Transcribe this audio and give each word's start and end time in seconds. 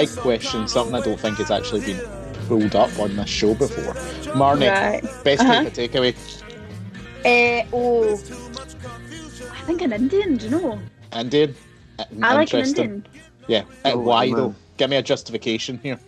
big 0.00 0.16
question, 0.16 0.68
something 0.68 0.94
I 0.94 1.00
don't 1.00 1.18
think 1.18 1.38
has 1.38 1.50
actually 1.50 1.80
been 1.80 2.00
pulled 2.48 2.76
up 2.76 2.96
on 2.98 3.16
this 3.16 3.28
show 3.28 3.54
before. 3.54 3.94
Marnie, 4.34 4.70
Right. 4.70 5.02
best 5.24 5.42
Uh-huh. 5.42 5.54
type 5.54 5.66
of 5.66 5.72
takeaway. 5.72 6.14
Uh, 7.24 7.66
oh, 7.72 8.20
I 9.52 9.60
think 9.66 9.82
an 9.82 9.92
Indian. 9.92 10.36
Do 10.36 10.44
you 10.46 10.50
know? 10.50 10.78
Indian. 11.14 11.54
I 11.98 12.34
like 12.34 12.52
an 12.52 12.60
interesting. 12.60 12.84
Indian 12.84 13.04
Yeah. 13.48 13.62
Uh, 13.84 13.92
Oh, 13.94 13.98
why 14.00 14.26
man. 14.26 14.36
though? 14.36 14.54
Give 14.76 14.90
me 14.90 14.96
a 14.96 15.02
justification 15.02 15.78
here. 15.82 15.98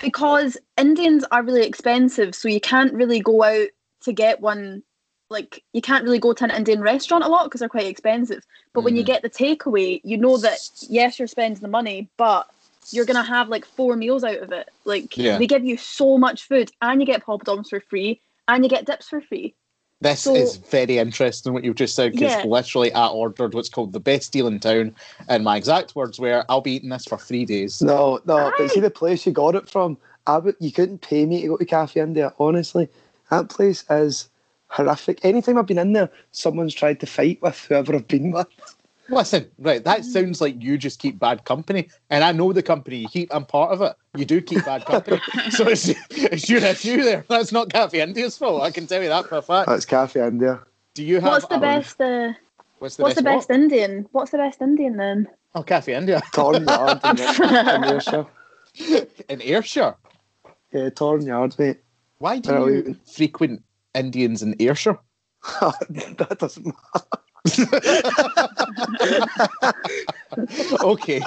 because 0.00 0.56
Indians 0.76 1.24
are 1.32 1.42
really 1.42 1.66
expensive, 1.66 2.32
so 2.34 2.46
you 2.48 2.60
can't 2.60 2.92
really 2.92 3.18
go 3.18 3.42
out 3.42 3.66
to 4.02 4.12
get 4.12 4.40
one. 4.40 4.82
Like 5.30 5.62
you 5.72 5.80
can't 5.82 6.04
really 6.04 6.20
go 6.20 6.32
to 6.32 6.44
an 6.44 6.50
Indian 6.52 6.80
restaurant 6.82 7.24
a 7.24 7.28
lot 7.28 7.44
because 7.44 7.58
they're 7.60 7.68
quite 7.68 7.86
expensive. 7.86 8.42
But 8.72 8.82
when 8.84 8.94
you 8.96 9.02
Mhm. 9.02 9.06
get 9.06 9.22
the 9.22 9.30
takeaway, 9.30 10.00
you 10.04 10.16
know 10.16 10.36
that 10.38 10.58
yes, 10.88 11.18
you're 11.18 11.26
spending 11.26 11.60
the 11.60 11.68
money, 11.68 12.08
but 12.16 12.48
you're 12.92 13.04
gonna 13.04 13.22
have 13.22 13.48
like 13.48 13.64
four 13.64 13.96
meals 13.96 14.24
out 14.24 14.38
of 14.38 14.52
it. 14.52 14.68
Like 14.84 15.16
Yeah. 15.16 15.38
they 15.38 15.46
give 15.46 15.64
you 15.64 15.76
so 15.76 16.18
much 16.18 16.44
food, 16.44 16.70
and 16.82 17.00
you 17.00 17.06
get 17.06 17.24
poppadoms 17.24 17.68
for 17.68 17.80
free, 17.80 18.20
and 18.46 18.64
you 18.64 18.70
get 18.70 18.86
dips 18.86 19.08
for 19.08 19.20
free. 19.20 19.54
This 20.00 20.20
So- 20.20 20.34
is 20.34 20.56
very 20.56 20.98
interesting 20.98 21.52
what 21.52 21.64
you've 21.64 21.74
just 21.74 21.96
said 21.96 22.12
because 22.12 22.30
Yeah. 22.32 22.44
literally 22.44 22.92
I 22.92 23.08
ordered 23.08 23.52
what's 23.54 23.68
called 23.68 23.92
the 23.92 23.98
best 24.00 24.32
deal 24.32 24.46
in 24.46 24.60
town, 24.60 24.94
and 25.28 25.42
my 25.42 25.56
exact 25.56 25.96
words 25.96 26.20
were, 26.20 26.44
"I'll 26.48 26.60
be 26.60 26.72
eating 26.76 26.90
this 26.90 27.04
for 27.04 27.18
three 27.18 27.44
days." 27.44 27.82
No, 27.82 28.20
no, 28.24 28.52
but 28.56 28.70
see 28.70 28.80
the 28.80 28.90
place 28.90 29.26
you 29.26 29.32
got 29.32 29.56
it 29.56 29.68
from. 29.68 29.98
I 30.26 30.38
would, 30.38 30.56
you 30.60 30.70
couldn't 30.70 31.00
pay 31.00 31.26
me 31.26 31.42
to 31.42 31.48
go 31.48 31.56
to 31.56 31.64
Cafe 31.64 31.98
India. 32.00 32.32
Honestly, 32.38 32.88
that 33.30 33.48
place 33.48 33.82
is 33.90 34.28
horrific. 34.68 35.24
Anytime 35.24 35.56
I've 35.58 35.66
been 35.66 35.78
in 35.78 35.94
there, 35.94 36.10
someone's 36.30 36.74
tried 36.74 37.00
to 37.00 37.06
fight 37.06 37.40
with 37.42 37.58
whoever 37.66 37.94
I've 37.96 38.06
been 38.06 38.30
with. 38.32 38.46
Listen, 39.10 39.50
right, 39.58 39.82
that 39.84 40.04
sounds 40.04 40.40
like 40.40 40.62
you 40.62 40.76
just 40.76 40.98
keep 40.98 41.18
bad 41.18 41.44
company, 41.44 41.88
and 42.10 42.22
I 42.22 42.32
know 42.32 42.52
the 42.52 42.62
company 42.62 42.96
you 42.96 43.08
keep. 43.08 43.34
I'm 43.34 43.44
part 43.46 43.72
of 43.72 43.80
it. 43.82 43.94
You 44.16 44.24
do 44.24 44.40
keep 44.40 44.64
bad 44.64 44.84
company, 44.84 45.20
so 45.50 45.66
it's, 45.68 45.88
it's 46.10 46.48
your 46.50 46.62
issue 46.62 47.02
there. 47.02 47.24
That's 47.28 47.50
not 47.52 47.70
Cafe 47.72 48.00
India's 48.00 48.36
fault. 48.36 48.62
I 48.62 48.70
can 48.70 48.86
tell 48.86 49.02
you 49.02 49.08
that 49.08 49.26
for 49.26 49.38
a 49.38 49.42
fact. 49.42 49.68
That's 49.68 49.86
Cafe 49.86 50.20
India. 50.26 50.60
Do 50.94 51.02
you 51.04 51.20
have? 51.20 51.30
What's 51.32 51.46
the 51.46 51.56
a- 51.56 51.60
best? 51.60 52.00
Uh, 52.00 52.32
What's 52.80 52.96
the 52.96 53.02
what's 53.02 53.14
best? 53.14 53.24
the 53.24 53.30
best 53.30 53.48
what? 53.48 53.58
Indian? 53.58 54.06
What's 54.12 54.30
the 54.30 54.38
best 54.38 54.60
Indian 54.62 54.96
then? 54.98 55.26
Oh, 55.54 55.62
Cafe 55.62 55.94
India 55.94 56.20
Torn 56.32 56.64
Yard 56.64 57.00
in, 57.04 57.18
in 57.18 57.84
Ayrshire. 57.84 58.26
in 59.28 59.42
Ayrshire. 59.42 59.96
Yeah, 60.72 60.90
Torn 60.90 61.22
Yard, 61.22 61.56
mate. 61.58 61.78
Why 62.18 62.38
do 62.38 62.50
you 62.52 62.56
Brilliant. 62.58 63.08
frequent 63.08 63.62
Indians 63.94 64.42
in 64.42 64.54
Ayrshire? 64.60 64.98
that 65.60 66.36
doesn't 66.38 66.66
matter. 66.66 67.06
okay, 70.82 71.22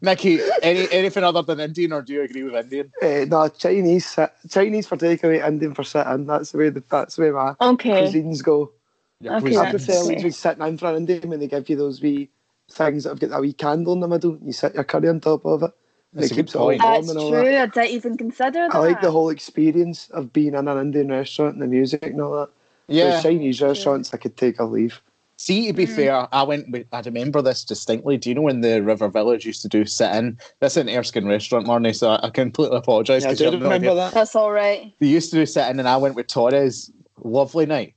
Nikki. 0.00 0.40
Any 0.62 0.90
anything 0.90 1.24
other 1.24 1.42
than 1.42 1.60
Indian, 1.60 1.92
or 1.92 2.02
do 2.02 2.12
you 2.12 2.22
agree 2.22 2.42
with 2.42 2.54
Indian? 2.54 2.92
Uh, 3.02 3.24
no, 3.26 3.48
Chinese, 3.48 4.18
Chinese 4.48 4.86
for 4.86 4.96
takeaway, 4.96 5.46
Indian 5.46 5.74
for 5.74 5.84
sit-in. 5.84 6.26
That's 6.26 6.52
the 6.52 6.58
way. 6.58 6.70
The, 6.70 6.82
that's 6.90 7.16
the 7.16 7.22
way 7.22 7.30
my 7.30 7.54
Okay. 7.60 8.02
cuisines 8.02 8.42
go. 8.42 8.72
Your 9.20 9.36
Okay, 9.36 9.56
I 9.56 9.70
cuisine. 9.70 9.72
prefer 9.86 10.12
okay. 10.14 10.22
like 10.24 10.32
sitting 10.32 10.66
in 10.66 10.78
for 10.78 10.90
an 10.90 10.96
Indian 10.96 11.28
when 11.28 11.40
they 11.40 11.48
give 11.48 11.68
you 11.68 11.76
those 11.76 12.00
wee 12.00 12.30
things 12.70 13.04
that 13.04 13.10
have 13.10 13.20
got 13.20 13.36
a 13.36 13.40
wee 13.40 13.52
candle 13.52 13.92
in 13.92 14.00
the 14.00 14.08
middle. 14.08 14.38
You 14.42 14.52
sit 14.52 14.74
your 14.74 14.84
curry 14.84 15.08
on 15.08 15.20
top 15.20 15.44
of 15.44 15.62
it. 15.62 15.70
And 16.12 16.22
That's 16.22 16.32
it 16.32 16.36
keeps 16.36 16.54
it 16.54 16.58
all 16.58 16.66
point. 16.68 16.82
warm 16.82 16.94
That's 16.94 17.10
and 17.10 17.18
all 17.18 17.30
true. 17.30 17.44
that. 17.44 17.62
I 17.62 17.66
didn't 17.66 17.94
even 17.94 18.16
consider 18.16 18.68
that. 18.68 18.74
I 18.74 18.78
like 18.78 19.00
the 19.00 19.12
whole 19.12 19.30
experience 19.30 20.08
of 20.10 20.32
being 20.32 20.54
in 20.54 20.66
an 20.68 20.78
Indian 20.78 21.08
restaurant 21.08 21.54
and 21.54 21.62
the 21.62 21.66
music 21.68 22.02
and 22.02 22.20
all 22.20 22.32
that. 22.40 22.50
Yeah. 22.88 23.14
With 23.14 23.22
Chinese 23.22 23.62
restaurants, 23.62 24.12
I 24.12 24.16
could 24.16 24.36
take 24.36 24.58
a 24.58 24.64
leave. 24.64 25.00
See, 25.40 25.68
to 25.68 25.72
be 25.72 25.86
Mm. 25.86 25.96
fair, 25.96 26.28
I 26.34 26.42
went. 26.42 26.70
With, 26.70 26.86
I 26.92 27.00
remember 27.00 27.40
this 27.40 27.64
distinctly. 27.64 28.18
Do 28.18 28.28
you 28.28 28.34
know 28.34 28.42
when 28.42 28.60
the 28.60 28.82
River 28.82 29.08
Village 29.08 29.46
used 29.46 29.62
to 29.62 29.68
do 29.68 29.86
sit 29.86 30.14
in? 30.14 30.36
This 30.60 30.76
is 30.76 30.82
an 30.82 30.90
Erskine 30.90 31.26
restaurant, 31.26 31.66
Marnie. 31.66 31.96
So 31.96 32.10
I 32.22 32.28
completely 32.28 32.76
apologise. 32.76 33.22
Yeah, 33.22 33.28
I 33.28 33.30
'cause 33.32 33.40
you 33.40 33.46
do 33.52 33.56
remember 33.56 33.74
idea. 33.86 33.94
that. 33.94 34.12
That's 34.12 34.36
all 34.36 34.52
right. 34.52 34.92
They 35.00 35.06
used 35.06 35.30
to 35.30 35.36
do 35.36 35.46
sit 35.46 35.66
in, 35.70 35.78
and 35.78 35.88
I 35.88 35.96
went 35.96 36.14
with 36.14 36.26
Torres. 36.26 36.90
Lovely 37.24 37.64
night. 37.64 37.94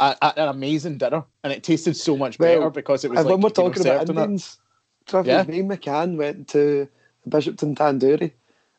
At, 0.00 0.16
at 0.22 0.38
an 0.38 0.48
amazing 0.48 0.96
dinner, 0.96 1.22
and 1.44 1.52
it 1.52 1.62
tasted 1.62 1.96
so 1.98 2.16
much 2.16 2.38
Well, 2.38 2.60
better 2.60 2.70
because 2.70 3.04
it 3.04 3.10
was 3.10 3.18
And 3.18 3.26
like 3.26 3.32
when 3.34 3.42
we're 3.42 3.50
talking 3.50 3.82
about 3.82 3.98
served 4.00 4.10
in 4.10 4.16
it. 4.16 4.20
Indians, 4.22 4.58
Trevor, 5.04 5.28
Yeah. 5.28 5.42
me 5.42 5.60
and 5.60 5.70
McCann 5.70 6.16
went 6.16 6.48
to 6.48 6.88
Bishopton 7.28 7.74
Tandoori 7.76 8.32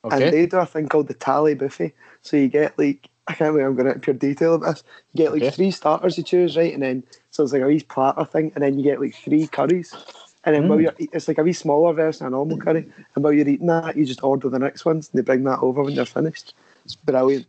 and 0.06 0.22
they 0.34 0.48
do 0.48 0.58
a 0.58 0.66
thing 0.66 0.88
called 0.88 1.08
the 1.08 1.14
Thali 1.14 1.56
Buffet. 1.56 1.94
So 2.24 2.36
you 2.38 2.48
get 2.48 2.78
like, 2.80 3.10
I 3.28 3.34
can't 3.34 3.54
believe 3.54 3.68
I'm 3.68 3.76
going 3.76 3.88
into 3.88 4.00
pure 4.00 4.14
detail 4.16 4.56
about 4.56 4.76
this. 4.76 4.84
You 5.14 5.18
get 5.26 5.34
like 5.34 5.44
Okay. 5.44 5.52
three 5.56 5.72
starters 5.72 6.18
you 6.18 6.24
choose, 6.24 6.56
right? 6.56 6.74
And 6.74 6.82
then, 6.82 7.04
so 7.32 7.44
it's 7.44 7.52
like 7.54 7.62
a 7.62 7.68
wee 7.68 7.82
platter 7.82 8.24
thing, 8.26 8.52
and 8.56 8.64
then 8.64 8.78
you 8.78 8.84
get 8.84 9.02
like 9.02 9.16
three 9.16 9.48
curries. 9.48 9.94
And 10.46 10.56
then 10.56 10.68
while 10.70 10.78
Mm. 10.78 10.84
you're, 10.84 10.94
eat- 10.98 11.10
it's 11.12 11.28
like 11.28 11.38
a 11.38 11.44
wee 11.44 11.52
smaller 11.54 11.94
version 11.94 12.26
of 12.26 12.32
a 12.32 12.36
normal 12.36 12.58
curry. 12.58 12.90
And 13.16 13.24
while 13.24 13.34
you're 13.34 13.48
eating 13.48 13.68
that, 13.68 13.98
you 13.98 14.06
just 14.06 14.24
order 14.24 14.48
the 14.50 14.60
next 14.60 14.86
ones 14.86 15.10
and 15.12 15.18
they 15.20 15.24
bring 15.24 15.44
that 15.44 15.60
over 15.60 15.84
when 15.84 15.94
you're 15.94 16.06
finished. 16.06 16.54
It's 16.86 16.96
brilliant. 16.96 17.46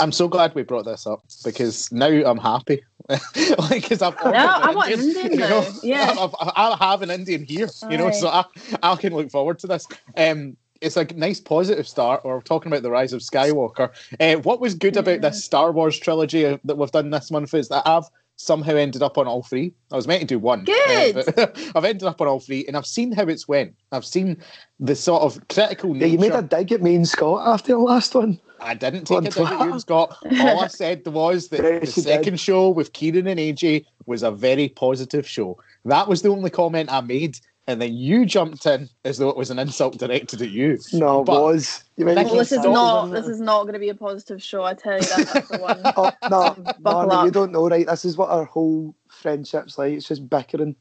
I'm 0.00 0.10
so 0.10 0.26
glad 0.26 0.54
we 0.54 0.62
brought 0.62 0.86
this 0.86 1.06
up 1.06 1.22
because 1.44 1.92
now 1.92 2.06
I'm 2.08 2.38
happy. 2.38 2.82
like, 3.08 3.82
because 3.82 4.00
I've 4.00 4.16
ordered 4.22 4.38
Yeah, 4.38 4.56
an 4.56 4.68
I 4.68 4.74
want 4.74 4.90
Indian, 4.90 5.16
Indian 5.16 5.32
you 5.32 5.48
know? 5.48 5.68
Yeah. 5.82 6.14
I've, 6.18 6.34
I've, 6.40 6.52
I'll 6.56 6.76
have 6.76 7.02
an 7.02 7.10
Indian 7.10 7.44
here, 7.44 7.68
you 7.90 7.98
know, 7.98 8.08
Aye. 8.08 8.12
so 8.12 8.28
I, 8.28 8.44
I 8.82 8.96
can 8.96 9.14
look 9.14 9.30
forward 9.30 9.58
to 9.60 9.66
this. 9.66 9.86
Um, 10.16 10.56
it's 10.84 10.96
a 10.96 11.04
nice 11.14 11.40
positive 11.40 11.88
start. 11.88 12.24
We're 12.24 12.40
talking 12.40 12.70
about 12.70 12.82
the 12.82 12.90
rise 12.90 13.12
of 13.12 13.20
Skywalker. 13.22 13.90
Uh, 14.20 14.40
what 14.42 14.60
was 14.60 14.74
good 14.74 14.96
about 14.96 15.22
Yeah. 15.22 15.30
this 15.30 15.42
Star 15.44 15.72
Wars 15.72 15.98
trilogy 15.98 16.46
uh, 16.46 16.58
that 16.64 16.76
we've 16.76 16.90
done 16.90 17.10
this 17.10 17.30
month 17.30 17.54
is 17.54 17.68
that 17.68 17.82
I've 17.86 18.04
somehow 18.36 18.74
ended 18.74 19.02
up 19.02 19.16
on 19.16 19.26
all 19.28 19.42
three. 19.42 19.72
I 19.92 19.96
was 19.96 20.08
meant 20.08 20.20
to 20.20 20.26
do 20.26 20.38
one. 20.38 20.60
uh, 20.60 20.64
Good. 20.64 21.24
but 21.36 21.58
I've 21.76 21.84
ended 21.84 22.02
up 22.04 22.20
on 22.20 22.26
all 22.28 22.40
three, 22.40 22.64
and 22.66 22.76
I've 22.76 22.86
seen 22.86 23.12
how 23.12 23.22
it's 23.24 23.46
went. 23.48 23.74
I've 23.92 24.04
seen 24.04 24.36
the 24.80 24.94
sort 24.96 25.22
of 25.22 25.46
critical 25.48 25.96
Yeah, 25.96 26.06
you 26.06 26.18
made 26.18 26.32
a 26.32 26.42
dig 26.42 26.72
at 26.72 26.82
me 26.82 26.94
and 26.96 27.08
Scott 27.08 27.46
after 27.46 27.72
the 27.72 27.78
last 27.78 28.14
one. 28.14 28.40
I 28.60 28.74
didn't 28.74 29.04
take 29.06 29.16
One 29.16 29.26
a 29.26 29.30
dig 29.30 29.46
at 29.46 29.60
you 29.66 29.72
and 29.72 29.80
Scott. 29.80 30.16
All 30.40 30.60
I 30.60 30.66
said 30.68 31.06
was 31.06 31.48
that 31.48 31.62
Yes, 31.62 31.94
the 31.94 32.00
you 32.00 32.04
did. 32.06 32.12
second 32.14 32.40
show 32.40 32.70
with 32.70 32.92
Kieran 32.92 33.26
and 33.28 33.38
AJ 33.38 33.84
was 34.06 34.22
a 34.22 34.30
very 34.30 34.68
positive 34.68 35.28
show. 35.28 35.58
That 35.84 36.08
was 36.08 36.22
the 36.22 36.28
only 36.30 36.50
comment 36.50 36.90
I 36.92 37.00
made. 37.02 37.38
And 37.66 37.80
then 37.80 37.94
you 37.94 38.26
jumped 38.26 38.66
in 38.66 38.90
as 39.06 39.16
though 39.16 39.30
it 39.30 39.36
was 39.38 39.50
an 39.50 39.58
insult 39.58 39.96
directed 39.98 40.42
at 40.42 40.50
you. 40.50 40.78
No, 40.92 41.22
it 41.22 41.24
But- 41.24 41.40
was. 41.42 41.82
You 41.96 42.04
made 42.04 42.16
Nicky, 42.16 42.30
Well, 42.30 42.38
this 42.40 42.52
is 42.52 42.64
not. 42.64 43.06
This 43.06 43.26
is 43.26 43.40
not 43.40 43.62
going 43.62 43.72
to 43.72 43.78
be 43.78 43.88
a 43.88 43.94
positive 43.94 44.42
show. 44.42 44.64
I 44.64 44.74
tell 44.74 44.94
you 44.96 45.00
that. 45.00 45.30
That's 45.32 45.48
the 45.48 45.58
one. 45.58 45.80
Oh, 45.96 46.12
no, 46.28 46.74
Buckle 46.80 47.10
Marnie, 47.10 47.24
you 47.26 47.30
don't 47.30 47.52
know, 47.52 47.68
right? 47.68 47.86
This 47.86 48.04
is 48.04 48.16
what 48.18 48.28
our 48.28 48.44
whole 48.44 48.94
friendship's 49.08 49.78
like. 49.78 49.94
It's 49.94 50.06
just 50.08 50.28
bickering 50.28 50.76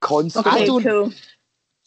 constantly. 0.00 0.52
I 0.52 0.66
don't- 0.66 0.82
cool. 0.82 1.12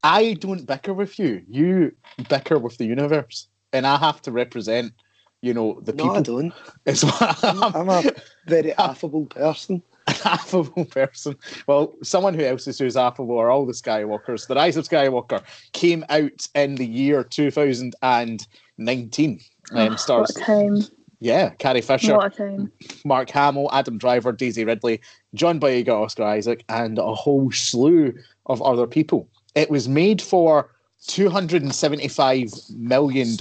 I 0.02 0.34
don't 0.34 0.66
bicker 0.66 0.94
with 0.94 1.20
you. 1.20 1.44
You 1.48 1.92
bicker 2.30 2.58
with 2.58 2.78
the 2.78 2.86
universe. 2.86 3.48
And 3.74 3.86
I 3.86 3.98
have 3.98 4.22
to 4.24 4.32
represent, 4.32 4.94
you 5.42 5.54
know, 5.54 5.80
the 5.84 5.92
people. 5.94 6.08
no, 6.08 6.14
I 6.14 6.18
people. 6.22 6.42
don't. 6.42 6.54
It's 6.86 7.04
what 7.04 7.44
I'm, 7.44 7.64
I'm 7.76 7.90
a 7.90 8.04
very 8.48 8.74
affable 8.78 9.26
person. 9.26 9.84
affable 10.26 10.86
person. 10.86 11.36
Well, 11.68 11.94
someone 12.04 12.34
who 12.34 12.44
else 12.44 12.68
is 12.68 12.80
who's 12.80 12.98
affable 12.98 13.38
are 13.38 13.50
all 13.50 13.66
the 13.66 13.74
Skywalkers. 13.74 14.48
The 14.48 14.56
Rise 14.56 14.78
of 14.78 14.88
Skywalker 14.88 15.44
came 15.74 16.06
out 16.10 16.48
in 16.56 16.76
the 16.76 16.86
year 16.86 17.24
2019. 17.24 19.40
Um, 19.72 19.98
stars, 19.98 20.32
What 20.36 20.38
a 20.38 20.46
time. 20.46 20.78
yeah, 21.20 21.50
Carrie 21.60 21.82
Fisher, 21.82 22.16
What 22.16 22.34
a 22.34 22.38
time. 22.38 22.72
Mark 23.06 23.30
Hamill, 23.30 23.70
Adam 23.72 23.98
Driver, 23.98 24.32
Daisy 24.32 24.66
Ridley, 24.66 25.00
John 25.36 25.60
Boyega, 25.60 25.90
Oscar 25.90 26.24
Isaac, 26.24 26.64
and 26.70 26.98
a 26.98 27.14
whole 27.14 27.52
slew 27.52 28.14
of 28.48 28.62
other 28.62 28.88
people. 28.88 29.28
It 29.56 29.70
was 29.70 29.88
made 29.88 30.22
for 30.22 30.72
$275 31.08 32.76
million. 32.76 33.38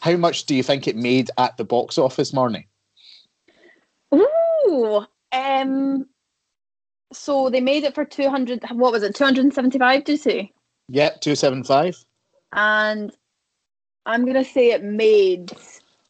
How 0.00 0.16
much 0.16 0.44
do 0.46 0.54
you 0.54 0.62
think 0.62 0.88
it 0.88 0.96
made 0.96 1.30
at 1.38 1.56
the 1.56 1.64
box 1.64 1.98
office, 1.98 2.32
Marnie? 2.32 2.66
Ooh. 4.14 5.04
Um. 5.36 6.06
So 7.12 7.50
they 7.50 7.60
made 7.60 7.84
it 7.84 7.94
for 7.94 8.04
two 8.04 8.28
hundred. 8.28 8.64
What 8.72 8.92
was 8.92 9.02
it? 9.02 9.14
Two 9.14 9.24
hundred 9.24 9.44
and 9.44 9.54
seventy-five. 9.54 10.04
Did 10.04 10.12
you 10.12 10.18
say? 10.18 10.52
Yeah, 10.88 11.10
275. 11.20 11.96
And 12.52 13.12
I'm 14.06 14.24
gonna 14.24 14.44
say 14.44 14.70
it 14.70 14.82
made 14.84 15.52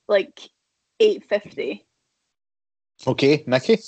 like 0.08 0.50
eight 1.00 1.24
fifty. 1.28 1.84
Okay, 3.06 3.44
Nikki? 3.46 3.78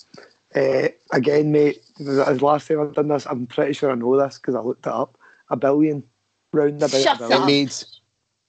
Uh, 0.54 0.88
again, 1.12 1.52
mate, 1.52 1.82
the 1.98 2.38
last 2.40 2.68
time 2.68 2.80
I've 2.80 2.94
done 2.94 3.08
this, 3.08 3.26
I'm 3.26 3.46
pretty 3.46 3.72
sure 3.74 3.90
I 3.90 3.94
know 3.94 4.18
this 4.18 4.38
because 4.38 4.54
I 4.54 4.60
looked 4.60 4.86
it 4.86 4.92
up. 4.92 5.18
A 5.50 5.56
billion, 5.56 6.02
round 6.52 6.82
about 6.82 6.90
Shut 6.92 7.20
a 7.20 7.24
It 7.24 7.28
billion. 7.28 7.42
up. 7.42 7.46
made 7.46 7.74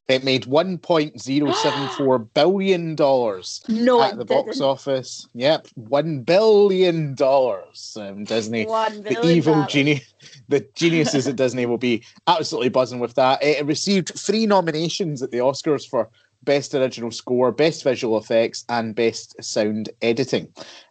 it 0.10 0.24
made 0.24 0.46
one 0.48 0.78
point 0.78 1.22
zero 1.22 1.52
seven 1.54 1.88
four 1.90 2.20
billion 2.36 2.96
dollars 2.96 3.62
No, 3.70 4.02
at 4.02 4.18
the 4.18 4.26
didn't. 4.26 4.46
box 4.48 4.60
office. 4.60 5.28
Yep, 5.36 5.68
one 5.76 6.22
billion 6.24 7.14
dollars. 7.16 7.96
Um, 8.00 8.24
Disney, 8.26 8.66
One 8.66 9.04
the 9.04 9.22
evil 9.26 9.66
genie, 9.68 10.02
the 10.50 10.62
geniuses 10.76 11.28
at 11.28 11.36
Disney 11.36 11.66
will 11.66 11.78
be 11.78 12.04
absolutely 12.28 12.70
buzzing 12.70 13.00
with 13.00 13.16
that. 13.16 13.42
It 13.44 13.66
received 13.66 14.12
three 14.20 14.46
nominations 14.46 15.22
at 15.22 15.32
the 15.32 15.38
Oscars 15.38 15.88
for 15.88 16.10
Best 16.44 16.74
Original 16.74 17.12
Score, 17.12 17.52
Best 17.52 17.84
Visual 17.84 18.18
Effects, 18.18 18.66
and 18.70 18.96
Best 18.96 19.36
Sound 19.44 19.90
Editing, 20.02 20.48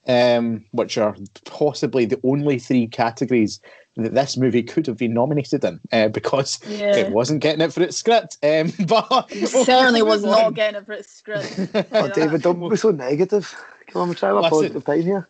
um, 0.06 0.64
which 0.72 0.96
are 0.98 1.16
possibly 1.46 2.04
the 2.04 2.20
only 2.22 2.58
three 2.58 2.86
categories 2.86 3.58
that 3.98 4.14
this 4.14 4.36
movie 4.36 4.62
could 4.62 4.86
have 4.86 4.96
been 4.96 5.12
nominated 5.12 5.64
in 5.64 5.80
uh, 5.92 6.08
because 6.08 6.58
Yeah. 6.68 6.96
it 6.96 7.10
wasn't 7.10 7.40
getting 7.40 7.60
it 7.60 7.72
for 7.72 7.82
its 7.82 7.96
script. 7.96 8.38
Um, 8.42 8.72
but 8.86 9.26
It 9.30 9.48
certainly 9.48 10.02
was 10.02 10.24
on. 10.24 10.30
not 10.30 10.54
getting 10.54 10.80
it 10.80 10.86
for 10.86 10.92
its 10.92 11.10
script. 11.12 11.58
Oh, 11.92 12.08
David, 12.08 12.42
don't 12.42 12.68
be 12.68 12.76
so 12.76 12.90
negative. 12.90 13.54
Come 13.88 14.02
on, 14.02 14.08
we're 14.08 14.14
trying 14.14 14.32
to 14.34 14.38
a 14.38 14.40
Listen. 14.42 14.50
positive 14.50 14.84
time 14.84 15.02
here. 15.02 15.28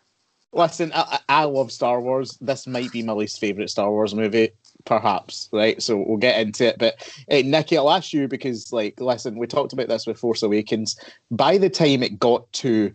Listen, 0.52 0.92
I, 0.94 1.18
I 1.28 1.40
I 1.40 1.44
love 1.44 1.70
Star 1.70 2.00
Wars. 2.00 2.38
This 2.40 2.66
might 2.66 2.90
be 2.90 3.02
my 3.02 3.12
least 3.12 3.38
favorite 3.38 3.68
Star 3.68 3.90
Wars 3.90 4.14
movie, 4.14 4.50
perhaps. 4.86 5.48
Right, 5.52 5.80
so 5.82 5.98
we'll 5.98 6.16
get 6.16 6.40
into 6.40 6.66
it. 6.66 6.78
But 6.78 6.94
uh, 7.30 7.42
Nikki, 7.44 7.76
I'll 7.76 7.90
ask 7.90 8.12
you 8.14 8.28
because, 8.28 8.72
like, 8.72 8.98
listen, 8.98 9.38
we 9.38 9.46
talked 9.46 9.74
about 9.74 9.88
this 9.88 10.06
with 10.06 10.18
Force 10.18 10.42
Awakens. 10.42 10.98
By 11.30 11.58
the 11.58 11.68
time 11.68 12.02
it 12.02 12.18
got 12.18 12.50
to 12.54 12.92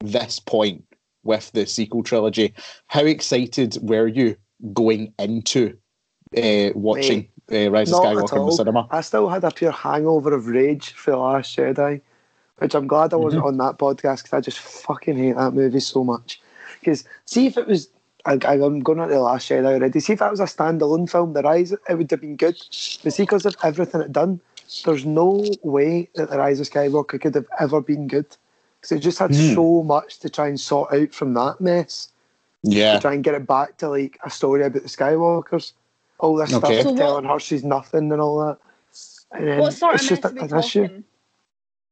this 0.00 0.38
point 0.40 0.84
with 1.24 1.50
the 1.52 1.66
sequel 1.66 2.02
trilogy, 2.02 2.52
how 2.88 3.04
excited 3.06 3.78
were 3.80 4.06
you 4.06 4.36
going 4.72 5.12
into 5.18 5.76
uh, 6.36 6.70
watching 6.74 7.28
uh, 7.52 7.70
Rise 7.70 7.92
of 7.92 7.98
Skywalker 7.98 8.36
in 8.36 8.46
the 8.46 8.52
cinema? 8.52 8.86
I 8.90 9.00
still 9.00 9.28
had 9.28 9.44
a 9.44 9.50
pure 9.50 9.72
hangover 9.72 10.34
of 10.34 10.46
rage 10.46 10.92
for 10.92 11.12
The 11.12 11.16
Last 11.16 11.56
Jedi, 11.56 12.00
which 12.58 12.74
I'm 12.74 12.86
glad 12.86 13.12
I 13.12 13.16
wasn't 13.16 13.44
on 13.44 13.56
that 13.58 13.78
podcast 13.78 14.24
because 14.24 14.32
I 14.32 14.40
just 14.40 14.58
fucking 14.58 15.16
hate 15.16 15.36
that 15.36 15.54
movie 15.54 15.80
so 15.80 16.04
much. 16.04 16.40
Because 16.78 17.04
see 17.24 17.46
if 17.46 17.56
it 17.56 17.66
was, 17.66 17.88
I, 18.26 18.38
I'm 18.44 18.80
going 18.80 19.00
on 19.00 19.08
to 19.08 19.14
The 19.14 19.20
Last 19.20 19.48
Jedi 19.48 19.64
already. 19.64 20.00
See 20.00 20.12
if 20.12 20.18
that 20.20 20.30
was 20.30 20.40
a 20.40 20.44
standalone 20.44 21.10
film, 21.10 21.32
The 21.32 21.42
Rise, 21.42 21.72
it 21.72 21.80
would 21.88 22.10
have 22.10 22.20
been 22.20 22.36
good. 22.36 22.56
But 23.02 23.12
see, 23.12 23.22
because 23.22 23.46
of 23.46 23.56
everything 23.62 24.00
it 24.02 24.12
done, 24.12 24.40
there's 24.84 25.04
no 25.04 25.44
way 25.62 26.08
that 26.14 26.30
The 26.30 26.38
Rise 26.38 26.60
of 26.60 26.68
Skywalker 26.70 27.20
could 27.20 27.34
have 27.34 27.48
ever 27.58 27.80
been 27.80 28.06
good. 28.06 28.26
Because 28.80 28.92
it 28.96 29.00
just 29.00 29.18
had 29.18 29.34
Hmm. 29.34 29.54
so 29.54 29.82
much 29.82 30.20
to 30.20 30.30
try 30.30 30.48
and 30.48 30.58
sort 30.58 30.92
out 30.92 31.12
from 31.12 31.34
that 31.34 31.60
mess 31.60 32.10
Yeah. 32.62 32.94
to 32.94 33.00
try 33.00 33.14
and 33.14 33.24
get 33.24 33.34
it 33.34 33.46
back 33.46 33.78
to 33.78 33.88
like 33.88 34.18
a 34.24 34.30
story 34.30 34.62
about 34.64 34.82
the 34.82 34.88
Skywalkers. 34.88 35.72
All 36.18 36.36
this 36.36 36.52
Okay. 36.52 36.80
stuff 36.80 36.82
So 36.82 36.90
what- 36.90 36.98
telling 36.98 37.24
her 37.24 37.38
she's 37.38 37.64
nothing 37.64 38.12
and 38.12 38.20
all 38.20 38.44
that. 38.46 38.58
And 39.32 39.46
then 39.48 39.58
what 39.60 39.72
sort 39.72 39.94
it's 39.94 40.04
of 40.04 40.08
just 40.20 40.22
mess 40.22 40.32
a- 40.32 40.36
are 40.36 40.46
we 40.48 40.52
an 40.52 40.58
issue. 40.58 40.82
talking? 40.88 41.04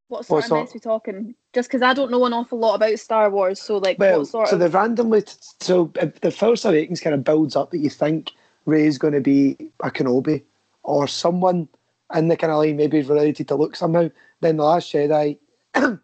What 0.08 0.24
sort 0.26 0.30
What 0.36 0.38
of 0.44 0.48
sort- 0.48 0.60
mess 0.60 0.70
are 0.70 0.74
we 0.74 0.80
talking? 0.80 1.34
Just 1.54 1.68
because 1.68 1.82
I 1.82 1.94
don't 1.94 2.10
know 2.10 2.24
an 2.26 2.32
awful 2.32 2.58
lot 2.58 2.74
about 2.74 2.98
Star 2.98 3.30
Wars, 3.30 3.60
so 3.60 3.78
like, 3.78 3.98
Well, 3.98 4.18
what 4.20 4.28
sort 4.28 4.48
so 4.48 4.54
of? 4.56 4.60
they 4.60 4.68
randomly 4.68 5.22
so 5.60 5.90
if 5.96 6.20
the 6.20 6.30
Force 6.30 6.64
Awakens 6.64 7.00
kind 7.00 7.14
of 7.14 7.24
builds 7.24 7.56
up 7.56 7.70
that 7.70 7.78
you 7.78 7.90
think 7.90 8.32
Rey's 8.66 8.98
going 8.98 9.14
to 9.14 9.20
be 9.20 9.56
a 9.80 9.90
Kenobi 9.90 10.42
or 10.82 11.06
someone 11.08 11.68
in 12.14 12.28
the 12.28 12.36
kind 12.36 12.52
of 12.52 12.58
line 12.58 12.76
maybe 12.76 13.00
related 13.02 13.48
to 13.48 13.54
Luke 13.54 13.76
somehow. 13.76 14.10
Then 14.40 14.56
the 14.58 14.64
Last 14.64 14.92
Jedi, 14.92 15.38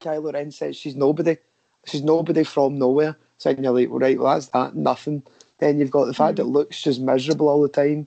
Kylo 0.00 0.32
Ren 0.32 0.50
says 0.50 0.76
she's 0.76 0.96
nobody. 0.96 1.36
She's 1.86 2.02
nobody 2.02 2.44
from 2.44 2.78
nowhere. 2.78 3.16
So 3.40 3.50
then 3.54 3.64
you're 3.64 3.72
like, 3.72 3.88
well, 3.88 3.98
right, 3.98 4.18
well 4.18 4.34
that's 4.34 4.48
that 4.48 4.76
nothing. 4.76 5.22
Then 5.58 5.78
you've 5.80 5.90
got 5.90 6.04
the 6.04 6.14
fact 6.14 6.36
that 6.36 6.44
Luke's 6.44 6.82
just 6.82 7.00
miserable 7.00 7.48
all 7.48 7.62
the 7.62 7.68
time, 7.68 8.06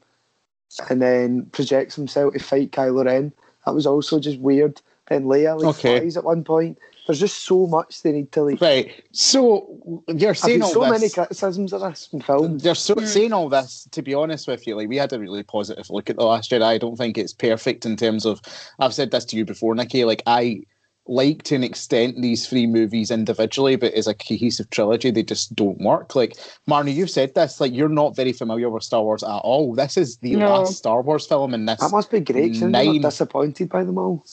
and 0.90 1.02
then 1.02 1.48
projects 1.48 1.96
himself 1.96 2.34
to 2.34 2.40
fight 2.40 2.72
Kylo 2.72 3.06
Ren. 3.06 3.34
That 3.66 3.74
was 3.74 3.88
also 3.88 4.20
just 4.20 4.40
weird. 4.40 4.80
Then 5.08 5.26
Leia 5.26 5.60
like 5.60 5.76
Okay. 5.76 6.00
flies 6.00 6.18
at 6.18 6.24
one 6.24 6.44
point. 6.44 6.78
There's 7.08 7.20
just 7.20 7.40
so 7.40 7.66
much 7.66 8.04
they 8.04 8.12
need 8.12 8.32
to 8.34 8.44
like. 8.44 8.62
Right. 8.62 9.04
So 9.12 10.04
you're 10.08 10.30
I've 10.30 10.38
saying 10.38 10.62
all 10.62 10.72
so 10.72 10.82
this. 10.82 10.92
many 10.92 11.10
criticisms 11.10 11.74
of 11.74 11.82
this 11.82 12.10
in 12.14 12.22
film. 12.22 12.60
They're 12.60 12.76
so 12.76 12.94
Mm. 12.96 13.08
saying 13.08 13.34
all 13.34 13.50
this. 13.50 13.88
To 13.92 14.04
be 14.04 14.14
honest 14.14 14.48
with 14.48 14.68
you, 14.68 14.76
like 14.76 14.88
we 14.88 14.98
had 14.98 15.12
a 15.14 15.20
really 15.20 15.44
positive 15.44 15.90
look 15.90 16.12
at 16.12 16.18
the 16.18 16.24
Last 16.24 16.52
Jedi. 16.52 16.62
I 16.62 16.78
don't 16.78 16.96
think 16.96 17.18
it's 17.18 17.34
perfect 17.34 17.88
in 17.88 17.96
terms 17.98 18.26
of. 18.26 18.40
I've 18.80 18.94
said 18.94 19.10
this 19.10 19.26
to 19.26 19.36
you 19.36 19.46
before, 19.46 19.74
Nikki. 19.74 20.06
Like 20.06 20.22
I 20.28 20.62
like 21.08 21.44
to 21.44 21.56
an 21.56 21.64
extent 21.64 22.22
these 22.22 22.48
three 22.48 22.66
movies 22.66 23.12
individually, 23.12 23.76
but 23.76 23.94
as 23.94 24.08
a 24.08 24.14
cohesive 24.14 24.70
trilogy, 24.70 25.12
they 25.12 25.24
just 25.24 25.54
don't 25.56 25.80
work. 25.82 26.16
Like 26.16 26.38
Marnie, 26.70 26.94
you've 26.94 27.10
said 27.10 27.36
this. 27.36 27.60
Like 27.60 27.74
you're 27.74 27.90
not 27.90 28.16
very 28.16 28.32
familiar 28.32 28.70
with 28.70 28.84
Star 28.84 29.04
Wars 29.04 29.24
at 29.24 29.28
all. 29.30 29.74
This 29.76 29.98
is 29.98 30.18
the 30.18 30.36
No. 30.38 30.50
last 30.50 30.78
Star 30.78 31.02
Wars 31.02 31.26
film, 31.26 31.54
and 31.54 31.68
this. 31.68 31.80
That 31.80 31.92
must 31.92 32.10
be 32.10 32.22
great. 32.22 32.56
Since 32.56 32.72
Nine. 32.72 32.88
I'm 32.90 33.02
not 33.02 33.10
disappointed 33.10 33.70
by 33.70 33.84
them 33.84 33.98
all. 33.98 34.24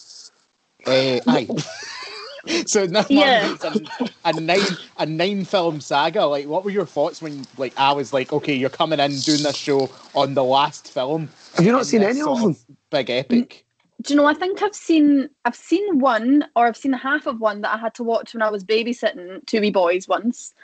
Uh, 0.87 1.21
aye. 1.27 1.49
so 2.67 2.87
now 2.87 3.05
Yeah. 3.11 3.55
a, 3.63 4.09
a 4.27 4.33
nine 4.41 4.61
a 4.99 5.07
nine 5.07 5.45
film 5.45 5.81
saga. 5.81 6.25
Like, 6.27 6.47
what 6.47 6.65
were 6.65 6.71
your 6.71 6.87
thoughts 6.87 7.21
when 7.21 7.45
like 7.59 7.75
I 7.79 7.93
was 7.93 8.13
like, 8.13 8.33
okay, 8.33 8.55
you're 8.55 8.71
coming 8.71 9.01
in 9.01 9.11
doing 9.19 9.43
this 9.43 9.57
show 9.57 9.91
on 10.15 10.35
the 10.35 10.45
last 10.45 10.93
film? 10.93 11.29
Have 11.57 11.67
you 11.67 11.73
not 11.73 11.87
seen 11.87 12.03
any 12.03 12.21
of 12.23 12.41
them? 12.41 12.57
Big 12.91 13.11
epic. 13.11 13.67
Do 14.00 14.14
you 14.14 14.17
know? 14.17 14.26
I 14.26 14.35
think 14.35 14.62
I've 14.62 14.75
seen 14.75 15.29
I've 15.44 15.56
seen 15.56 15.99
one 15.99 16.44
or 16.56 16.67
I've 16.67 16.76
seen 16.76 16.93
half 16.93 17.26
of 17.26 17.41
one 17.41 17.61
that 17.62 17.75
I 17.75 17.79
had 17.79 17.94
to 17.97 18.05
watch 18.05 18.32
when 18.32 18.43
I 18.43 18.50
was 18.50 18.64
babysitting 18.64 19.44
two 19.47 19.61
wee 19.61 19.70
boys 19.70 20.08
once. 20.08 20.55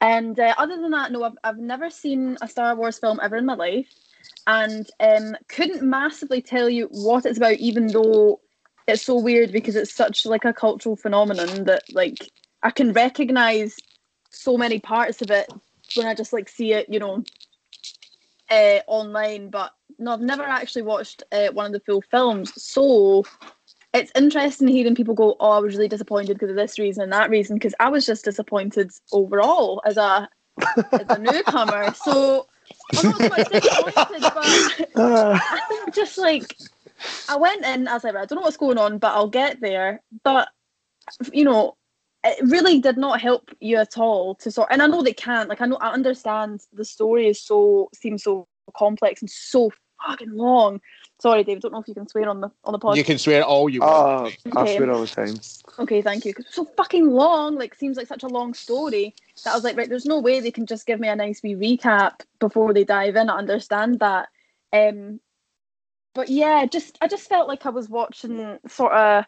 And 0.00 0.38
uh, 0.40 0.54
other 0.56 0.80
than 0.80 0.90
that, 0.92 1.12
no, 1.12 1.22
I've 1.24 1.38
I've 1.44 1.58
never 1.58 1.90
seen 1.90 2.36
a 2.40 2.48
Star 2.48 2.74
Wars 2.74 2.98
film 2.98 3.20
ever 3.22 3.36
in 3.36 3.46
my 3.46 3.54
life, 3.54 3.88
and 4.46 4.90
um, 4.98 5.36
couldn't 5.48 5.82
massively 5.82 6.40
tell 6.42 6.70
you 6.70 6.88
what 6.90 7.26
it's 7.26 7.38
about, 7.38 7.58
even 7.58 7.88
though 7.88 8.40
it's 8.88 9.02
so 9.02 9.18
weird 9.18 9.52
because 9.52 9.76
it's 9.76 9.94
such 9.94 10.26
like 10.26 10.44
a 10.44 10.52
cultural 10.52 10.96
phenomenon 10.96 11.64
that 11.64 11.82
like 11.92 12.30
I 12.62 12.70
can 12.70 12.92
recognize 12.92 13.76
so 14.30 14.56
many 14.56 14.80
parts 14.80 15.22
of 15.22 15.30
it 15.30 15.50
when 15.96 16.06
I 16.06 16.14
just 16.14 16.32
like 16.32 16.48
see 16.48 16.72
it, 16.72 16.88
you 16.88 16.98
know, 16.98 17.22
uh, 18.50 18.80
online. 18.86 19.50
But 19.50 19.72
no, 19.98 20.12
I've 20.12 20.20
never 20.20 20.42
actually 20.42 20.82
watched 20.82 21.22
uh, 21.32 21.48
one 21.52 21.66
of 21.66 21.72
the 21.72 21.80
full 21.80 22.02
films. 22.10 22.52
So 22.62 23.24
it's 23.92 24.12
interesting 24.14 24.68
hearing 24.68 24.94
people 24.94 25.14
go, 25.14 25.36
"Oh, 25.40 25.50
I 25.50 25.58
was 25.58 25.74
really 25.74 25.88
disappointed 25.88 26.34
because 26.34 26.50
of 26.50 26.56
this 26.56 26.78
reason 26.78 27.02
and 27.02 27.12
that 27.12 27.30
reason," 27.30 27.56
because 27.56 27.74
I 27.80 27.88
was 27.88 28.06
just 28.06 28.24
disappointed 28.24 28.90
overall 29.12 29.82
as 29.84 29.96
a 29.96 30.28
as 30.92 31.06
a 31.08 31.18
newcomer. 31.18 31.92
So 32.04 32.46
I'm 32.96 33.04
not 33.04 33.18
so 33.18 33.28
much 33.28 33.48
disappointed, 33.50 34.22
but 34.22 34.92
I 34.96 35.60
think 35.68 35.94
just 35.94 36.18
like 36.18 36.56
I 37.28 37.36
went 37.36 37.64
in, 37.64 37.88
as 37.88 38.04
I 38.04 38.10
I 38.10 38.24
don't 38.24 38.36
know 38.36 38.42
what's 38.42 38.56
going 38.56 38.78
on, 38.78 38.98
but 38.98 39.12
I'll 39.12 39.28
get 39.28 39.60
there. 39.60 40.00
But 40.22 40.48
you 41.32 41.44
know, 41.44 41.76
it 42.24 42.38
really 42.50 42.80
did 42.80 42.96
not 42.98 43.20
help 43.20 43.50
you 43.60 43.76
at 43.76 43.96
all 43.98 44.34
to 44.36 44.50
sort. 44.50 44.68
And 44.70 44.82
I 44.82 44.86
know 44.86 45.02
they 45.02 45.12
can't. 45.12 45.48
Like 45.48 45.60
I 45.60 45.66
know, 45.66 45.76
I 45.76 45.90
understand 45.90 46.60
the 46.72 46.84
story 46.84 47.28
is 47.28 47.40
so 47.40 47.88
seems 47.94 48.24
so 48.24 48.46
complex 48.76 49.22
and 49.22 49.30
so 49.30 49.70
fucking 50.06 50.32
long. 50.32 50.80
Sorry, 51.20 51.44
David. 51.44 51.62
Don't 51.62 51.72
know 51.72 51.80
if 51.80 51.88
you 51.88 51.94
can 51.94 52.08
swear 52.08 52.28
on 52.28 52.40
the 52.40 52.50
on 52.64 52.72
the 52.72 52.78
podcast. 52.78 52.96
You 52.96 53.04
can 53.04 53.18
swear 53.18 53.42
all 53.42 53.68
you 53.68 53.80
oh, 53.82 54.22
want. 54.22 54.36
I 54.56 54.60
Okay. 54.62 54.76
swear 54.76 54.90
all 54.90 55.00
the 55.00 55.06
time. 55.06 55.40
Okay, 55.78 56.02
thank 56.02 56.24
you 56.24 56.34
so 56.50 56.64
fucking 56.64 57.10
long. 57.10 57.56
Like, 57.56 57.74
seems 57.74 57.96
like 57.96 58.06
such 58.06 58.22
a 58.22 58.28
long 58.28 58.54
story 58.54 59.14
that 59.44 59.52
I 59.52 59.54
was 59.54 59.64
like, 59.64 59.76
right, 59.76 59.88
there's 59.88 60.06
no 60.06 60.18
way 60.18 60.40
they 60.40 60.50
can 60.50 60.66
just 60.66 60.86
give 60.86 61.00
me 61.00 61.08
a 61.08 61.16
nice 61.16 61.42
wee 61.42 61.54
recap 61.54 62.20
before 62.38 62.72
they 62.74 62.84
dive 62.84 63.16
in. 63.16 63.30
I 63.30 63.36
understand 63.36 64.00
that. 64.00 64.28
Um, 64.72 65.20
but 66.14 66.28
yeah, 66.28 66.66
just 66.66 66.98
I 67.00 67.08
just 67.08 67.28
felt 67.28 67.48
like 67.48 67.66
I 67.66 67.70
was 67.70 67.88
watching 67.88 68.58
sort 68.66 68.92
of 68.92 69.24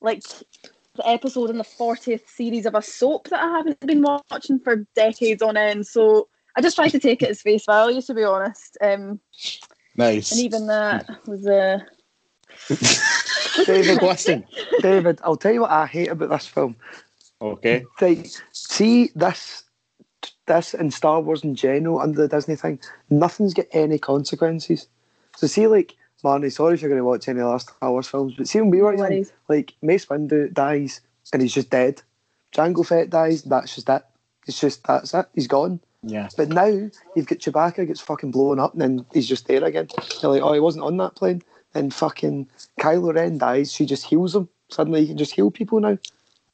like 0.00 0.22
the 0.22 0.70
episode 1.04 1.50
in 1.50 1.58
the 1.58 1.64
40th 1.64 2.28
series 2.28 2.66
of 2.66 2.74
a 2.74 2.82
soap 2.82 3.28
that 3.28 3.42
I 3.42 3.48
haven't 3.58 3.80
been 3.80 4.02
watching 4.02 4.58
for 4.58 4.86
decades 4.94 5.42
on 5.42 5.56
end. 5.56 5.86
So 5.86 6.28
I 6.56 6.60
just 6.62 6.76
tried 6.76 6.90
to 6.90 6.98
take 6.98 7.22
it 7.22 7.30
as 7.30 7.42
face 7.42 7.64
value, 7.66 8.00
to 8.02 8.14
be 8.14 8.24
honest. 8.24 8.78
Um, 8.80 9.20
Nice. 9.96 10.32
and 10.32 10.40
even 10.40 10.66
that 10.66 11.08
was 11.26 11.46
uh, 11.46 11.78
David, 13.64 14.02
Listen. 14.02 14.44
David, 14.80 15.20
I'll 15.24 15.36
tell 15.36 15.52
you 15.52 15.62
what 15.62 15.70
I 15.70 15.86
hate 15.86 16.08
about 16.08 16.30
this 16.30 16.46
film. 16.46 16.76
Okay. 17.40 17.84
Like, 18.00 18.28
see 18.52 19.10
this, 19.14 19.64
this 20.46 20.74
and 20.74 20.92
Star 20.92 21.20
Wars 21.20 21.44
in 21.44 21.54
general 21.54 22.00
under 22.00 22.22
the 22.22 22.28
Disney 22.28 22.56
thing. 22.56 22.78
Nothing's 23.10 23.54
got 23.54 23.66
any 23.72 23.98
consequences. 23.98 24.88
So 25.36 25.46
see, 25.46 25.66
like, 25.66 25.94
Marnie, 26.24 26.52
sorry 26.52 26.74
if 26.74 26.82
you're 26.82 26.88
going 26.88 27.00
to 27.00 27.04
watch 27.04 27.28
any 27.28 27.40
of 27.40 27.44
the 27.44 27.50
last 27.50 27.70
Star 27.76 27.90
Wars 27.90 28.08
films, 28.08 28.34
but 28.36 28.48
see 28.48 28.60
when 28.60 28.70
we 28.70 28.80
were 28.82 28.96
No 28.96 29.06
young, 29.08 29.26
like 29.48 29.74
Mace 29.82 30.06
Windu 30.06 30.52
dies 30.52 31.00
and 31.32 31.42
he's 31.42 31.54
just 31.54 31.70
dead. 31.70 32.02
Jango 32.54 32.86
Fett 32.86 33.10
dies, 33.10 33.42
that's 33.42 33.74
just 33.74 33.88
it. 33.88 34.02
It's 34.46 34.60
just 34.60 34.84
that's 34.84 35.12
it. 35.14 35.26
He's 35.34 35.46
gone. 35.46 35.80
Yeah. 36.02 36.28
But 36.36 36.48
now 36.50 36.66
you've 36.66 37.26
got 37.26 37.38
Chewbacca 37.38 37.86
gets 37.86 38.00
fucking 38.00 38.30
blown 38.30 38.58
up 38.58 38.72
and 38.72 38.80
then 38.80 39.06
he's 39.12 39.28
just 39.28 39.46
there 39.46 39.64
again. 39.64 39.88
You're 40.22 40.32
like, 40.32 40.42
oh, 40.42 40.52
he 40.52 40.60
wasn't 40.60 40.84
on 40.84 40.96
that 40.98 41.16
plane. 41.16 41.42
Then 41.72 41.90
fucking 41.90 42.48
Kylo 42.80 43.14
Ren 43.14 43.38
dies. 43.38 43.72
She 43.72 43.84
just 43.84 44.06
heals 44.06 44.34
him. 44.34 44.48
Suddenly 44.70 45.02
you 45.02 45.08
can 45.08 45.18
just 45.18 45.34
heal 45.34 45.50
people 45.50 45.80
now. 45.80 45.98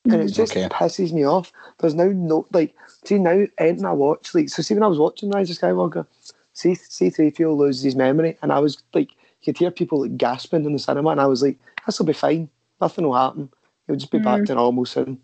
And 0.07 0.15
it 0.21 0.29
just 0.33 0.57
Okay. 0.57 0.69
pisses 0.69 1.13
me 1.13 1.25
off. 1.25 1.53
There's 1.79 1.95
now 1.95 2.11
no, 2.13 2.47
like, 2.53 2.75
see 3.05 3.19
now, 3.19 3.47
anything 3.59 3.85
I 3.85 3.93
watch, 3.93 4.35
like, 4.35 4.49
so 4.49 4.61
see 4.63 4.75
when 4.75 4.83
I 4.83 4.89
was 4.89 4.99
watching 4.99 5.31
Rise 5.31 5.51
of 5.51 5.59
Skywalker, 5.59 6.07
C- 6.55 6.71
C3PO 6.75 7.57
loses 7.57 7.83
his 7.85 7.95
memory 7.97 8.37
and 8.43 8.51
I 8.53 8.59
was 8.59 8.83
like, 8.95 9.11
you 9.13 9.17
could 9.45 9.59
hear 9.59 9.71
people 9.71 10.01
like 10.03 10.17
gasping 10.17 10.65
in 10.65 10.73
the 10.73 10.79
cinema 10.79 11.11
and 11.11 11.21
I 11.21 11.27
was 11.27 11.43
like, 11.43 11.59
this 11.87 11.99
will 11.99 12.07
be 12.07 12.13
fine. 12.13 12.49
Nothing 12.81 13.07
will 13.07 13.17
happen. 13.17 13.51
He'll 13.87 13.97
just 13.97 14.13
be 14.13 14.19
back 14.19 14.43
mm. 14.43 14.47
to 14.47 14.55
normal 14.55 14.87
soon. 14.87 15.21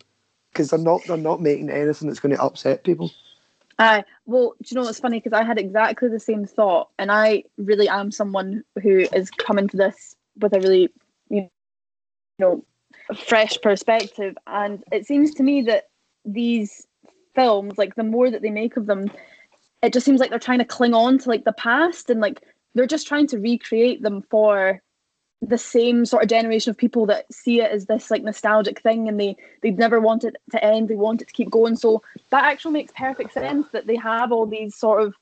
Because 0.52 0.70
they're 0.70 0.78
not, 0.78 1.02
they're 1.06 1.16
not 1.16 1.40
making 1.40 1.70
anything 1.70 2.08
that's 2.08 2.20
going 2.20 2.34
to 2.34 2.42
upset 2.42 2.84
people. 2.84 3.10
Aye. 3.78 4.04
Well, 4.26 4.54
do 4.60 4.66
you 4.70 4.74
know 4.74 4.86
what's 4.86 4.98
funny? 4.98 5.20
Because 5.20 5.38
I 5.38 5.44
had 5.44 5.58
exactly 5.58 6.08
the 6.08 6.18
same 6.18 6.46
thought, 6.46 6.88
and 6.98 7.12
I 7.12 7.44
really 7.58 7.88
am 7.88 8.10
someone 8.10 8.64
who 8.82 9.06
is 9.12 9.30
coming 9.30 9.68
to 9.68 9.76
this 9.76 10.16
with 10.40 10.52
a 10.52 10.60
really, 10.60 10.92
you 11.30 11.48
know, 12.40 12.64
fresh 13.16 13.56
perspective. 13.62 14.36
And 14.46 14.82
it 14.90 15.06
seems 15.06 15.32
to 15.34 15.42
me 15.44 15.62
that 15.62 15.90
these 16.24 16.86
films, 17.34 17.78
like 17.78 17.94
the 17.94 18.02
more 18.02 18.30
that 18.30 18.42
they 18.42 18.50
make 18.50 18.76
of 18.76 18.86
them, 18.86 19.10
it 19.82 19.92
just 19.92 20.04
seems 20.04 20.18
like 20.18 20.30
they're 20.30 20.40
trying 20.40 20.58
to 20.58 20.64
cling 20.64 20.94
on 20.94 21.18
to 21.18 21.28
like 21.28 21.44
the 21.44 21.52
past 21.52 22.10
and 22.10 22.20
like 22.20 22.42
they're 22.74 22.86
just 22.86 23.06
trying 23.06 23.26
to 23.28 23.38
recreate 23.38 24.02
them 24.02 24.22
for 24.30 24.82
the 25.40 25.58
same 25.58 26.04
sort 26.04 26.22
of 26.22 26.28
generation 26.28 26.70
of 26.70 26.76
people 26.76 27.06
that 27.06 27.32
see 27.32 27.60
it 27.60 27.70
as 27.70 27.86
this 27.86 28.10
like 28.10 28.22
nostalgic 28.22 28.80
thing 28.80 29.08
and 29.08 29.20
they 29.20 29.36
they'd 29.62 29.78
never 29.78 30.00
want 30.00 30.24
it 30.24 30.36
to 30.50 30.62
end 30.64 30.88
they 30.88 30.96
want 30.96 31.22
it 31.22 31.28
to 31.28 31.34
keep 31.34 31.48
going 31.48 31.76
so 31.76 32.02
that 32.30 32.44
actually 32.44 32.72
makes 32.72 32.92
perfect 32.96 33.32
sense 33.32 33.66
that 33.72 33.86
they 33.86 33.94
have 33.94 34.32
all 34.32 34.46
these 34.46 34.74
sort 34.74 35.00
of 35.00 35.14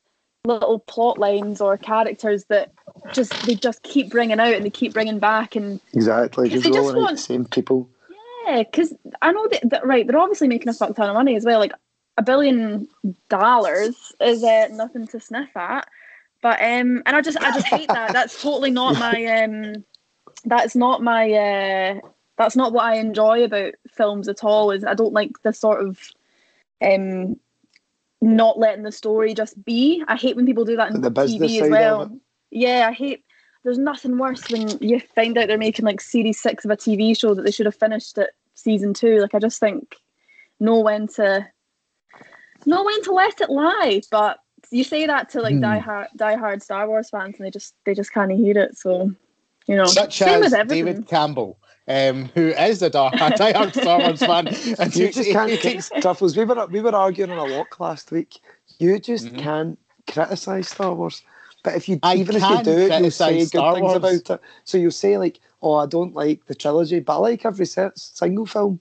little 0.43 0.79
plot 0.79 1.19
lines 1.19 1.61
or 1.61 1.77
characters 1.77 2.45
that 2.45 2.71
just 3.13 3.31
they 3.45 3.53
just 3.53 3.83
keep 3.83 4.09
bringing 4.09 4.39
out 4.39 4.53
and 4.53 4.65
they 4.65 4.69
keep 4.69 4.93
bringing 4.93 5.19
back 5.19 5.55
and 5.55 5.79
exactly 5.93 6.49
they 6.49 6.59
just 6.71 6.95
want- 6.95 7.11
the 7.11 7.17
same 7.17 7.45
people. 7.45 7.87
yeah 8.47 8.63
because 8.63 8.93
i 9.21 9.31
know 9.31 9.47
that, 9.49 9.69
that 9.69 9.85
right 9.85 10.07
they're 10.07 10.17
obviously 10.17 10.47
making 10.47 10.69
a 10.69 10.73
fuck 10.73 10.95
ton 10.95 11.09
of 11.09 11.15
money 11.15 11.35
as 11.35 11.45
well 11.45 11.59
like 11.59 11.73
a 12.17 12.23
billion 12.23 12.87
dollars 13.29 14.13
is 14.19 14.43
uh, 14.43 14.67
nothing 14.71 15.05
to 15.05 15.19
sniff 15.19 15.55
at 15.55 15.87
but 16.41 16.59
um 16.61 17.01
and 17.05 17.15
i 17.15 17.21
just 17.21 17.37
i 17.37 17.51
just 17.51 17.67
hate 17.67 17.87
that. 17.87 18.13
That's 18.13 18.41
totally 18.41 18.71
not 18.71 18.95
my 18.99 19.25
um 19.43 19.83
that's 20.45 20.75
not 20.75 21.01
my 21.03 21.31
uh 21.31 21.99
that's 22.37 22.55
not 22.55 22.71
what 22.73 22.85
i 22.85 22.95
enjoy 22.95 23.43
about 23.43 23.73
films 23.89 24.27
at 24.27 24.43
all 24.43 24.71
is 24.71 24.83
i 24.85 24.93
don't 24.93 25.13
like 25.13 25.31
the 25.43 25.51
sort 25.51 25.83
of 25.85 25.99
um 26.81 27.37
not 28.21 28.57
letting 28.57 28.83
the 28.83 28.91
story 28.91 29.35
just 29.35 29.63
be. 29.63 30.03
I 30.07 30.15
hate 30.15 30.35
when 30.35 30.47
people 30.47 30.65
do 30.65 30.75
that 30.75 30.91
in 30.91 31.01
The 31.01 31.11
tv 31.11 31.61
as 31.61 31.69
well. 31.69 32.19
yeah 32.49 32.87
i 32.89 32.93
hate 32.93 33.23
there's 33.63 33.77
nothing 33.77 34.17
worse 34.17 34.49
when 34.49 34.67
you 34.81 34.99
find 35.13 35.37
out 35.37 35.47
they're 35.47 35.57
making 35.57 35.85
like 35.85 35.99
series 36.01 36.39
six 36.39 36.65
of 36.65 36.71
a 36.71 36.77
tv 36.77 37.17
show 37.17 37.33
that 37.33 37.43
they 37.43 37.51
should 37.51 37.65
have 37.65 37.75
finished 37.75 38.17
at 38.17 38.31
season 38.55 38.93
two. 38.93 39.19
Like 39.19 39.35
i 39.35 39.39
just 39.39 39.59
think 39.59 39.97
know 40.59 40.79
when 40.79 41.07
to 41.09 41.47
know 42.65 42.83
when 42.83 43.03
to 43.03 43.11
let 43.11 43.41
it 43.41 43.49
lie. 43.49 44.01
But 44.09 44.39
you 44.71 44.83
say 44.83 45.05
that 45.07 45.29
to 45.29 45.41
like 45.41 45.55
Hmm. 45.55 45.61
die 45.61 45.79
hard 45.79 46.07
die 46.15 46.35
hard 46.35 46.61
star 46.61 46.87
wars 46.87 47.09
fans 47.09 47.35
and 47.37 47.45
they 47.45 47.51
just 47.51 47.73
they 47.85 47.93
just 47.93 48.11
can't 48.13 48.31
hear 48.31 48.57
it 48.57 48.77
so 48.77 49.11
you 49.67 49.75
know 49.75 49.85
Such 49.85 50.17
same 50.17 50.43
as 50.43 50.51
with 50.51 50.53
everything 50.53 50.85
David 50.85 51.07
Campbell, 51.07 51.57
um, 51.89 52.25
who 52.35 52.47
is 52.49 52.81
a 52.81 52.89
dar- 52.89 53.13
a 53.13 53.31
diehard 53.41 53.73
Star 53.73 53.99
Wars 53.99 54.19
fan. 54.21 54.47
And 54.79 54.95
You 54.95 55.11
just 55.11 55.29
can't. 55.29 55.51
takes- 55.59 55.89
Truffles, 56.01 56.37
we 56.37 56.45
were 56.45 56.65
we 56.67 56.79
were 56.79 56.95
arguing 56.95 57.31
on 57.31 57.37
a 57.49 57.53
walk 57.57 57.77
last 57.79 58.11
week. 58.11 58.39
You 58.79 58.97
just 58.97 59.25
Mhm. 59.27 59.39
can't 59.39 59.79
criticize 60.07 60.69
Star 60.69 60.93
Wars. 60.93 61.21
But 61.63 61.75
if 61.75 61.89
you 61.89 61.99
I 62.01 62.15
even 62.15 62.37
if 62.37 62.43
you 62.43 62.63
do 62.63 62.71
it, 62.71 62.77
you'll 62.77 62.87
criticise 62.87 63.17
say 63.17 63.39
good 63.39 63.47
Star 63.59 63.73
things 63.75 63.93
about 63.93 64.29
it. 64.29 64.41
So 64.63 64.77
you'll 64.77 64.91
say 64.91 65.17
like, 65.17 65.39
"Oh, 65.61 65.73
I 65.75 65.85
don't 65.85 66.13
like 66.15 66.45
the 66.45 66.55
trilogy, 66.55 66.99
but 67.01 67.15
I 67.17 67.17
like 67.17 67.45
every 67.45 67.65
single 67.65 68.45
film." 68.45 68.79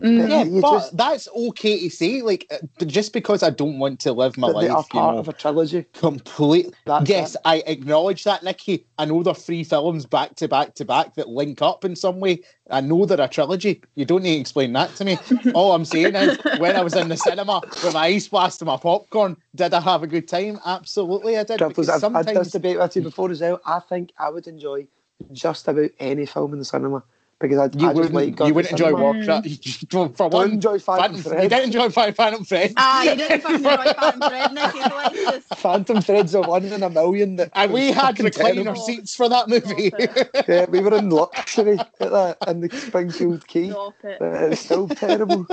Mm. 0.00 0.28
Yeah, 0.28 0.44
You 0.44 0.60
but 0.60 0.72
just- 0.72 0.96
that's 0.96 1.28
okay 1.28 1.80
to 1.80 1.90
say. 1.90 2.22
Like, 2.22 2.46
uh, 2.50 2.84
just 2.84 3.12
because 3.12 3.42
I 3.42 3.50
don't 3.50 3.78
want 3.78 4.00
to 4.00 4.12
live 4.12 4.36
my 4.36 4.48
That 4.48 4.60
they 4.60 4.68
are 4.68 4.76
life, 4.76 4.86
you 4.92 5.00
part 5.00 5.14
know, 5.14 5.20
of 5.20 5.28
a 5.28 5.32
trilogy. 5.32 5.84
complete. 5.94 6.74
Yes, 7.04 7.34
it. 7.34 7.40
I 7.44 7.62
acknowledge 7.66 8.24
that, 8.24 8.42
Nikki. 8.42 8.86
I 8.98 9.04
know 9.04 9.22
they're 9.22 9.34
three 9.34 9.64
films 9.64 10.06
back 10.06 10.34
to 10.36 10.48
back 10.48 10.74
to 10.76 10.84
back 10.84 11.14
that 11.14 11.28
link 11.28 11.62
up 11.62 11.84
in 11.84 11.96
some 11.96 12.20
way. 12.20 12.40
I 12.70 12.80
know 12.80 13.06
they're 13.06 13.20
a 13.20 13.28
trilogy. 13.28 13.82
You 13.94 14.04
don't 14.04 14.22
need 14.22 14.34
to 14.34 14.40
explain 14.40 14.72
that 14.74 14.94
to 14.96 15.04
me. 15.04 15.18
All 15.54 15.72
I'm 15.72 15.84
saying 15.84 16.14
is, 16.14 16.38
when 16.58 16.76
I 16.76 16.82
was 16.82 16.94
in 16.96 17.08
the 17.08 17.16
cinema 17.16 17.60
with 17.82 17.94
my 17.94 18.06
ice 18.06 18.28
blast 18.28 18.60
and 18.60 18.66
my 18.66 18.76
popcorn, 18.76 19.36
did 19.54 19.74
I 19.74 19.80
have 19.80 20.02
a 20.02 20.06
good 20.06 20.28
time? 20.28 20.58
Absolutely, 20.64 21.36
I 21.38 21.44
did. 21.44 21.58
Because 21.66 21.88
I've 21.88 22.02
had 22.02 22.26
this 22.26 22.26
sometimes 22.26 22.50
debate 22.52 22.78
with 22.78 22.96
you 22.96 23.02
before 23.02 23.30
as 23.30 23.40
well. 23.40 23.60
I 23.66 23.80
think 23.80 24.12
I 24.18 24.28
would 24.30 24.46
enjoy 24.46 24.86
just 25.32 25.66
about 25.68 25.90
any 25.98 26.26
film 26.26 26.52
in 26.52 26.58
the 26.58 26.64
cinema 26.64 27.02
because 27.40 27.58
I, 27.58 27.64
you 27.78 27.88
I 27.88 27.92
just 27.92 27.94
wouldn't, 27.94 28.14
like 28.14 28.36
going 28.36 28.48
you 28.48 28.54
wouldn't 28.54 28.72
enjoy 28.72 28.86
cinema. 28.86 29.02
Warcraft. 29.02 29.48
For 29.90 30.08
Don't 30.08 30.32
one, 30.32 30.52
enjoy 30.52 30.78
Phantom 30.78 31.14
Phantom, 31.14 31.16
you 31.16 31.22
Thread. 31.22 31.50
didn't 31.50 31.64
enjoy 31.66 31.88
Phantom 31.90 32.14
Phantom 32.14 32.44
Thread. 32.44 32.72
ah 32.76 33.02
you 33.04 33.14
didn't 33.16 33.44
enjoy 33.54 33.76
Phantom 33.94 34.20
Thread 34.28 34.52
Nicky 34.54 34.80
Alexis 34.80 35.44
Phantom 35.56 36.00
Thread's 36.02 36.34
a 36.34 36.40
one 36.40 36.64
in 36.64 36.82
a 36.82 36.90
million. 36.90 37.36
That 37.36 37.50
And 37.54 37.72
we 37.72 37.92
had 37.92 38.18
fucking 38.18 38.26
recliner 38.26 38.64
terrible. 38.64 38.74
seats 38.82 39.14
for 39.14 39.28
that 39.28 39.48
movie. 39.48 39.92
Yeah, 40.48 40.64
we 40.68 40.80
were 40.80 40.96
in 40.96 41.10
luxury 41.10 41.78
at 41.78 41.98
that 42.00 42.38
in 42.48 42.60
the 42.60 42.70
Springfield 42.76 43.46
Quay. 43.46 43.70
Stop 43.70 43.94
it. 44.04 44.18
But 44.18 44.52
It's 44.52 44.60
still 44.62 44.88
terrible. 44.88 45.46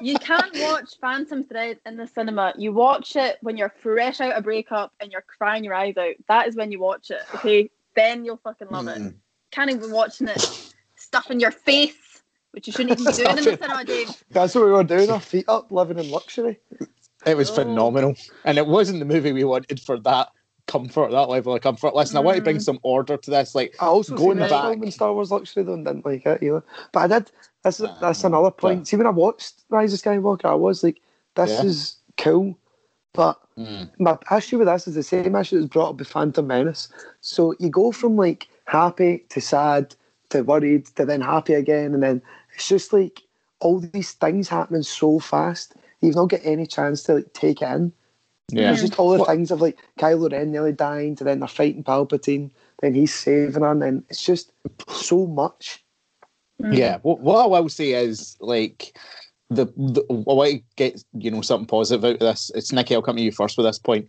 You 0.00 0.16
can't 0.18 0.52
watch 0.60 0.94
Phantom 1.00 1.44
Thread 1.44 1.78
in 1.86 1.96
the 1.96 2.06
cinema. 2.06 2.54
You 2.56 2.72
watch 2.72 3.14
it 3.16 3.36
when 3.42 3.56
you're 3.56 3.72
fresh 3.80 4.20
out 4.20 4.32
of 4.32 4.44
breakup 4.44 4.92
and 5.00 5.12
you're 5.12 5.24
crying 5.38 5.64
your 5.64 5.74
eyes 5.74 5.96
out. 5.96 6.14
That 6.28 6.48
is 6.48 6.56
when 6.56 6.72
you 6.72 6.80
watch 6.80 7.10
it. 7.10 7.20
Okay, 7.36 7.70
then 7.94 8.24
you'll 8.24 8.38
fucking 8.38 8.68
love 8.70 8.88
it. 8.88 8.98
Mm. 8.98 9.14
Can't 9.50 9.70
even 9.70 9.82
be 9.82 9.92
watching 9.92 10.28
it 10.28 10.67
stuff 11.08 11.30
in 11.30 11.40
your 11.40 11.50
face, 11.50 12.20
which 12.52 12.66
you 12.66 12.72
shouldn't 12.72 12.92
even 13.00 13.06
be 13.06 13.12
doing 13.16 13.30
in 13.38 13.44
the 13.44 13.56
cinema, 13.58 13.84
Dave. 13.84 14.24
That's 14.30 14.54
what 14.54 14.64
we 14.66 14.70
were 14.72 14.84
doing, 14.84 15.08
our 15.10 15.20
feet 15.20 15.46
up, 15.48 15.72
living 15.72 15.98
in 15.98 16.10
luxury. 16.10 16.60
It 17.26 17.36
was 17.36 17.50
Oh. 17.50 17.54
phenomenal. 17.54 18.14
And 18.44 18.58
it 18.58 18.66
wasn't 18.66 18.98
the 19.00 19.06
movie 19.06 19.32
we 19.32 19.44
wanted 19.44 19.80
for 19.80 19.98
that 20.00 20.28
comfort, 20.66 21.10
that 21.12 21.30
level 21.30 21.54
of 21.54 21.62
comfort. 21.62 21.94
Listen, 21.94 22.18
I 22.18 22.20
want 22.20 22.36
to 22.36 22.42
bring 22.42 22.58
Mm. 22.58 22.62
some 22.62 22.78
order 22.82 23.16
to 23.16 23.30
this. 23.30 23.54
Like, 23.54 23.74
I 23.80 23.86
also 23.86 24.14
Going 24.16 24.38
seen 24.38 24.48
back- 24.48 24.50
film 24.64 24.82
in 24.82 24.90
Star 24.90 25.14
Wars 25.14 25.30
Luxury 25.30 25.62
though 25.62 25.72
and 25.72 25.84
didn't 25.86 26.04
like 26.04 26.26
it 26.26 26.42
either. 26.42 26.62
But 26.92 27.00
I 27.00 27.06
did. 27.18 27.32
This 27.64 27.80
is 27.80 27.86
Ah, 27.86 27.96
that's 28.00 28.22
another 28.24 28.50
point. 28.50 28.86
See, 28.86 28.96
when 28.98 29.06
I 29.06 29.10
watched 29.10 29.64
Rise 29.70 29.94
of 29.94 30.00
Skywalker, 30.00 30.44
I 30.44 30.54
was 30.54 30.84
like, 30.84 31.00
"This 31.36 31.50
Yeah. 31.50 31.64
is 31.64 31.96
cool," 32.18 32.56
but 33.14 33.40
mm, 33.58 33.88
my 33.98 34.18
issue 34.36 34.58
with 34.58 34.68
this 34.68 34.86
is 34.86 34.94
the 34.94 35.02
same 35.02 35.34
issue 35.34 35.56
that 35.56 35.62
was 35.62 35.70
brought 35.70 35.90
up 35.90 35.98
with 35.98 36.08
Phantom 36.08 36.46
Menace. 36.46 36.88
So 37.22 37.54
you 37.58 37.70
go 37.70 37.90
from 37.90 38.16
like 38.16 38.46
happy 38.66 39.24
to 39.30 39.40
sad 39.40 39.96
to 40.30 40.42
worried 40.42 40.86
to 40.96 41.04
then 41.04 41.20
happy 41.20 41.54
again, 41.54 41.94
and 41.94 42.02
then 42.02 42.22
it's 42.54 42.68
just 42.68 42.92
like 42.92 43.22
all 43.60 43.80
these 43.80 44.12
things 44.12 44.48
happening 44.48 44.82
so 44.82 45.18
fast. 45.18 45.74
You've 46.00 46.14
not 46.14 46.28
got 46.28 46.40
any 46.44 46.66
chance 46.66 47.02
to 47.04 47.14
like 47.14 47.32
take 47.32 47.62
it 47.62 47.66
in. 47.66 47.92
yeah. 48.50 48.72
It's 48.72 48.80
just 48.80 48.98
all 48.98 49.10
the 49.12 49.18
What- 49.18 49.28
things 49.28 49.50
of 49.50 49.60
like 49.60 49.78
Kylo 49.98 50.30
Ren 50.30 50.52
nearly 50.52 50.72
dying, 50.72 51.16
to 51.16 51.24
then 51.24 51.40
they're 51.40 51.48
fighting 51.48 51.84
Palpatine, 51.84 52.50
then 52.80 52.94
he's 52.94 53.14
saving 53.14 53.62
her, 53.62 53.70
and 53.70 53.82
then 53.82 54.04
it's 54.08 54.24
just 54.24 54.52
so 54.88 55.26
much. 55.26 55.84
Mm. 56.62 56.76
Yeah. 56.76 56.98
What, 57.02 57.20
what 57.20 57.44
I 57.44 57.46
will 57.46 57.68
say 57.68 57.90
is, 57.92 58.36
like, 58.40 58.96
the, 59.50 59.66
the 59.76 60.04
oh, 60.10 60.24
I 60.28 60.32
want 60.34 60.50
to 60.52 60.62
get 60.76 61.02
you 61.14 61.30
know 61.30 61.40
something 61.40 61.66
positive 61.66 62.04
out 62.04 62.12
of 62.14 62.18
this. 62.20 62.50
It's 62.54 62.72
Nicky. 62.72 62.94
I'll 62.94 63.02
come 63.02 63.16
to 63.16 63.22
you 63.22 63.32
first 63.32 63.56
with 63.56 63.66
this 63.66 63.78
point. 63.78 64.08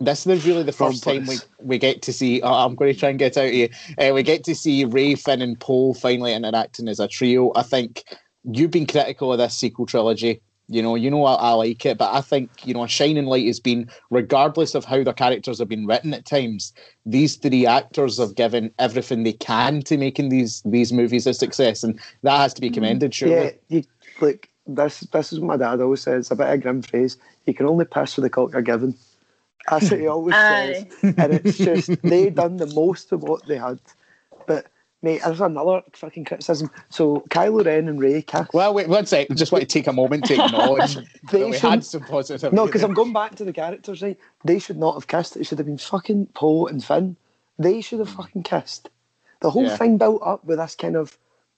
This 0.00 0.26
is 0.26 0.46
really 0.46 0.62
the 0.62 0.72
first 0.72 1.02
time 1.02 1.26
we, 1.26 1.36
we 1.60 1.78
get 1.78 2.02
to 2.02 2.12
see. 2.12 2.40
Oh, 2.42 2.52
I'm 2.52 2.76
going 2.76 2.92
to 2.92 2.98
try 2.98 3.08
and 3.08 3.18
get 3.18 3.36
out 3.36 3.46
of 3.46 3.52
you. 3.52 3.68
Uh, 3.98 4.12
we 4.14 4.22
get 4.22 4.44
to 4.44 4.54
see 4.54 4.84
Rey, 4.84 5.16
Finn, 5.16 5.42
and 5.42 5.58
Poe 5.58 5.92
finally 5.92 6.32
interacting 6.32 6.86
as 6.86 7.00
a 7.00 7.08
trio. 7.08 7.50
I 7.56 7.64
think 7.64 8.04
you've 8.44 8.70
been 8.70 8.86
critical 8.86 9.32
of 9.32 9.38
this 9.38 9.56
sequel 9.56 9.86
trilogy. 9.86 10.40
You 10.68 10.82
know, 10.82 10.94
you 10.94 11.10
know 11.10 11.24
I, 11.24 11.34
I 11.34 11.50
like 11.52 11.84
it, 11.84 11.98
but 11.98 12.14
I 12.14 12.20
think 12.20 12.50
you 12.64 12.74
know 12.74 12.84
a 12.84 12.88
shining 12.88 13.24
light 13.24 13.46
has 13.46 13.58
been, 13.58 13.90
regardless 14.10 14.74
of 14.74 14.84
how 14.84 15.02
the 15.02 15.14
characters 15.14 15.58
have 15.58 15.68
been 15.68 15.86
written 15.86 16.14
at 16.14 16.26
times, 16.26 16.72
these 17.06 17.36
three 17.36 17.66
actors 17.66 18.18
have 18.18 18.34
given 18.34 18.70
everything 18.78 19.22
they 19.22 19.32
can 19.32 19.82
to 19.82 19.96
making 19.96 20.28
these 20.28 20.62
these 20.66 20.92
movies 20.92 21.26
a 21.26 21.34
success, 21.34 21.82
and 21.82 21.98
that 22.22 22.36
has 22.36 22.54
to 22.54 22.60
be 22.60 22.70
commended. 22.70 23.14
Surely, 23.14 23.56
Yeah, 23.68 23.78
you 23.78 23.84
like 24.20 24.50
this. 24.66 25.00
This 25.00 25.32
is 25.32 25.40
what 25.40 25.48
my 25.48 25.56
dad 25.56 25.80
always 25.80 26.02
says. 26.02 26.30
A 26.30 26.36
bit 26.36 26.46
of 26.46 26.52
a 26.52 26.58
grim 26.58 26.82
phrase. 26.82 27.16
You 27.46 27.54
can 27.54 27.66
only 27.66 27.86
pass 27.86 28.14
for 28.14 28.20
the 28.20 28.30
cock 28.30 28.52
you're 28.52 28.60
given. 28.60 28.94
That's 29.70 29.90
what 29.90 30.00
he 30.00 30.06
always 30.08 30.34
says. 30.34 30.86
And 31.02 31.34
it's 31.34 31.58
just 31.68 32.02
they 32.02 32.30
done 32.30 32.56
the 32.56 32.66
most 32.66 33.12
of 33.12 33.22
what 33.22 33.46
they 33.46 33.56
had. 33.56 33.80
But 34.46 34.66
mate, 35.02 35.20
there's 35.24 35.40
another 35.40 35.82
fucking 35.92 36.24
criticism. 36.24 36.70
So 36.90 37.24
Kylo 37.30 37.64
Ren 37.64 37.88
and 37.88 38.00
Rey 38.00 38.22
cast. 38.22 38.52
Well, 38.52 38.74
wait 38.74 38.88
one 38.88 39.06
sec. 39.06 39.28
Just 39.34 39.52
want 39.52 39.62
to 39.62 39.68
take 39.68 39.86
a 39.86 39.92
moment 39.92 40.24
to 40.26 40.34
acknowledge 40.34 40.94
that 40.94 41.04
we 41.32 41.52
shouldn't- 41.52 41.56
had 41.56 41.84
some 41.84 42.02
positive. 42.02 42.52
No, 42.52 42.66
because 42.66 42.82
I'm 42.82 42.94
going 42.94 43.12
back 43.12 43.34
to 43.36 43.44
the 43.44 43.52
characters, 43.52 44.02
right? 44.02 44.18
They 44.44 44.58
should 44.58 44.78
not 44.78 44.94
have 44.94 45.06
kissed. 45.06 45.36
It 45.36 45.44
should 45.44 45.58
have 45.58 45.66
been 45.66 45.78
fucking 45.78 46.26
Poe 46.34 46.66
and 46.66 46.84
Finn. 46.84 47.16
They 47.58 47.80
should 47.80 47.98
have 47.98 48.10
hmm. 48.10 48.22
fucking 48.22 48.42
kissed. 48.44 48.90
The 49.40 49.50
whole 49.50 49.64
Yeah. 49.64 49.76
thing 49.76 49.98
built 49.98 50.22
up 50.24 50.44
with 50.44 50.58
this 50.58 50.74
kind 50.74 50.96
of 50.96 51.16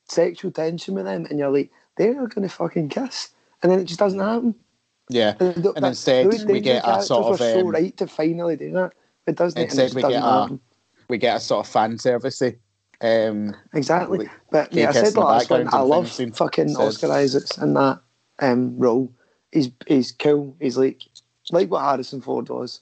sexual 0.08 0.50
tension 0.50 0.94
with 0.94 1.04
them, 1.04 1.26
and 1.30 1.38
you're 1.38 1.50
like, 1.50 1.70
they're 1.96 2.26
going 2.26 2.46
to 2.46 2.48
fucking 2.48 2.88
kiss. 2.88 3.30
And 3.62 3.70
then 3.70 3.78
it 3.78 3.84
just 3.84 4.00
doesn't 4.00 4.18
happen. 4.18 4.54
Yeah. 5.10 5.34
And, 5.40 5.66
And 5.76 5.86
instead 5.86 6.26
we 6.46 6.60
get 6.60 6.86
a 6.86 7.02
sort 7.02 7.34
of, 7.34 7.38
so 7.38 7.60
um, 7.60 7.68
right 7.68 7.96
to 7.96 8.06
finally 8.06 8.56
do 8.56 8.72
that. 8.72 8.92
It 9.26 9.36
doesn't. 9.36 9.60
and 9.60 9.70
it 9.70 9.72
Instead 9.82 9.94
we 9.94 10.02
get 10.02 10.22
a 10.22 10.40
happen. 10.40 10.60
we 11.08 11.18
get 11.18 11.36
a 11.36 11.40
sort 11.40 11.66
of 11.66 11.72
fan 11.72 11.96
servicey. 11.98 12.56
Um, 13.02 13.56
Exactly. 13.72 14.18
like, 14.18 14.30
But 14.50 14.72
yeah, 14.72 14.90
I 14.90 14.92
said 14.92 15.14
the 15.14 15.20
last 15.20 15.50
one. 15.50 15.68
I 15.72 15.80
love 15.80 16.10
fucking 16.10 16.68
said. 16.68 16.82
Oscar 16.82 17.12
Isaacs 17.12 17.58
in 17.58 17.74
that 17.74 18.00
um, 18.40 18.78
role. 18.78 19.12
He's 19.52 19.70
he's 19.86 20.12
cool. 20.12 20.56
He's 20.60 20.78
like 20.78 21.02
like 21.50 21.70
what 21.70 21.82
Harrison 21.82 22.20
Ford 22.20 22.48
was. 22.48 22.80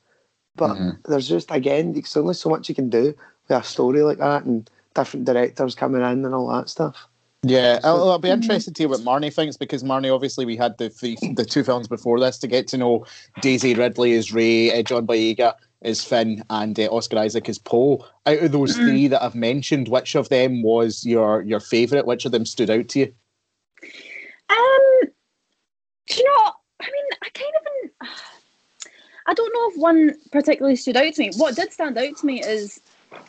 But 0.57 0.77
Mhm. 0.77 0.99
there's 1.05 1.29
just 1.29 1.51
again, 1.51 1.93
there's 1.93 2.17
only 2.17 2.35
so 2.35 2.51
much 2.51 2.69
you 2.69 2.75
can 2.75 2.91
do 2.91 3.15
with 3.49 3.59
a 3.59 3.63
story 3.63 4.03
like 4.03 4.19
that, 4.19 4.45
and 4.45 4.69
different 4.95 5.25
directors 5.27 5.75
coming 5.75 6.03
in 6.03 6.25
and 6.25 6.35
all 6.35 6.49
that 6.49 6.69
stuff. 6.69 7.07
Yeah, 7.45 7.79
I'll, 7.85 8.11
I'll 8.11 8.19
be 8.19 8.31
interested 8.31 8.75
to 8.75 8.83
hear 8.83 8.89
what 8.89 9.01
Marnie 9.01 9.33
thinks 9.33 9.57
because 9.57 9.85
Marnie, 9.85 10.13
obviously, 10.13 10.45
we 10.45 10.57
had 10.57 10.77
the 10.79 10.91
three, 10.91 11.17
the 11.35 11.45
two 11.45 11.63
films 11.63 11.87
before 11.87 12.19
this 12.19 12.37
to 12.39 12.49
get 12.49 12.67
to 12.69 12.77
know 12.77 13.07
Daisy 13.41 13.75
Ridley 13.75 14.15
as 14.15 14.33
Rey, 14.33 14.77
uh, 14.77 14.83
John 14.83 15.07
Boyega 15.07 15.55
as 15.83 16.03
Finn, 16.03 16.43
and 16.51 16.79
uh, 16.81 16.89
Oscar 16.91 17.19
Isaac 17.19 17.49
as 17.49 17.59
Poe. 17.59 18.05
Out 18.27 18.39
of 18.39 18.51
those 18.51 18.77
Mm. 18.77 18.85
three 18.85 19.07
that 19.09 19.23
I've 19.23 19.37
mentioned, 19.37 19.87
which 19.87 20.17
of 20.17 20.29
them 20.31 20.63
was 20.63 21.07
your 21.07 21.43
your 21.43 21.61
favourite? 21.61 22.07
Which 22.07 22.25
of 22.25 22.33
them 22.33 22.45
stood 22.45 22.71
out 22.71 22.89
to 22.89 22.99
you? 22.99 23.15
Um, 24.51 25.09
do 26.09 26.17
you 26.17 26.25
know? 26.25 26.53
I 26.81 26.87
mean, 26.87 27.05
I 27.23 27.29
kind 27.31 27.53
of. 28.03 28.09
I 29.29 29.35
don't 29.35 29.55
know 29.55 29.71
if 29.71 29.77
one 29.81 30.17
particularly 30.33 30.75
stood 30.75 30.97
out 30.97 31.13
to 31.15 31.21
me. 31.21 31.31
What 31.37 31.55
did 31.55 31.73
stand 31.73 31.99
out 31.99 32.17
to 32.17 32.27
me 32.27 32.43
is 32.43 32.81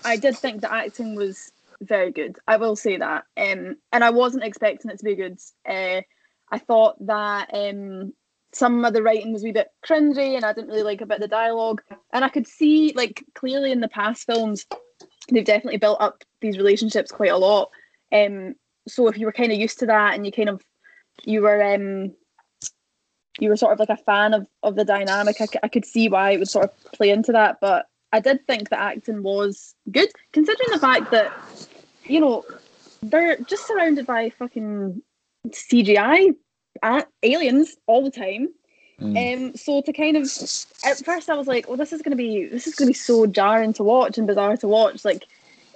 I 0.04 0.16
did 0.16 0.36
think 0.38 0.62
the 0.62 0.74
acting 0.74 1.14
was 1.16 1.52
very 1.82 2.12
good. 2.12 2.38
I 2.48 2.58
will 2.58 2.76
say 2.76 2.98
that. 2.98 3.24
Um, 3.38 3.78
and 3.92 4.04
I 4.04 4.10
wasn't 4.10 4.44
expecting 4.44 4.92
it 4.92 5.00
to 5.00 5.06
be 5.06 5.16
good. 5.16 5.40
Uh, 5.68 6.02
I 6.52 6.58
thought 6.58 7.06
that 7.06 7.50
um, 7.54 8.14
some 8.54 8.84
of 8.84 8.94
the 8.94 9.04
writing 9.04 9.32
was 9.32 9.44
a 9.44 9.46
wee 9.46 9.52
bit 9.52 9.70
cringy 9.86 10.36
and 10.36 10.44
I 10.44 10.54
didn't 10.54 10.70
really 10.70 10.84
like 10.84 11.02
a 11.02 11.06
bit 11.06 11.16
of 11.16 11.22
the 11.22 11.28
dialogue. 11.28 11.82
And 12.12 12.26
I 12.26 12.30
could 12.30 12.48
see, 12.48 12.94
like, 12.96 13.24
clearly 13.36 13.72
in 13.72 13.82
the 13.82 13.88
past 13.88 14.26
films, 14.26 14.66
they've 15.32 15.46
definitely 15.46 15.78
built 15.78 16.02
up 16.02 16.24
these 16.42 16.58
relationships 16.58 17.12
quite 17.12 17.32
a 17.32 17.38
lot. 17.38 17.70
Um, 18.12 18.56
so 18.88 19.08
if 19.08 19.18
you 19.18 19.26
were 19.26 19.32
kind 19.32 19.52
of 19.52 19.60
used 19.60 19.80
to 19.80 19.86
that 19.86 20.16
and 20.16 20.26
you 20.26 20.32
kind 20.32 20.50
of, 20.50 20.64
you 21.24 21.42
were, 21.44 21.62
um, 21.64 22.16
you 23.40 23.50
were 23.50 23.58
sort 23.58 23.72
of 23.72 23.80
like 23.80 23.90
a 23.90 24.04
fan 24.04 24.34
of, 24.34 24.48
of 24.64 24.76
the 24.76 24.84
dynamic, 24.84 25.40
I, 25.40 25.48
I 25.64 25.68
could 25.68 25.86
see 25.86 26.10
why 26.10 26.32
it 26.32 26.40
would 26.40 26.50
sort 26.50 26.66
of 26.66 26.92
play 26.94 27.12
into 27.12 27.32
that. 27.34 27.58
But 27.62 27.86
I 28.12 28.20
did 28.20 28.48
think 28.48 28.70
the 28.70 28.82
acting 28.82 29.22
was 29.22 29.76
good, 29.92 30.10
considering 30.34 30.72
the 30.72 30.80
fact 30.80 31.12
that, 31.12 31.32
you 32.10 32.20
know, 32.20 32.46
they're 33.02 33.38
just 33.38 33.68
surrounded 33.68 34.06
by 34.06 34.30
fucking 34.32 35.02
CGI 35.48 36.36
aliens 37.24 37.76
all 37.88 38.04
the 38.04 38.12
time. 38.12 38.50
Mm. 39.00 39.50
Um, 39.50 39.56
so 39.56 39.82
to 39.82 39.94
kind 39.94 40.18
of 40.18 40.24
at 40.84 41.06
first 41.06 41.30
I 41.30 41.36
was 41.36 41.48
like, 41.48 41.68
well, 41.68 41.78
this 41.78 41.94
is 41.94 42.02
gonna 42.02 42.18
be 42.18 42.46
this 42.46 42.68
is 42.68 42.76
gonna 42.76 42.90
be 42.90 42.94
so 42.94 43.26
jarring 43.26 43.74
to 43.74 43.84
watch 43.84 44.18
and 44.18 44.28
bizarre 44.28 44.58
to 44.58 44.68
watch. 44.68 45.06
Like 45.06 45.26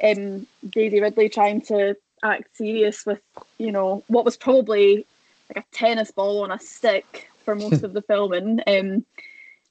um, 0.03 0.45
Daisy 0.69 0.99
Ridley 0.99 1.29
trying 1.29 1.61
to 1.61 1.95
act 2.21 2.55
serious 2.57 3.05
with 3.05 3.21
you 3.57 3.71
know 3.71 4.03
what 4.07 4.25
was 4.25 4.35
probably 4.35 5.05
like 5.49 5.65
a 5.65 5.75
tennis 5.75 6.11
ball 6.11 6.43
on 6.43 6.51
a 6.51 6.59
stick 6.59 7.29
for 7.45 7.55
most 7.55 7.83
of 7.83 7.93
the 7.93 8.01
filming. 8.01 8.59
Um, 8.67 9.05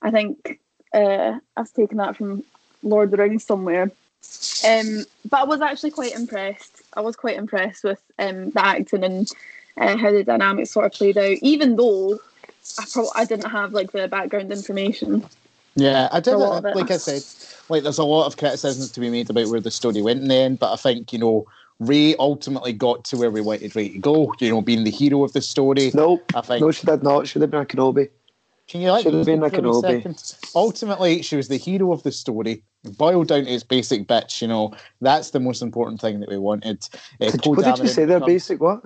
I 0.01 0.11
think 0.11 0.61
uh, 0.95 1.39
I've 1.57 1.73
taken 1.73 1.99
that 1.99 2.17
from 2.17 2.45
Lord 2.83 3.07
of 3.07 3.11
the 3.13 3.17
Rings 3.19 3.45
somewhere. 3.45 3.91
Um, 4.67 5.05
but 5.29 5.41
I 5.41 5.45
was 5.45 5.61
actually 5.61 5.91
quite 5.91 6.15
impressed. 6.15 6.83
I 6.95 7.01
was 7.01 7.17
quite 7.17 7.37
impressed 7.37 7.85
with 7.85 8.01
um, 8.19 8.51
the 8.51 8.65
acting 8.65 9.05
and 9.05 9.31
uh, 9.77 9.97
how 9.97 10.13
the 10.13 10.25
dynamics 10.25 10.71
sort 10.71 10.87
of 10.87 10.93
played 10.93 11.19
out, 11.19 11.39
even 11.43 11.77
though 11.77 12.21
I 12.79 12.85
probably 12.93 13.11
I 13.15 13.25
didn't 13.25 13.51
have 13.51 13.73
like 13.73 13.93
the 13.93 14.09
background 14.09 14.53
information. 14.53 15.25
Yeah, 15.75 16.09
I 16.13 16.21
did. 16.21 16.35
Like 16.35 16.91
I 16.91 16.99
said, 16.99 17.25
like 17.69 17.83
there's 17.83 17.99
a 17.99 18.05
lot 18.05 18.27
of 18.27 18.37
criticisms 18.37 18.91
to 18.93 19.01
be 19.01 19.11
made 19.11 19.31
about 19.31 19.49
where 19.49 19.61
the 19.61 19.71
story 19.71 20.03
went 20.03 20.21
in 20.21 20.29
the 20.29 20.35
end, 20.35 20.59
but 20.59 20.73
I 20.73 20.77
think 20.77 21.13
you 21.13 21.19
know 21.19 21.47
Rey 21.81 22.15
ultimately 22.17 22.73
got 22.73 23.05
to 23.07 23.17
where 23.17 23.31
we 23.31 23.41
wanted 23.41 23.75
Rey 23.75 23.89
to 23.89 23.99
go. 23.99 24.35
You 24.39 24.51
know, 24.51 24.63
being 24.63 24.85
the 24.85 24.91
hero 24.91 25.25
of 25.25 25.33
the 25.33 25.41
story. 25.41 25.91
Nope. 25.95 26.31
I 26.35 26.43
think. 26.43 26.61
No, 26.61 26.71
she 26.71 26.87
did 26.87 27.03
not. 27.03 27.27
Should 27.27 27.43
have 27.43 27.51
been 27.51 27.63
a 27.63 27.67
Kenobi. 27.67 28.11
Can 28.73 28.81
you 28.81 28.91
like? 28.91 29.03
Should 29.03 29.13
have 29.13 29.27
been 29.27 29.43
a 29.43 29.51
Kenobi. 29.51 30.55
Ultimately, 30.57 31.21
she 31.21 31.37
was 31.37 31.49
the 31.49 31.59
hero 31.59 31.93
of 31.93 32.03
the 32.05 32.11
story. 32.11 32.65
Boiled 32.97 33.29
down 33.29 33.45
to 33.45 33.51
its 33.51 33.63
basic 33.63 34.09
bitch. 34.09 34.41
You 34.41 34.49
know, 34.49 34.73
that's 35.03 35.29
the 35.29 35.41
most 35.41 35.61
important 35.61 36.01
thing 36.01 36.21
that 36.21 36.31
we 36.31 36.39
wanted. 36.39 36.89
Uh, 37.21 37.33
did, 37.33 37.45
what 37.45 37.63
did 37.63 37.79
you 37.81 37.87
say? 37.87 38.07
Their 38.07 38.21
basic 38.21 38.63
what? 38.63 38.81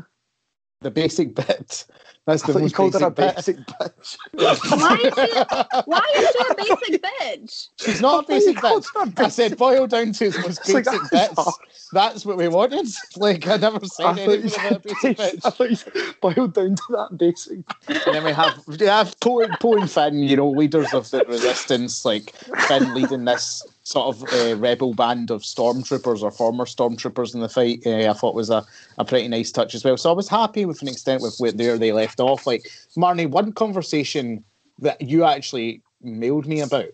The 0.81 0.91
basic 0.91 1.35
bit. 1.35 1.85
That's 2.27 2.43
the 2.43 2.55
I 2.55 2.59
most 2.59 2.71
you 2.71 2.77
called 2.77 2.95
her 2.95 3.07
a 3.07 3.11
basic 3.11 3.57
bitch. 3.57 4.19
why, 4.33 4.97
is 4.97 5.15
she, 5.15 5.83
why 5.85 6.13
is 6.17 6.31
she 6.33 6.45
a 6.51 6.55
basic 6.57 7.03
bitch? 7.03 7.69
She's 7.79 8.01
not 8.01 8.25
a 8.25 8.27
basic 8.27 8.57
bitch. 8.57 8.87
A 8.97 9.25
I 9.25 9.29
said 9.29 9.57
boil 9.57 9.87
down 9.87 10.13
to 10.13 10.27
its 10.27 10.39
most 10.39 10.61
basic 10.67 10.87
like, 11.13 11.13
bits. 11.13 11.59
That's 11.93 12.27
what 12.27 12.37
we 12.37 12.49
wanted. 12.49 12.89
Like 13.17 13.47
I 13.47 13.57
never 13.59 13.79
said 13.85 14.07
I 14.07 14.21
anything 14.21 14.67
about 14.67 14.73
a 14.73 14.81
basic 14.81 15.17
bitch. 15.17 15.47
I 15.47 15.51
thought 15.51 15.71
you 15.71 16.15
boiled 16.21 16.55
down 16.55 16.75
to 16.75 16.83
that 16.91 17.17
basic. 17.17 17.61
And 17.89 18.15
then 18.15 18.25
we 18.25 18.33
have 18.33 18.61
we 18.67 18.79
have 18.87 19.19
Poe, 19.21 19.47
Poe 19.61 19.77
and 19.77 19.91
Finn, 19.91 20.25
you 20.25 20.37
know, 20.37 20.51
leaders 20.51 20.93
of 20.95 21.09
the 21.11 21.25
resistance, 21.29 22.05
like 22.05 22.33
Finn 22.67 22.93
leading 22.93 23.25
this 23.25 23.63
sort 23.87 24.17
of 24.17 24.25
uh, 24.33 24.57
rebel 24.57 24.95
band 24.95 25.31
of 25.31 25.43
stormtroopers 25.43 26.21
or 26.21 26.33
former 26.33 26.65
stormtroopers 26.65 27.37
in 27.37 27.41
the 27.41 27.49
fight. 27.49 27.81
Uh, 27.87 28.11
I 28.11 28.13
thought 28.15 28.35
was 28.35 28.51
a, 28.51 28.67
a 28.99 29.05
pretty 29.05 29.29
nice 29.29 29.53
touch 29.53 29.77
as 29.77 29.85
well. 29.85 29.97
So 29.97 30.11
I 30.11 30.13
was 30.13 30.29
happy 30.29 30.65
with 30.65 30.83
an 30.83 30.89
extent 30.89 31.23
with 31.23 31.37
where 31.39 31.53
they 31.53 31.93
left 31.93 32.19
off. 32.19 32.49
Like 32.49 32.69
Marnie, 32.97 33.31
one 33.31 33.53
conversation 33.53 34.43
that 34.81 35.01
you 35.01 35.23
actually 35.23 35.83
mailed 36.03 36.49
me 36.49 36.63
about. 36.63 36.89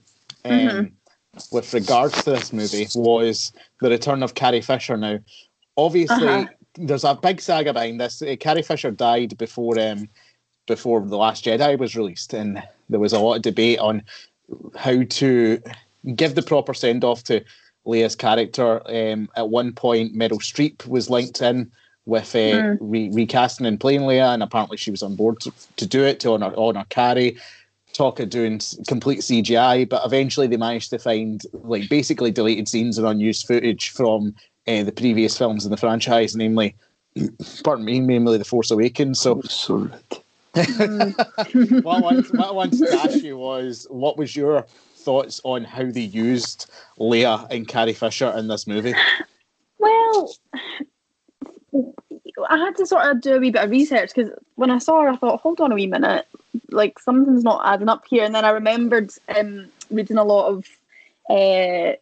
Um, 0.44 0.52
mm-hmm. 0.52 0.85
With 1.50 1.72
regards 1.72 2.22
to 2.24 2.31
this 2.33 2.52
movie, 2.52 2.87
was 2.94 3.52
the 3.81 3.88
return 3.88 4.22
of 4.22 4.35
Carrie 4.35 4.61
Fisher. 4.61 4.98
Now, 4.98 5.18
obviously, 5.78 6.28
uh-huh. 6.28 6.46
there's 6.74 7.05
a 7.05 7.14
big 7.14 7.40
saga 7.40 7.72
behind 7.72 8.02
this. 8.02 8.20
Uh, 8.20 8.37
Carrie 8.38 8.61
Fisher 8.61 8.90
died 8.90 9.38
before 9.38 9.81
um, 9.81 10.11
before 10.66 11.00
the 11.00 11.16
Last 11.16 11.46
Jedi 11.46 11.78
was 11.78 11.96
released, 11.96 12.35
and 12.35 12.62
there 12.90 13.00
was 13.00 13.14
a 13.14 13.18
lot 13.18 13.37
of 13.37 13.42
debate 13.42 13.78
on 13.78 14.02
how 14.76 15.05
to 15.05 15.62
give 16.15 16.35
the 16.35 16.43
proper 16.43 16.75
send 16.75 17.05
off 17.05 17.25
to 17.25 17.43
Leia's 17.87 18.17
character. 18.17 18.83
Um, 18.88 19.29
at 19.37 19.49
one 19.49 19.73
point, 19.73 20.15
Meryl 20.15 20.41
Streep 20.41 20.87
was 20.87 21.11
linked 21.11 21.43
in 21.43 21.71
with 22.05 22.35
uh, 22.35 22.38
mm. 22.38 22.79
re- 22.81 23.11
recasting 23.12 23.67
and 23.67 23.79
playing 23.79 24.03
Leia, 24.03 24.35
and 24.35 24.43
apparently 24.43 24.77
she 24.77 24.91
was 24.91 25.03
on 25.03 25.15
board 25.15 25.41
to, 25.41 25.53
to 25.77 25.87
do 25.87 26.03
it 26.05 26.21
to 26.21 26.33
honor 26.33 26.53
honor 26.57 26.85
Carrie. 26.88 27.37
Talk 27.93 28.21
of 28.21 28.31
doing 28.31 28.59
complete 28.88 29.21
CGI, 29.21 29.87
but 29.87 30.03
eventually 30.05 30.47
they 30.47 30.57
managed 30.57 30.91
to 30.91 30.99
find 30.99 31.43
like 31.53 31.91
basically 31.91 32.31
deleted 32.31 32.67
scenes 32.67 32.97
and 32.97 33.07
unused 33.07 33.47
footage 33.47 33.91
from 33.91 34.35
uh, 34.67 34.83
the 34.83 34.93
previous 34.93 35.37
films 35.37 35.67
in 35.67 35.71
the 35.71 35.77
franchise, 35.77 36.35
namely, 36.35 36.75
pardon 37.65 37.85
me, 37.85 38.01
namely 38.01 38.38
The 38.38 38.45
Force 38.45 38.71
Awakens. 38.71 39.21
So, 39.21 39.43
oh, 39.45 39.49
sorry. 39.49 39.91
what, 40.55 41.97
I 41.97 42.01
wanted, 42.01 42.38
what 42.38 42.49
I 42.49 42.53
wanted 42.53 42.79
to 42.79 42.95
ask 43.03 43.23
you 43.23 43.37
was, 43.37 43.87
what 43.91 44.17
was 44.17 44.35
your 44.35 44.67
thoughts 45.03 45.41
on 45.45 45.65
how 45.65 45.91
they 45.91 46.01
used 46.01 46.71
Leia 46.99 47.47
and 47.51 47.67
Carrie 47.67 47.93
Fisher 47.93 48.33
in 48.37 48.49
this 48.49 48.67
movie? 48.67 48.95
Well, 49.79 50.33
I 52.49 52.57
had 52.57 52.77
to 52.77 52.87
sort 52.87 53.07
of 53.07 53.21
do 53.21 53.35
a 53.35 53.38
wee 53.38 53.51
bit 53.51 53.65
of 53.65 53.71
research 53.71 54.11
because 54.15 54.31
when 54.55 54.71
I 54.71 54.79
saw 54.79 55.03
her, 55.03 55.09
I 55.09 55.17
thought, 55.17 55.41
hold 55.41 55.61
on 55.61 55.73
a 55.73 55.75
wee 55.75 55.87
minute, 55.87 56.27
like 56.71 56.99
something's 56.99 57.45
not 57.45 57.62
adding 57.65 57.88
up 57.88 58.05
here. 58.09 58.25
And 58.25 58.35
then 58.35 58.45
I 58.45 58.51
remembered 58.51 59.11
um, 59.37 59.67
reading 59.91 60.19
a 60.19 60.25
lot 60.25 60.49
of 60.49 60.67
uh, 61.31 61.97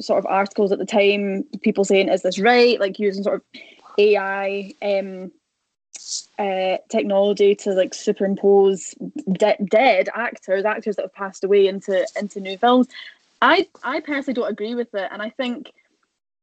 sort 0.00 0.18
of 0.18 0.26
articles 0.26 0.72
at 0.72 0.78
the 0.78 0.86
time, 0.86 1.44
people 1.62 1.84
saying, 1.84 2.08
is 2.08 2.22
this 2.22 2.38
right? 2.38 2.80
Like 2.80 2.98
using 2.98 3.22
sort 3.22 3.36
of 3.36 3.60
AI 3.98 4.72
um, 4.82 5.30
uh, 6.38 6.76
technology 6.88 7.54
to 7.54 7.72
like 7.72 7.94
superimpose 7.94 8.94
de- 9.32 9.56
dead 9.70 10.08
actors, 10.14 10.64
actors 10.64 10.96
that 10.96 11.02
have 11.02 11.14
passed 11.14 11.44
away 11.44 11.66
into 11.66 12.06
into 12.18 12.40
new 12.40 12.56
films. 12.58 12.88
I 13.40 13.68
I 13.82 14.00
personally 14.00 14.34
don't 14.34 14.50
agree 14.50 14.74
with 14.74 14.94
it, 14.94 15.08
and 15.12 15.20
I 15.20 15.30
think 15.30 15.72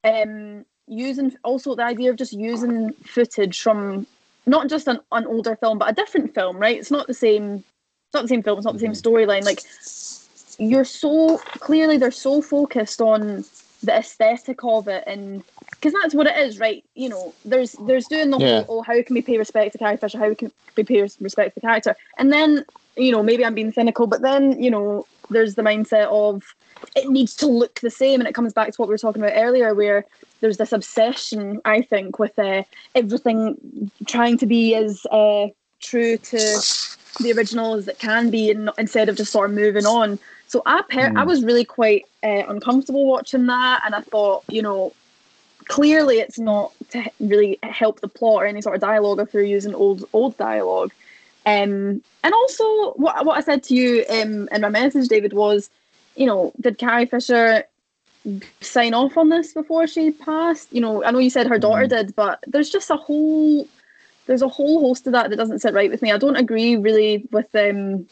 um, 0.04 0.65
using 0.88 1.36
also 1.43 1.76
the 1.76 1.84
idea 1.84 2.10
of 2.10 2.17
just 2.17 2.34
using 2.34 2.93
footage 3.06 3.62
from 3.62 4.08
not 4.45 4.69
just 4.69 4.88
an, 4.88 5.00
an 5.12 5.26
older 5.28 5.56
film 5.56 5.78
but 5.78 5.89
a 5.89 5.93
different 5.93 6.34
film, 6.34 6.58
right? 6.58 6.78
It's 6.78 6.91
not 6.91 7.08
the 7.08 7.13
same. 7.13 7.63
It's 8.08 8.13
not 8.13 8.24
the 8.24 8.30
same 8.30 8.43
film. 8.43 8.58
It's 8.58 8.65
not 8.65 8.74
the 8.74 8.80
same 8.80 8.91
mm-hmm. 8.91 9.15
storyline. 9.15 9.43
Like 9.43 9.62
you're 10.60 10.86
so 10.86 11.38
clearly 11.38 11.98
they're 11.98 12.12
so 12.12 12.41
focused 12.41 13.02
on 13.02 13.45
the 13.84 13.94
aesthetic 13.94 14.63
of 14.63 14.88
it 14.88 15.04
and 15.08 15.44
because 15.72 15.94
that's 15.94 16.13
what 16.13 16.28
it 16.28 16.38
is, 16.38 16.60
right? 16.60 16.84
You 16.96 17.10
know, 17.10 17.34
there's 17.46 17.74
there's 17.88 18.08
doing 18.08 18.30
the 18.30 18.38
yeah. 18.38 18.63
whole, 18.63 18.80
oh, 18.80 18.82
how 18.82 19.02
can 19.02 19.13
we 19.13 19.22
pay 19.22 19.38
respect 19.38 19.72
to 19.72 19.78
Carrie 19.78 19.98
Fisher? 19.98 20.20
How 20.20 20.34
can 20.34 20.52
we 20.76 20.84
pay 20.84 21.02
respect 21.02 21.54
to 21.54 21.56
the 21.56 21.62
character? 21.62 21.96
And 22.18 22.34
then, 22.34 22.65
you 22.98 23.12
know, 23.12 23.24
maybe 23.24 23.46
I'm 23.46 23.56
being 23.56 23.72
cynical, 23.72 24.06
but 24.06 24.22
then, 24.22 24.62
you 24.62 24.70
know, 24.70 25.06
there's 25.30 25.56
the 25.56 25.62
mindset 25.62 26.08
of 26.08 26.44
it 26.96 27.10
needs 27.10 27.36
to 27.36 27.48
look 27.48 27.80
the 27.80 27.89
same, 27.89 28.20
and 28.20 28.28
it 28.28 28.36
comes 28.36 28.54
back 28.54 28.72
to 28.72 28.76
what 28.78 28.89
we 28.89 28.94
were 28.94 28.98
talking 28.98 29.22
about 29.22 29.38
earlier, 29.38 29.74
where 29.74 30.06
there's 30.42 30.58
this 30.58 30.72
obsession, 30.72 31.62
I 31.65 31.82
think, 31.82 32.20
with 32.20 32.38
uh, 32.39 32.63
everything 32.96 33.92
trying 34.08 34.38
to 34.39 34.46
be 34.46 34.76
as 34.76 35.06
uh, 35.12 35.48
true 35.82 36.18
to 36.18 36.38
the 37.20 37.34
original 37.36 37.76
as 37.76 37.88
it 37.88 38.00
can 38.00 38.30
be, 38.30 38.52
and 38.52 38.70
instead 38.78 39.10
of 39.10 39.15
just 39.15 39.32
sort 39.32 39.50
of 39.50 39.56
moving 39.56 39.86
on. 39.86 40.20
So 40.49 40.63
I 40.65 40.81
per- 40.81 41.12
mm. 41.12 41.17
I 41.17 41.21
hmm. 41.21 41.27
was 41.27 41.43
really 41.43 41.63
quite 41.63 42.05
uh, 42.23 42.43
uncomfortable 42.47 43.05
watching 43.05 43.45
that, 43.45 43.83
and 43.85 43.93
I 43.93 44.01
thought, 44.01 44.43
you 44.49 44.63
know, 44.63 44.93
clearly 45.67 46.17
it's 46.17 46.39
not 46.39 46.73
to 46.89 47.07
really 47.19 47.59
help 47.62 48.01
the 48.01 48.07
plot 48.07 48.41
or 48.41 48.45
any 48.47 48.59
sort 48.59 48.73
of 48.73 48.81
dialogue 48.81 49.19
if 49.19 49.31
they're 49.31 49.43
using 49.43 49.75
old 49.75 50.09
old 50.12 50.35
dialogue. 50.38 50.91
Um, 51.45 52.01
and 52.23 52.33
also, 52.33 52.93
what 52.93 53.25
what 53.27 53.38
I 53.38 53.41
said 53.41 53.62
to 53.65 53.75
you 53.75 54.03
um, 54.09 54.49
in 54.51 54.62
my 54.62 54.69
message, 54.69 55.07
David, 55.07 55.33
was, 55.33 55.69
you 56.15 56.25
know, 56.25 56.51
did 56.59 56.79
Carrie 56.79 57.05
Fisher 57.05 57.63
sign 58.59 58.95
off 58.95 59.17
on 59.17 59.29
this 59.29 59.53
before 59.53 59.85
she 59.85 60.09
passed? 60.09 60.73
You 60.73 60.81
know, 60.81 61.03
I 61.03 61.12
know 61.12 61.19
you 61.19 61.29
said 61.29 61.45
her 61.45 61.59
daughter 61.59 61.85
mm. 61.85 61.89
did, 61.89 62.15
but 62.15 62.43
there's 62.47 62.71
just 62.71 62.89
a 62.89 62.95
whole 62.95 63.67
there's 64.30 64.44
a 64.44 64.48
whole 64.48 64.80
host 64.82 65.08
of 65.08 65.13
that 65.13 65.32
that 65.32 65.38
doesn't 65.38 65.58
sit 65.60 65.74
right 65.74 65.89
with 65.89 66.04
me. 66.04 66.12
I 66.12 66.20
don't 66.20 66.36
agree 66.36 66.76
really 66.76 67.28
with 67.32 67.48
um, 67.56 68.08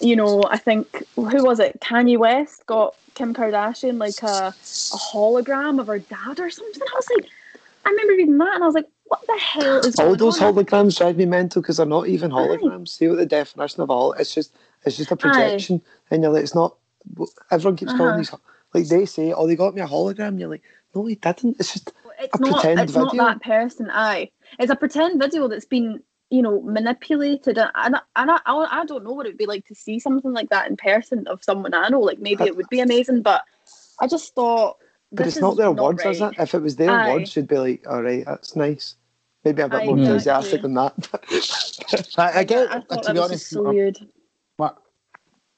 you 0.00 0.16
know, 0.16 0.42
I 0.50 0.58
think 0.58 1.04
who 1.14 1.44
was 1.44 1.60
it? 1.60 1.80
Kanye 1.80 2.18
West 2.18 2.66
got 2.66 2.96
Kim 3.14 3.32
Kardashian 3.32 3.98
like 4.00 4.20
a, 4.24 4.52
a 4.92 4.96
hologram 4.96 5.80
of 5.80 5.86
her 5.86 6.00
dad 6.00 6.40
or 6.40 6.50
something. 6.50 6.82
I 6.82 6.96
was 6.96 7.08
like, 7.16 7.26
I 7.86 7.90
remember 7.90 8.14
reading 8.14 8.38
that 8.38 8.54
and 8.56 8.64
I 8.64 8.66
was 8.66 8.74
like, 8.74 8.88
what 9.04 9.20
the 9.28 9.38
hell 9.38 9.78
is 9.78 9.96
All 10.00 10.16
those 10.16 10.40
on? 10.40 10.54
holograms 10.54 10.98
drive 10.98 11.16
me 11.16 11.24
mental 11.26 11.62
because 11.62 11.76
they're 11.76 11.86
not 11.86 12.08
even 12.08 12.32
holograms. 12.32 12.88
See 12.88 13.06
what 13.06 13.18
the 13.18 13.26
definition 13.26 13.80
of 13.82 13.90
all? 13.90 14.12
It's 14.14 14.34
just 14.34 14.56
it's 14.84 14.96
just 14.96 15.12
a 15.12 15.16
projection, 15.16 15.82
and 16.10 16.22
you're 16.22 16.32
like, 16.32 16.42
it's 16.42 16.54
not. 16.54 16.76
Everyone 17.52 17.76
keeps 17.76 17.92
calling 17.92 18.12
Uh-huh. 18.14 18.18
these 18.18 18.34
like 18.74 18.88
they 18.88 19.06
say, 19.06 19.32
oh, 19.32 19.46
they 19.46 19.56
got 19.56 19.74
me 19.74 19.80
a 19.82 19.86
hologram. 19.86 20.38
You're 20.38 20.48
like, 20.50 20.62
no, 20.94 21.06
he 21.06 21.14
didn't. 21.14 21.56
It's 21.58 21.72
just 21.72 21.92
it's 22.20 22.34
a 22.34 22.38
not 22.38 22.48
pretend 22.48 22.80
it's 22.80 22.94
not 22.96 23.10
video. 23.12 23.24
that 23.24 23.42
person 23.42 23.88
aye 23.90 24.30
it's 24.58 24.72
a 24.72 24.76
pretend 24.76 25.20
video 25.20 25.48
that's 25.48 25.64
been 25.64 26.02
you 26.30 26.42
know 26.42 26.60
manipulated 26.62 27.56
and, 27.56 27.70
and, 27.74 27.96
and 28.16 28.30
I, 28.30 28.38
I, 28.44 28.80
I 28.80 28.84
don't 28.84 29.04
know 29.04 29.12
what 29.12 29.26
it 29.26 29.30
would 29.30 29.38
be 29.38 29.46
like 29.46 29.66
to 29.66 29.74
see 29.74 29.98
something 29.98 30.32
like 30.32 30.50
that 30.50 30.68
in 30.68 30.76
person 30.76 31.26
of 31.26 31.42
someone 31.42 31.72
I 31.72 31.88
know 31.88 32.00
like 32.00 32.18
maybe 32.18 32.44
it 32.44 32.56
would 32.56 32.68
be 32.68 32.80
amazing 32.88 33.22
but 33.22 33.44
I 34.00 34.06
just 34.06 34.34
thought 34.34 34.76
But 35.12 35.26
it's 35.26 35.40
not 35.40 35.52
is 35.52 35.56
their 35.56 35.72
words, 35.72 36.04
right. 36.04 36.14
is 36.14 36.20
it? 36.20 36.34
If 36.38 36.54
it 36.54 36.62
was 36.62 36.76
their 36.76 36.92
Aye. 36.92 37.14
words, 37.14 37.34
you'd 37.34 37.48
be 37.48 37.58
like, 37.58 37.86
all 37.88 38.02
right, 38.02 38.24
that's 38.24 38.54
nice. 38.54 38.94
Maybe 39.44 39.62
a 39.62 39.68
bit 39.68 39.82
Aye, 39.82 39.86
more 39.86 39.98
exactly. 39.98 40.12
enthusiastic 40.12 40.62
than 40.62 40.74
that. 40.74 42.14
I, 42.18 42.40
I 42.40 42.44
get, 42.44 42.70
I 42.70 42.78
to 42.78 42.86
that 42.88 43.12
be 43.12 43.18
was 43.18 43.18
honest, 43.18 43.30
just 43.30 43.50
so 43.50 43.62
weird 43.62 43.98
Mar- 44.58 44.76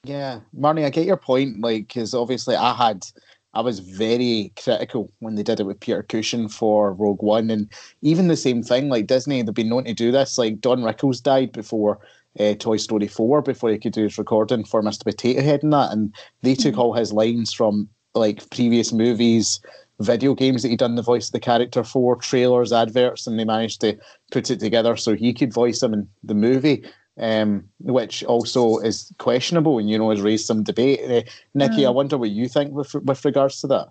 yeah, 0.03 0.39
Marnie, 0.57 0.85
I 0.85 0.89
get 0.89 1.05
your 1.05 1.17
point. 1.17 1.61
Like, 1.61 1.87
because 1.87 2.13
obviously 2.13 2.55
I 2.55 2.73
had, 2.73 3.05
I 3.53 3.61
was 3.61 3.79
very 3.79 4.53
critical 4.61 5.11
when 5.19 5.35
they 5.35 5.43
did 5.43 5.59
it 5.59 5.65
with 5.65 5.79
Peter 5.79 6.03
Cushing 6.03 6.47
for 6.47 6.93
Rogue 6.93 7.21
One, 7.21 7.49
and 7.49 7.69
even 8.01 8.27
the 8.27 8.37
same 8.37 8.63
thing. 8.63 8.89
Like 8.89 9.07
Disney, 9.07 9.41
they've 9.41 9.53
been 9.53 9.69
known 9.69 9.85
to 9.85 9.93
do 9.93 10.11
this. 10.11 10.37
Like 10.37 10.61
Don 10.61 10.81
Rickles 10.81 11.21
died 11.21 11.51
before 11.51 11.99
uh, 12.39 12.53
Toy 12.55 12.77
Story 12.77 13.07
four, 13.07 13.41
before 13.41 13.69
he 13.69 13.77
could 13.77 13.93
do 13.93 14.03
his 14.03 14.17
recording 14.17 14.63
for 14.63 14.81
Mr. 14.81 15.03
Potato 15.03 15.41
Head 15.41 15.63
and 15.63 15.73
that, 15.73 15.91
and 15.91 16.15
they 16.41 16.55
took 16.55 16.77
all 16.77 16.93
his 16.93 17.11
lines 17.11 17.51
from 17.51 17.89
like 18.15 18.49
previous 18.49 18.93
movies. 18.93 19.59
Video 19.99 20.33
games 20.33 20.63
that 20.63 20.69
he'd 20.69 20.79
done 20.79 20.95
the 20.95 21.03
voice 21.03 21.27
of 21.27 21.33
the 21.33 21.39
character 21.39 21.83
for, 21.83 22.15
trailers, 22.15 22.73
adverts, 22.73 23.27
and 23.27 23.37
they 23.37 23.45
managed 23.45 23.81
to 23.81 23.95
put 24.31 24.49
it 24.49 24.59
together 24.59 24.95
so 24.95 25.13
he 25.13 25.31
could 25.31 25.53
voice 25.53 25.83
him 25.83 25.93
in 25.93 26.07
the 26.23 26.33
movie 26.33 26.83
um, 27.19 27.63
which 27.79 28.23
also 28.23 28.77
is 28.79 29.11
questionable 29.17 29.77
and 29.79 29.89
you 29.89 29.97
know 29.97 30.09
has 30.09 30.21
raised 30.21 30.45
some 30.45 30.63
debate. 30.63 30.99
Uh, 31.09 31.29
Nikki, 31.53 31.85
I 31.85 31.89
wonder 31.89 32.17
what 32.17 32.29
you 32.31 32.47
think 32.47 32.73
with 32.73 32.93
with 32.93 33.25
regards 33.25 33.61
to 33.61 33.67
that. 33.67 33.89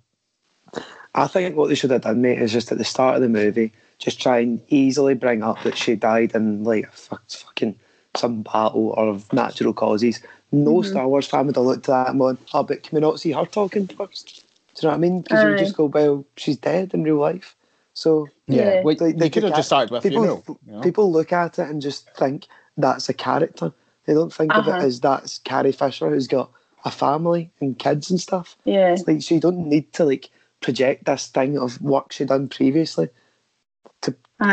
I 1.15 1.27
think 1.27 1.57
what 1.57 1.69
they 1.69 1.75
should 1.75 1.91
have 1.91 2.03
done, 2.03 2.23
mate, 2.23 2.41
is 2.41 2.53
just 2.53 2.71
at 2.71 2.79
the 2.79 2.85
start 2.85 3.17
of 3.17 3.23
the 3.23 3.29
movie, 3.29 3.73
just 3.99 4.21
try 4.21 4.39
and 4.39 4.61
easily 4.69 5.15
bring 5.15 5.43
up 5.43 5.61
that 5.65 5.77
she 5.77 5.97
died 5.97 6.35
in 6.35 6.63
like 6.63 6.87
a 6.87 6.91
fuck, 6.93 7.23
fucking 7.29 7.75
some 8.17 8.43
battle 8.43 8.95
or 8.97 9.09
of 9.09 9.33
natural 9.33 9.73
causes. 9.73 10.21
No 10.53 10.83
Star 10.83 11.07
Wars 11.09 11.27
fan 11.27 11.47
would 11.47 11.57
have 11.57 11.65
looked 11.65 11.89
at 11.89 12.05
that 12.05 12.11
and 12.11 12.19
gone, 12.21 12.39
oh, 12.55 12.63
but 12.63 12.83
can 12.83 12.95
we 12.97 13.01
not 13.01 13.21
see 13.21 13.33
her 13.33 13.45
talking 13.45 13.87
first? 13.89 14.45
Do 14.75 14.87
you 14.87 14.89
know 14.89 14.89
what 14.91 14.95
I 14.95 14.99
mean? 14.99 15.21
Because 15.23 15.43
you 15.43 15.49
would 15.51 15.59
just 15.59 15.77
go, 15.77 15.85
well, 15.87 16.25
she's 16.37 16.57
dead 16.57 16.93
in 16.95 17.03
real 17.05 17.17
life. 17.17 17.55
So 17.95 18.29
Yeah. 18.47 18.83
well, 18.83 18.95
They- 18.97 19.13
they 19.13 19.31
could 19.31 19.43
have 19.45 19.55
just 19.55 19.69
started 19.69 19.91
with 19.93 20.03
people, 20.03 20.23
funeral. 20.23 20.59
you 20.67 20.73
know? 20.73 20.81
people 20.81 21.11
look 21.13 21.33
at 21.33 21.59
it 21.59 21.69
and 21.69 21.81
just 21.83 22.09
think 22.17 22.47
that's 22.77 23.09
a 23.09 23.15
character. 23.15 23.73
They 24.07 24.15
don't 24.15 24.33
think 24.33 24.57
of 24.59 24.69
Uh-huh. 24.69 24.77
it 24.79 24.85
as 24.85 25.01
that's 25.01 25.39
Carrie 25.41 25.73
Fisher 25.73 26.11
who's 26.11 26.29
got 26.29 26.51
a 26.85 26.91
family 26.91 27.51
and 27.61 27.79
kids 27.79 28.11
and 28.11 28.21
stuff. 28.21 28.57
yeah 28.65 28.97
Like 29.07 29.23
so 29.23 29.35
you 29.35 29.41
don't 29.41 29.69
need 29.69 29.93
to 29.95 30.05
like 30.05 30.31
project 30.61 31.07
this 31.07 31.29
thing 31.29 31.59
of 31.59 31.81
work 31.83 32.13
she 32.13 32.25
done 32.25 32.49
previously. 32.49 33.09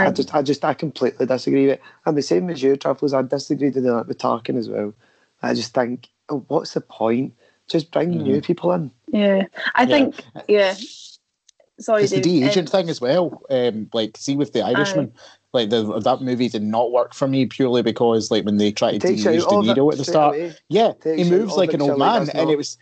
I 0.05 0.11
aye. 0.11 0.11
just 0.11 0.35
I 0.35 0.41
just 0.43 0.65
I 0.65 0.73
completely 0.75 1.25
disagree 1.25 1.67
with 1.67 1.75
it. 1.75 1.81
And 2.05 2.17
the 2.17 2.21
same 2.21 2.49
as 2.49 2.63
you, 2.63 2.77
Truffles, 2.77 3.13
I 3.13 3.21
disagree 3.23 3.69
with 3.71 3.83
that 3.83 4.07
with 4.07 4.17
Tarkin 4.19 4.57
as 4.57 4.69
well. 4.69 4.93
I 5.43 5.53
just 5.53 5.73
think 5.73 6.09
oh, 6.29 6.45
what's 6.49 6.73
the 6.73 6.81
point? 6.81 7.33
Just 7.67 7.91
bring 7.91 8.11
Mm-hmm. 8.13 8.23
new 8.23 8.41
people 8.41 8.71
in. 8.73 8.91
yeah 9.07 9.45
I 9.75 9.85
Yeah. 9.85 9.87
think 9.87 10.25
yeah 10.47 10.75
sorry 11.79 12.03
It's 12.03 12.13
the 12.13 12.21
David. 12.21 12.31
de 12.39 12.43
aging 12.45 12.65
Um, 12.65 12.67
thing 12.67 12.89
as 12.89 13.01
well. 13.01 13.43
Um, 13.49 13.89
like, 13.93 14.17
see 14.17 14.35
with 14.35 14.53
the 14.53 14.63
Irishman, 14.63 15.13
like 15.53 15.69
the, 15.69 15.99
that 16.01 16.21
movie 16.21 16.49
did 16.49 16.63
not 16.63 16.91
work 16.91 17.13
for 17.13 17.27
me 17.27 17.45
purely 17.45 17.81
because, 17.81 18.29
like, 18.31 18.45
when 18.45 18.57
they 18.57 18.71
tried 18.71 18.93
to 18.93 18.99
Takes 18.99 19.23
de 19.23 19.33
you 19.33 19.37
age 19.37 19.43
out 19.43 19.49
De 19.49 19.71
of 19.71 19.77
it 19.77 19.77
Niro 19.77 19.91
at 19.91 19.97
the 19.97 20.03
start, 20.05 20.35
away. 20.35 20.55
yeah, 20.69 20.93
he 21.03 21.29
moves 21.29 21.55
like 21.55 21.73
an 21.73 21.81
old 21.81 21.99
man, 21.99 22.29
and 22.33 22.49
it 22.49 22.57
was. 22.57 22.77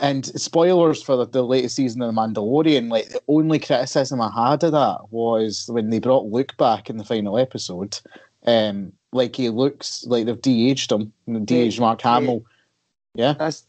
And 0.00 0.24
spoilers 0.40 1.02
for 1.02 1.16
the, 1.16 1.26
the 1.26 1.42
latest 1.42 1.74
season 1.74 2.02
of 2.02 2.14
The 2.14 2.20
Mandalorian. 2.20 2.88
Like 2.88 3.08
the 3.08 3.20
only 3.26 3.58
criticism 3.58 4.20
I 4.20 4.30
had 4.30 4.62
of 4.62 4.70
that 4.70 5.10
was 5.10 5.66
when 5.72 5.90
they 5.90 5.98
brought 5.98 6.26
Luke 6.26 6.56
back 6.56 6.88
in 6.88 6.98
the 6.98 7.04
final 7.04 7.36
episode. 7.36 7.98
Um, 8.46 8.92
like 9.12 9.34
he 9.34 9.48
looks 9.48 10.04
like 10.06 10.26
they've 10.26 10.40
de-aged 10.40 10.92
him, 10.92 11.12
de-aged 11.44 11.80
Mark. 11.80 12.00
Hamill. 12.02 12.44
Yeah, 13.14 13.32
That's 13.32 13.64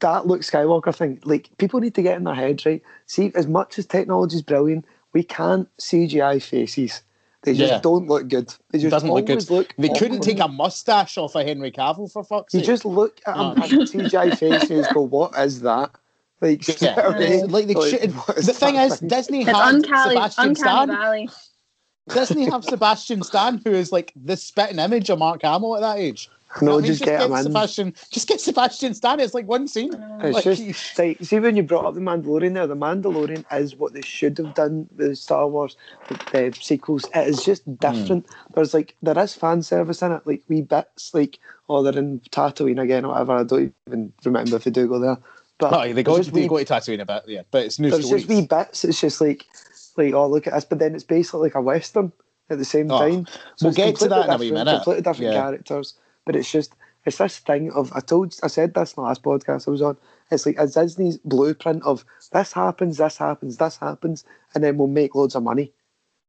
that 0.00 0.26
Luke 0.26 0.40
Skywalker 0.40 0.94
thing. 0.94 1.20
Like 1.24 1.50
people 1.58 1.80
need 1.80 1.94
to 1.96 2.02
get 2.02 2.16
in 2.16 2.24
their 2.24 2.34
heads 2.34 2.64
right. 2.64 2.82
See, 3.06 3.30
as 3.34 3.46
much 3.46 3.78
as 3.78 3.84
technology 3.84 4.36
is 4.36 4.42
brilliant, 4.42 4.86
we 5.12 5.22
can't 5.22 5.68
CGI 5.76 6.42
faces. 6.42 7.02
They 7.46 7.54
just 7.54 7.72
Yeah. 7.74 7.78
don't 7.78 8.08
look 8.08 8.26
good. 8.26 8.52
They 8.72 8.80
just 8.80 8.90
doesn't 8.90 9.08
look 9.08 9.24
good. 9.24 9.48
look. 9.50 9.72
they 9.78 9.88
couldn't 9.88 10.20
take 10.22 10.40
a 10.40 10.48
mustache 10.48 11.16
off 11.16 11.36
of 11.36 11.46
Henry 11.46 11.70
Cavill 11.70 12.10
for 12.12 12.24
fuck's 12.24 12.50
sake. 12.52 12.62
You 12.62 12.66
just 12.66 12.84
look 12.84 13.20
at 13.24 13.36
No. 13.36 13.52
a 13.52 13.86
CGI 13.86 14.30
face 14.36 14.62
and 14.62 14.70
you 14.70 14.76
just 14.82 14.92
go, 14.92 15.02
"What 15.02 15.38
is 15.38 15.60
that?" 15.60 15.92
Like, 16.40 16.66
Yeah, 16.82 17.00
okay, 17.14 17.44
like 17.44 17.68
they 17.68 17.74
like, 17.74 17.88
should. 17.88 18.10
The 18.10 18.52
thing 18.52 18.74
that 18.74 18.90
is, 18.90 18.98
thing? 18.98 19.08
Disney 19.08 19.40
it's 19.42 19.50
had 19.52 19.74
uncanny 19.76 20.10
Sebastian 20.16 20.54
Stan. 20.56 20.88
valley 20.88 21.30
Disney 22.12 22.50
have 22.50 22.64
Sebastian 22.64 23.22
Stan, 23.22 23.60
who 23.64 23.70
is 23.70 23.92
like 23.92 24.12
the 24.16 24.36
spitting 24.36 24.80
image 24.80 25.08
of 25.08 25.20
Mark 25.20 25.42
Hamill 25.42 25.76
at 25.76 25.82
that 25.82 25.98
age. 25.98 26.28
You 26.60 26.66
no, 26.68 26.72
what 26.74 26.78
I 26.78 26.82
mean? 26.82 26.86
just 26.92 27.02
get 27.02 27.20
him 27.22 27.32
in. 27.32 27.42
Sebastian. 27.42 27.94
Just 28.10 28.28
get 28.28 28.40
Sebastian 28.40 28.94
Stan. 28.94 29.20
It's 29.20 29.34
like 29.34 29.46
one 29.46 29.66
scene. 29.68 29.92
It's 30.22 30.34
Like, 30.34 30.44
just 30.44 30.98
like 30.98 31.18
see 31.20 31.38
when 31.40 31.56
you 31.56 31.62
brought 31.62 31.84
up 31.84 31.94
the 31.94 32.00
Mandalorian 32.00 32.54
there, 32.54 32.66
the 32.66 32.76
Mandalorian 32.76 33.44
is 33.52 33.74
what 33.76 33.92
they 33.92 34.00
should 34.00 34.38
have 34.38 34.54
done 34.54 34.88
with 34.96 35.18
Star 35.18 35.48
Wars 35.48 35.76
the 36.08 36.56
sequels. 36.60 37.04
It 37.14 37.28
is 37.28 37.44
just 37.44 37.64
hmm. 37.64 37.74
different. 37.74 38.26
There's 38.54 38.72
like 38.74 38.94
there 39.02 39.18
is 39.18 39.34
fan 39.34 39.62
service 39.62 40.02
in 40.02 40.12
it, 40.12 40.26
like 40.26 40.42
wee 40.48 40.62
bits, 40.62 41.12
like 41.12 41.38
oh 41.68 41.82
they're 41.82 41.98
in 41.98 42.20
Tatooine 42.30 42.80
again 42.80 43.04
or 43.04 43.08
whatever. 43.12 43.32
I 43.32 43.42
don't 43.44 43.74
even 43.88 44.12
remember 44.24 44.56
if 44.56 44.64
they 44.64 44.70
do 44.70 44.86
go 44.88 44.98
there. 44.98 45.18
But 45.58 45.72
Oh, 45.72 45.82
they 45.82 45.92
there's 45.92 46.04
go, 46.04 46.16
just 46.18 46.32
they 46.32 46.42
wee- 46.42 46.48
go 46.48 46.58
to 46.58 46.64
Tatooine 46.64 47.00
a 47.00 47.06
bit, 47.06 47.24
yeah. 47.26 47.42
But 47.50 47.64
it's 47.66 47.78
new 47.78 47.90
there's 47.90 48.06
stories. 48.06 48.22
just 48.26 48.34
wee 48.34 48.46
bits. 48.46 48.84
It's 48.84 49.00
just 49.00 49.20
like 49.20 49.44
like 49.96 50.14
oh 50.14 50.28
look 50.28 50.46
at 50.46 50.52
this, 50.54 50.64
but 50.64 50.78
then 50.78 50.94
it's 50.94 51.04
basically 51.04 51.40
like 51.40 51.54
a 51.54 51.60
western 51.60 52.12
at 52.50 52.58
the 52.58 52.64
same 52.64 52.90
Oh, 52.90 52.98
time. 53.00 53.26
we'll 53.60 53.70
it's 53.70 53.76
get 53.76 53.86
to 53.96 54.06
completely 54.06 54.08
that 54.08 54.24
in 54.28 54.30
a 54.30 54.38
wee 54.38 54.44
different- 54.50 54.64
minute. 54.66 54.76
Completely 54.84 55.02
different 55.02 55.32
Yeah. 55.32 55.40
characters, 55.42 55.94
but 56.26 56.36
it's 56.36 56.50
just 56.52 56.74
it's 57.06 57.18
this 57.18 57.38
thing 57.38 57.70
of 57.72 57.92
I 57.94 58.00
told 58.00 58.34
I 58.42 58.48
said 58.48 58.74
this 58.74 58.92
in 58.92 59.02
the 59.02 59.06
last 59.08 59.22
podcast 59.22 59.66
I 59.66 59.70
was 59.70 59.80
on. 59.82 59.96
It's 60.30 60.44
like 60.44 60.58
a 60.58 60.66
Disney's 60.66 61.18
blueprint 61.18 61.84
of 61.84 62.04
this 62.32 62.52
happens, 62.52 62.98
this 62.98 63.16
happens, 63.16 63.56
this 63.56 63.76
happens, 63.78 64.24
and 64.54 64.62
then 64.64 64.76
we'll 64.76 64.88
make 64.88 65.14
loads 65.14 65.36
of 65.36 65.44
money. 65.44 65.72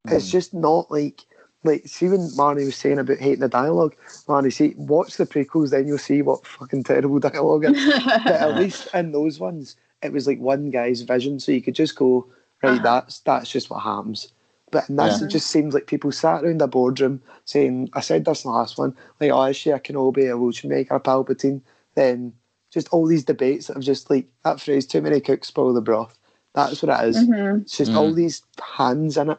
Mm. 0.06 0.12
It's 0.16 0.30
just 0.30 0.54
not 0.54 0.90
like 0.90 1.22
like 1.64 1.82
see 1.88 2.08
when 2.08 2.20
Marnie 2.38 2.64
was 2.64 2.76
saying 2.76 3.00
about 3.00 3.18
hating 3.18 3.40
the 3.40 3.48
dialogue. 3.48 3.96
Marnie, 4.28 4.52
see 4.52 4.74
watch 4.76 5.16
the 5.16 5.26
prequels, 5.26 5.70
then 5.70 5.88
you'll 5.88 5.98
see 5.98 6.22
what 6.22 6.46
fucking 6.46 6.84
terrible 6.84 7.18
dialogue 7.28 7.64
is. 7.64 7.94
but 8.04 8.26
at 8.28 8.54
least 8.62 8.88
in 8.94 9.10
those 9.10 9.40
ones, 9.40 9.74
it 10.02 10.12
was 10.12 10.28
like 10.28 10.38
one 10.38 10.70
guy's 10.70 11.02
vision, 11.02 11.40
so 11.40 11.50
you 11.50 11.60
could 11.60 11.74
just 11.74 11.96
go, 11.96 12.24
right, 12.62 12.74
Uh-huh. 12.74 12.82
that's 12.84 13.18
that's 13.20 13.50
just 13.50 13.68
what 13.70 13.80
happens. 13.82 14.32
But 14.70 14.88
in 14.88 14.96
this, 14.96 15.20
Yeah. 15.20 15.26
it 15.26 15.30
just 15.30 15.48
seems 15.48 15.74
like 15.74 15.86
people 15.86 16.12
sat 16.12 16.44
around 16.44 16.60
a 16.62 16.66
boardroom 16.66 17.22
saying, 17.44 17.90
I 17.94 18.00
said 18.00 18.24
this 18.24 18.44
in 18.44 18.50
the 18.50 18.56
last 18.56 18.78
one, 18.78 18.94
like, 19.20 19.30
oh, 19.30 19.42
is 19.44 19.56
she 19.56 19.70
a 19.70 19.78
Kenobi 19.78 20.28
or 20.28 20.36
will 20.36 20.52
she 20.52 20.68
make 20.68 20.90
her 20.90 20.96
a 20.96 21.00
Palpatine? 21.00 21.60
Then 21.94 22.32
just 22.70 22.88
all 22.90 23.06
these 23.06 23.24
debates 23.24 23.66
that 23.68 23.74
have 23.74 23.82
just 23.82 24.10
like 24.10 24.26
that 24.44 24.60
phrase, 24.60 24.86
too 24.86 25.00
many 25.00 25.20
cooks 25.20 25.48
spoil 25.48 25.72
the 25.72 25.80
broth. 25.80 26.18
That's 26.54 26.82
what 26.82 27.00
it 27.02 27.08
is. 27.08 27.16
Mhm. 27.26 27.62
It's 27.62 27.76
just 27.78 27.92
Mm. 27.92 27.96
all 27.96 28.12
these 28.12 28.42
hands 28.62 29.16
in 29.16 29.30
it. 29.30 29.38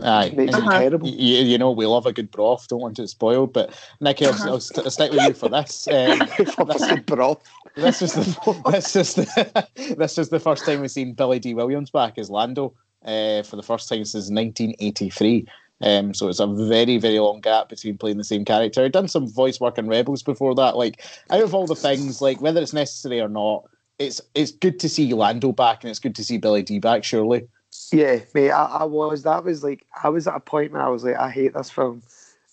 Aye. 0.00 0.32
Makes 0.36 0.54
Uh-huh. 0.54 0.78
terrible. 0.78 1.08
You, 1.08 1.42
you 1.44 1.58
know, 1.58 1.72
we 1.72 1.86
love 1.86 2.06
a 2.06 2.12
good 2.12 2.30
broth. 2.30 2.68
Don't 2.68 2.80
want 2.80 3.00
it 3.00 3.08
spoiled. 3.08 3.52
But 3.52 3.74
Nicky, 4.00 4.26
I'll, 4.26 4.32
Uh-huh. 4.32 4.50
I'll, 4.50 4.60
st- 4.60 4.84
I'll 4.86 4.90
stick 4.92 5.10
with 5.10 5.22
you 5.22 5.34
for 5.34 5.48
this. 5.48 5.88
Um, 5.92 6.26
Fucking 6.46 7.02
broth. 7.06 7.42
this 7.74 8.02
is 8.02 8.12
the 8.12 8.62
this 8.70 8.94
is 8.94 9.14
the 9.14 9.66
this 9.98 10.18
is 10.18 10.28
the 10.28 10.38
first 10.38 10.64
time 10.64 10.80
we've 10.82 10.90
seen 10.90 11.14
Billy 11.14 11.40
Dee 11.40 11.54
Williams 11.54 11.90
back 11.90 12.16
as 12.18 12.30
Lando 12.30 12.74
uh, 13.04 13.42
for 13.42 13.56
the 13.56 13.62
first 13.62 13.88
time 13.88 14.04
since 14.04 14.30
1983. 14.30 15.46
Um, 15.80 16.12
so 16.12 16.28
it's 16.28 16.40
a 16.40 16.46
very 16.46 16.98
very 16.98 17.20
long 17.20 17.40
gap 17.40 17.68
between 17.68 17.98
playing 17.98 18.18
the 18.18 18.24
same 18.24 18.44
character. 18.44 18.84
I'd 18.84 18.92
done 18.92 19.06
some 19.06 19.28
voice 19.28 19.60
work 19.60 19.78
in 19.78 19.86
Rebels 19.86 20.24
before 20.24 20.54
that. 20.56 20.76
Like 20.76 21.04
out 21.30 21.42
of 21.42 21.54
all 21.54 21.66
the 21.66 21.76
things, 21.76 22.20
like 22.20 22.40
whether 22.40 22.60
it's 22.60 22.72
necessary 22.72 23.20
or 23.20 23.28
not, 23.28 23.64
it's 23.98 24.20
it's 24.34 24.50
good 24.50 24.80
to 24.80 24.88
see 24.88 25.14
Lando 25.14 25.52
back 25.52 25.84
and 25.84 25.90
it's 25.90 26.00
good 26.00 26.16
to 26.16 26.24
see 26.24 26.38
Billy 26.38 26.62
Dee 26.62 26.80
back. 26.80 27.04
Surely, 27.04 27.46
Yeah, 27.92 28.20
mate, 28.34 28.50
I, 28.50 28.64
I 28.64 28.84
was. 28.84 29.22
That 29.22 29.44
was 29.44 29.62
like, 29.62 29.84
I 30.02 30.08
was 30.08 30.26
at 30.26 30.36
a 30.36 30.40
point 30.40 30.72
where 30.72 30.82
I 30.82 30.88
was 30.88 31.04
like, 31.04 31.16
I 31.16 31.30
hate 31.30 31.54
this 31.54 31.70
film. 31.70 32.02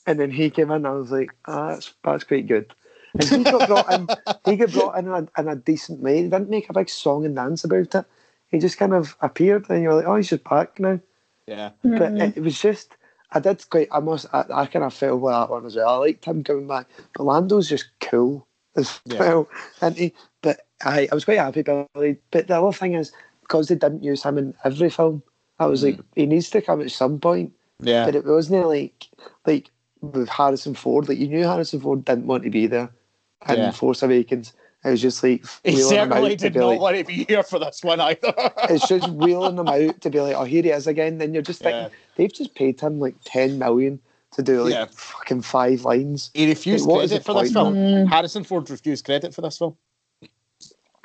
And 0.08 0.20
then 0.20 0.30
he 0.30 0.50
came 0.50 0.70
in, 0.70 0.78
and 0.78 0.88
I 0.88 0.92
was 0.92 1.12
like, 1.12 1.32
ah, 1.46 1.70
that's, 1.70 1.94
that's 2.04 2.24
quite 2.24 2.48
good. 2.48 2.74
And 3.16 3.24
he 3.24 3.44
got 3.44 3.68
brought 3.68 3.92
in, 3.92 4.08
he 4.46 4.56
got 4.58 4.72
brought 4.72 4.98
in 4.98 5.08
in 5.08 5.12
a, 5.12 5.42
in 5.42 5.48
a 5.48 5.56
decent 5.56 6.02
way. 6.02 6.18
He 6.18 6.24
didn't 6.24 6.50
make 6.50 6.70
a 6.70 6.74
big 6.74 6.90
song 6.90 7.26
and 7.26 7.36
dance 7.36 7.64
about 7.64 7.96
it. 7.96 8.06
He 8.50 8.60
just 8.60 8.78
kind 8.78 8.94
of 8.94 9.16
appeared, 9.22 9.70
and 9.70 9.82
you're 9.82 9.94
like, 9.96 10.06
oh, 10.06 10.16
he's 10.16 10.30
just 10.30 10.44
back 10.44 10.80
now. 10.80 11.00
yeah. 11.48 11.72
But 11.84 12.14
Mhm. 12.14 12.22
it, 12.22 12.38
it 12.38 12.42
was 12.42 12.60
just, 12.60 12.96
I 13.32 13.40
did 13.40 13.64
quite, 13.70 13.90
I 13.92 14.00
must, 14.00 14.28
I, 14.34 14.46
I 14.54 14.66
kind 14.66 14.86
of 14.86 14.94
felt 14.94 15.22
with 15.22 15.34
that 15.34 15.50
one 15.50 15.66
as 15.66 15.76
well. 15.76 15.90
I 15.90 15.98
liked 15.98 16.26
him 16.26 16.44
coming 16.44 16.68
back. 16.68 16.88
But 17.16 17.24
Lando's 17.26 17.70
just 17.70 17.86
cool 18.02 18.48
as 18.76 19.00
Yeah. 19.06 19.20
well. 19.20 19.50
And 19.82 19.96
he, 19.96 20.14
but 20.42 20.62
I, 20.84 21.08
I 21.12 21.16
was 21.16 21.26
quite 21.26 21.38
happy, 21.40 21.62
Billy. 21.62 22.18
But 22.32 22.48
the 22.48 22.60
other 22.60 22.72
thing 22.76 22.94
is, 22.96 23.12
because 23.42 23.68
they 23.68 23.76
didn't 23.76 24.04
use 24.04 24.24
him 24.24 24.38
in 24.40 24.54
every 24.64 24.90
film, 24.90 25.22
I 25.60 25.68
was 25.68 25.82
Mm. 25.84 25.86
like, 25.98 26.00
he 26.16 26.26
needs 26.26 26.50
to 26.52 26.62
come 26.62 26.82
at 26.82 26.92
some 26.92 27.20
point. 27.20 27.54
Yeah. 27.82 28.06
But 28.06 28.16
it 28.16 28.26
wasn't 28.26 28.68
like 28.68 29.08
like 29.46 29.70
with 30.02 30.30
Harrison 30.30 30.74
Ford. 30.76 31.08
Like 31.10 31.18
you 31.20 31.28
knew 31.28 31.44
Harrison 31.44 31.82
Ford 31.82 32.06
didn't 32.06 32.28
want 32.28 32.44
to 32.44 32.50
be 32.50 32.68
there, 32.68 32.90
and 33.48 33.58
Yeah. 33.60 33.72
Force 33.72 34.02
Awakens. 34.02 34.54
It 34.86 34.92
was 34.92 35.02
just 35.02 35.24
like 35.24 35.44
He 35.64 35.72
wheeling 35.74 35.82
him 35.82 36.10
certainly 36.12 36.32
out 36.34 36.38
to 36.40 36.46
did 36.46 36.54
be 36.54 36.60
not 36.60 36.68
like, 36.68 36.80
want 36.80 36.98
to 36.98 37.04
be 37.04 37.26
here 37.28 37.42
for 37.42 37.58
this 37.58 37.84
one 37.84 38.00
either. 38.00 38.34
it's 38.70 38.88
just 38.88 39.10
wheeling 39.10 39.58
him 39.58 39.68
out 39.68 40.00
to 40.02 40.10
be 40.12 40.22
like, 40.22 40.36
oh, 40.36 40.44
here 40.44 40.62
he 40.62 40.70
is 40.70 40.86
again. 40.86 41.18
Then 41.18 41.34
you're 41.34 41.42
just 41.42 41.62
thinking 41.62 41.82
Yeah. 41.82 41.90
they've 42.16 42.32
just 42.34 42.54
paid 42.54 42.80
him 42.80 43.00
like 43.00 43.16
ten 43.24 43.58
million 43.58 44.00
to 44.34 44.44
do 44.44 44.62
like 44.64 44.74
Yeah. 44.74 44.86
fucking 44.92 45.42
five 45.42 45.86
lines. 45.86 46.30
He 46.36 46.48
refused 46.48 46.86
What 46.88 47.04
is 47.04 47.10
credit 47.10 47.26
for 47.26 47.42
this 47.42 47.52
film. 47.52 47.74
Mm. 47.74 48.08
Harrison 48.08 48.44
Ford 48.44 48.70
refused 48.70 49.06
credit 49.06 49.34
for 49.34 49.42
this 49.42 49.58
film. 49.58 49.76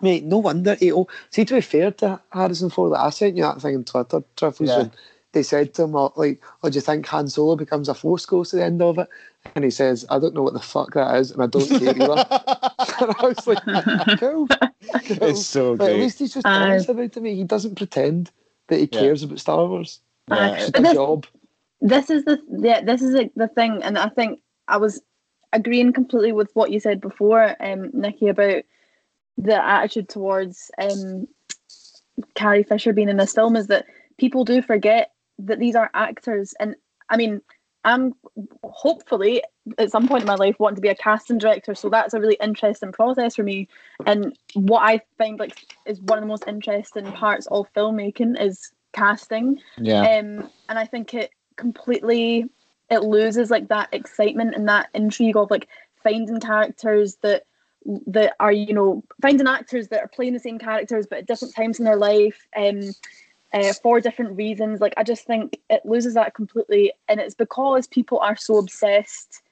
Mate, 0.03 0.25
no 0.25 0.39
wonder. 0.39 0.75
He, 0.75 0.93
oh, 0.93 1.09
see, 1.31 1.45
to 1.45 1.55
be 1.55 1.61
fair 1.61 1.91
to 1.93 2.21
Harrison 2.33 2.71
Ford, 2.71 2.91
like, 2.93 3.01
I 3.01 3.11
sent 3.11 3.37
you 3.37 3.43
that 3.45 3.61
thing 3.61 3.77
on 3.77 3.85
Twitter, 3.85 4.23
Truffles, 4.37 4.69
Yeah. 4.71 4.79
when 4.79 4.93
they 5.33 5.43
said 5.43 5.75
to 5.75 5.85
him, 5.85 5.95
oh, 5.95 6.13
like, 6.17 6.43
oh, 6.63 6.71
do 6.71 6.75
you 6.75 6.81
think 6.81 7.07
Han 7.07 7.29
Solo 7.29 7.57
becomes 7.57 7.89
a 7.89 7.95
Force 7.95 8.25
Ghost 8.27 8.55
at 8.55 8.59
the 8.59 8.65
end 8.65 8.81
of 8.83 8.99
it? 8.99 9.09
And 9.55 9.65
he 9.65 9.71
says, 9.71 10.05
I 10.11 10.19
don't 10.19 10.35
know 10.35 10.43
what 10.43 10.53
the 10.53 10.61
fuck 10.61 10.95
that 10.95 11.17
is, 11.17 11.31
and 11.31 11.43
I 11.43 11.47
don't 11.47 11.69
care 11.69 11.91
either. 11.97 12.03
and 13.01 13.15
I 13.19 13.27
was 13.27 13.47
like, 13.47 13.63
cool. 14.19 14.47
cool. 14.47 14.49
It's 14.93 15.47
so 15.47 15.77
But 15.77 15.91
at 15.91 15.97
least 15.97 16.19
he's 16.19 16.35
just 16.35 16.47
Aye. 16.47 16.63
honest 16.73 16.89
about 16.89 17.05
it 17.05 17.13
to 17.15 17.21
me. 17.21 17.35
He 17.35 17.45
doesn't 17.45 17.77
pretend 17.77 18.31
that 18.69 18.77
he 18.77 18.89
Yeah. 18.93 19.01
cares 19.01 19.23
about 19.23 19.39
Star 19.41 19.67
Wars. 19.67 20.01
Yeah, 20.29 20.55
It's 20.57 20.79
a 20.79 20.83
this- 20.83 20.93
job. 20.95 21.27
this 21.81 22.11
is 22.11 22.25
the 22.25 22.39
yeah 22.51 22.83
this 22.83 23.01
is 23.01 23.19
the 23.37 23.49
thing 23.49 23.83
and 23.83 23.97
i 23.97 24.07
think 24.11 24.43
i 24.69 24.77
was 24.77 25.01
agreeing 25.55 25.95
completely 25.95 26.31
with 26.31 26.51
what 26.53 26.71
you 26.71 26.79
said 26.79 27.01
before 27.01 27.57
um 27.59 27.89
nikki 27.95 28.29
about 28.29 28.63
the 29.39 29.57
attitude 29.65 30.07
towards 30.07 30.71
um 30.79 31.27
carrie 32.35 32.63
fisher 32.63 32.93
being 32.93 33.09
in 33.09 33.17
this 33.17 33.33
film 33.33 33.57
is 33.57 33.69
that 33.69 33.87
people 34.19 34.45
do 34.45 34.61
forget 34.61 35.13
that 35.39 35.59
these 35.59 35.75
are 35.75 35.91
actors 35.95 36.53
and 36.61 36.75
i 37.09 37.17
mean 37.17 37.41
i'm 37.85 38.15
hopefully 38.63 39.43
at 39.79 39.91
some 39.91 40.07
point 40.09 40.23
in 40.23 40.27
my 40.27 40.35
life 40.35 40.57
wanting 40.59 40.77
to 40.77 40.83
be 40.83 40.89
a 40.89 40.95
casting 40.95 41.39
director 41.39 41.75
so 41.75 41.89
that's 41.89 42.15
a 42.15 42.21
really 42.21 42.37
interesting 42.43 42.93
process 42.93 43.37
for 43.37 43.43
me. 43.43 43.69
And 44.07 44.37
what 44.55 44.81
i 44.81 45.01
find 45.19 45.39
like 45.39 45.75
is 45.87 46.01
one 46.01 46.19
of 46.19 46.23
the 46.23 46.29
most 46.29 46.45
interesting 46.47 47.11
parts 47.13 47.47
of 47.51 47.73
filmmaking 47.75 48.41
is 48.41 48.73
casting. 48.93 49.61
Yeah. 49.79 50.01
um, 50.01 50.51
and 50.69 50.79
I 50.79 50.87
think 50.87 51.15
it 51.15 51.31
completely 51.57 52.47
it 52.91 53.03
loses 53.03 53.51
like 53.51 53.69
that 53.69 53.89
excitement 53.93 54.55
and 54.55 54.69
that 54.69 54.89
intrigue 54.95 55.37
of 55.37 55.51
like 55.51 55.69
finding 56.03 56.41
characters 56.41 57.17
that 57.23 57.45
that 58.07 58.35
are 58.41 58.53
you 58.53 58.75
know 58.75 59.03
finding 59.23 59.47
actors 59.47 59.89
that 59.89 60.01
are 60.01 60.09
playing 60.09 60.33
the 60.33 60.39
same 60.39 60.59
characters 60.59 61.07
but 61.09 61.21
at 61.21 61.27
different 61.27 61.55
times 61.55 61.79
in 61.79 61.85
their 61.85 61.97
life. 61.97 62.47
Um 62.57 62.81
uh, 63.53 63.73
for 63.83 64.01
different 64.01 64.37
reasons 64.37 64.81
like 64.81 64.95
I 64.97 65.03
just 65.03 65.25
think 65.25 65.59
it 65.69 65.85
loses 65.85 66.15
that 66.15 66.35
completely 66.35 66.93
and 67.09 67.21
it's 67.21 67.35
because 67.35 67.87
people 67.87 68.19
are 68.21 68.37
so 68.37 68.57
obsessed 68.59 69.43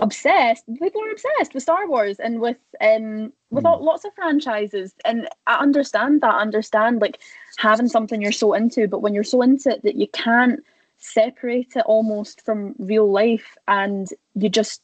obsessed 0.00 0.64
people 0.78 1.02
are 1.04 1.10
obsessed 1.10 1.54
with 1.54 1.62
Star 1.62 1.88
Wars 1.88 2.18
and 2.20 2.40
with 2.40 2.58
um 2.80 3.32
with 3.50 3.64
Mm. 3.64 3.68
all, 3.70 3.84
lots 3.84 4.04
of 4.04 4.14
franchises 4.14 4.94
and 5.04 5.28
I 5.46 5.56
understand 5.56 6.20
that 6.20 6.34
I 6.34 6.40
understand 6.40 7.00
like 7.00 7.20
having 7.56 7.88
something 7.88 8.20
you're 8.22 8.32
so 8.32 8.52
into 8.54 8.86
but 8.86 9.00
when 9.02 9.14
you're 9.14 9.24
so 9.24 9.42
into 9.42 9.70
it 9.70 9.82
that 9.82 9.96
you 9.96 10.06
can't 10.08 10.60
separate 10.98 11.74
it 11.76 11.84
almost 11.86 12.44
from 12.44 12.74
real 12.78 13.10
life 13.10 13.56
and 13.68 14.08
you 14.34 14.48
just 14.48 14.82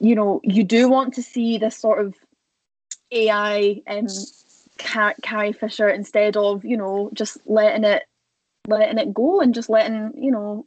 you 0.00 0.14
know 0.14 0.40
you 0.44 0.64
do 0.64 0.88
want 0.88 1.14
to 1.14 1.22
see 1.22 1.58
this 1.58 1.76
sort 1.76 2.04
of 2.04 2.14
AI 3.10 3.82
um 3.86 4.06
Car- 4.84 5.14
Carrie 5.22 5.52
Fisher 5.52 5.88
instead 5.88 6.36
of 6.36 6.64
you 6.64 6.76
know 6.76 7.10
just 7.14 7.38
letting 7.46 7.84
it 7.84 8.04
letting 8.68 8.98
it 8.98 9.12
go 9.14 9.40
and 9.40 9.54
just 9.54 9.68
letting 9.68 10.12
you 10.16 10.30
know 10.30 10.64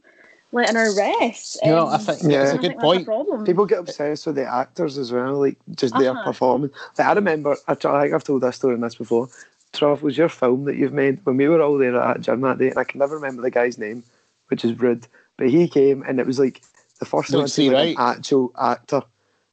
letting 0.51 0.75
her 0.75 0.93
rest 0.95 1.59
You 1.63 1.71
know, 1.71 1.87
I 1.87 1.97
think 1.97 2.19
Yeah. 2.23 2.43
it's 2.43 2.51
I 2.51 2.55
a 2.55 2.57
good 2.57 2.61
think 2.61 2.73
that's 2.75 2.81
point. 2.81 3.05
problem. 3.05 3.45
People 3.45 3.65
get 3.65 3.79
obsessed 3.79 4.25
with 4.25 4.35
the 4.35 4.45
actors 4.45 4.97
as 4.97 5.11
well, 5.11 5.39
like 5.39 5.57
just 5.75 5.97
their 5.97 6.11
Uh-huh. 6.11 6.23
performance. 6.23 6.73
Like, 6.97 7.07
I 7.07 7.13
remember, 7.13 7.57
I, 7.67 7.73
tr- 7.75 7.89
I 7.89 8.03
think 8.03 8.13
I've 8.13 8.23
told 8.23 8.41
this 8.41 8.55
story 8.55 8.75
in 8.75 8.81
this 8.81 8.95
before. 8.95 9.27
Truff 9.73 10.01
was 10.01 10.17
your 10.17 10.29
film 10.29 10.63
that 10.65 10.77
you've 10.77 10.93
made 10.93 11.19
when 11.25 11.35
we 11.35 11.49
were 11.49 11.61
all 11.61 11.77
there 11.77 11.95
at 11.99 12.13
that 12.15 12.21
gym 12.21 12.39
that 12.41 12.57
day, 12.57 12.69
and 12.69 12.77
I 12.77 12.85
can 12.85 12.99
never 12.99 13.15
remember 13.15 13.41
the 13.41 13.51
guy's 13.51 13.77
name, 13.77 14.03
which 14.47 14.63
is 14.63 14.79
rude. 14.79 15.05
But 15.35 15.49
he 15.49 15.67
came, 15.67 16.01
and 16.03 16.19
it 16.21 16.25
was 16.25 16.39
like 16.39 16.61
the 16.99 17.05
first 17.05 17.31
time 17.31 17.41
I'd 17.41 17.51
seen 17.51 17.71
C. 17.71 17.75
like, 17.75 17.89
an 17.89 17.95
actual 17.97 18.53
actor. 18.57 19.01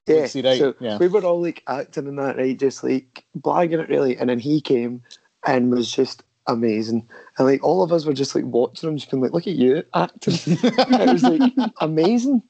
Yeah, 0.07 0.17
Luke 0.17 0.27
C. 0.29 0.43
So 0.59 0.75
yeah. 0.81 0.99
we 0.99 1.09
were 1.09 1.25
all 1.25 1.41
like 1.41 1.62
acting 1.67 2.07
in 2.07 2.17
that, 2.17 2.37
right? 2.37 2.59
Just 2.59 2.83
like 2.83 3.25
blagging 3.38 3.81
it 3.81 3.88
really, 3.88 4.17
and 4.17 4.29
then 4.29 4.38
he 4.38 4.61
came 4.61 5.03
and 5.47 5.71
was 5.71 5.91
just 5.93 6.25
amazing. 6.47 7.09
And 7.38 7.47
like 7.47 7.62
all 7.62 7.83
of 7.83 7.93
us 7.93 8.05
were 8.05 8.12
just 8.12 8.35
like 8.35 8.45
watching 8.45 8.88
him, 8.88 8.97
just 8.97 9.11
being 9.11 9.23
like, 9.23 9.33
"Look 9.33 9.47
at 9.47 9.55
you 9.55 9.83
acting!" 9.95 10.35
it 10.62 11.09
was 11.12 11.23
like 11.23 11.53
amazing. 11.81 12.43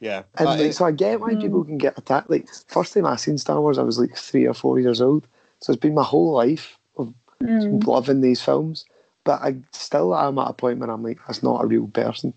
Yeah. 0.00 0.22
And 0.38 0.48
like, 0.60 0.72
so 0.74 0.84
I 0.84 0.92
get 0.92 1.20
why 1.20 1.34
Mm. 1.34 1.40
people 1.40 1.64
can 1.64 1.78
get 1.78 1.98
attacked. 1.98 2.30
Like 2.30 2.46
first 2.68 2.94
time 2.94 3.06
I 3.06 3.16
seen 3.16 3.38
Star 3.38 3.60
Wars, 3.60 3.78
I 3.78 3.82
was 3.82 3.98
like 3.98 4.16
three 4.16 4.46
or 4.46 4.54
four 4.54 4.78
years 4.78 5.00
old. 5.00 5.26
So 5.60 5.72
it's 5.72 5.80
been 5.80 5.94
my 5.94 6.04
whole 6.04 6.32
life 6.32 6.78
of 6.96 7.12
Mm. 7.42 7.84
loving 7.86 8.20
these 8.20 8.40
films. 8.40 8.84
But 9.24 9.40
I 9.42 9.56
still 9.72 10.14
am 10.16 10.38
at 10.38 10.50
a 10.50 10.52
point 10.52 10.78
where 10.78 10.90
I'm 10.90 11.02
like, 11.02 11.18
that's 11.26 11.42
not 11.42 11.62
a 11.62 11.66
real 11.66 11.88
person. 11.88 12.34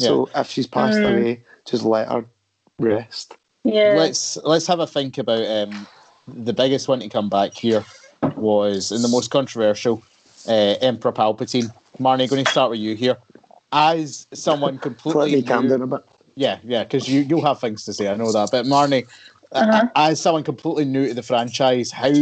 So 0.00 0.28
if 0.34 0.48
she's 0.48 0.66
passed 0.66 1.00
Mm. 1.00 1.10
away, 1.10 1.44
just 1.64 1.84
let 1.84 2.08
her 2.08 2.26
rest. 2.78 3.36
Yeah 3.64 3.94
let's 3.96 4.36
let's 4.44 4.66
have 4.66 4.80
a 4.80 4.86
think 4.86 5.18
about 5.18 5.44
um, 5.46 5.86
the 6.28 6.52
biggest 6.52 6.88
one 6.88 7.00
to 7.00 7.08
come 7.08 7.28
back 7.28 7.54
here 7.54 7.84
was 8.36 8.92
and 8.92 9.02
the 9.02 9.08
most 9.08 9.30
controversial 9.30 10.02
uh, 10.46 10.76
Emperor 10.80 11.12
Palpatine. 11.12 11.72
Marnie, 12.00 12.28
going 12.28 12.44
to 12.44 12.50
start 12.50 12.70
with 12.70 12.80
you 12.80 12.94
here. 12.94 13.16
As 13.72 14.26
someone 14.34 14.78
completely 14.78 15.36
me 15.36 15.42
calm 15.42 15.64
new- 15.64 15.70
down 15.70 15.82
a 15.82 15.86
bit. 15.86 16.00
yeah, 16.36 16.58
yeah, 16.64 16.84
because 16.84 17.08
you 17.08 17.20
you'll 17.22 17.44
have 17.44 17.60
things 17.60 17.84
to 17.84 17.92
say. 17.92 18.08
I 18.08 18.16
know 18.16 18.30
that, 18.32 18.50
but 18.50 18.66
Marnie, 18.66 19.06
uh, 19.52 19.58
Uh-huh. 19.58 19.88
as 19.96 20.20
someone 20.20 20.42
completely 20.42 20.84
new 20.84 21.08
to 21.08 21.14
the 21.14 21.22
franchise, 21.22 21.90
how 21.90 22.12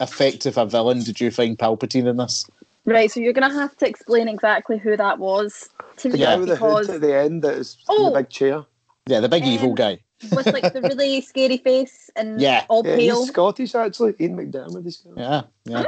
effective 0.00 0.56
a 0.58 0.66
villain 0.66 1.00
did 1.02 1.20
you 1.20 1.30
find 1.30 1.56
Palpatine 1.58 2.06
in 2.08 2.16
this? 2.16 2.44
Right, 2.84 3.10
so 3.10 3.20
you're 3.20 3.32
gonna 3.32 3.52
have 3.52 3.76
to 3.78 3.88
explain 3.88 4.28
exactly 4.28 4.78
who 4.78 4.96
that 4.96 5.18
was 5.18 5.68
to 5.98 6.08
The 6.08 6.18
me 6.18 6.24
guy 6.24 6.36
with 6.36 6.48
the 6.48 6.56
hood 6.56 6.90
at 6.90 7.00
the 7.00 7.16
end 7.16 7.42
that 7.42 7.54
is 7.54 7.76
in 7.88 7.94
Oh. 7.96 8.10
the 8.12 8.18
big 8.20 8.28
chair. 8.30 8.64
Yeah, 9.06 9.20
the 9.20 9.28
big 9.28 9.44
evil 9.44 9.70
Um, 9.70 9.74
guy. 9.76 10.00
With 10.30 10.46
like 10.46 10.72
the 10.72 10.82
really 10.82 11.20
scary 11.30 11.56
face 11.58 12.10
and 12.16 12.40
Yeah. 12.40 12.64
all 12.68 12.86
Yeah, 12.86 12.96
pale. 12.96 13.20
he's 13.20 13.28
Scottish 13.28 13.74
actually. 13.74 14.14
Ian 14.20 14.36
McDiarmid 14.36 14.86
is 14.86 14.98
Scottish. 14.98 15.18
Yeah, 15.18 15.42
yeah. 15.64 15.82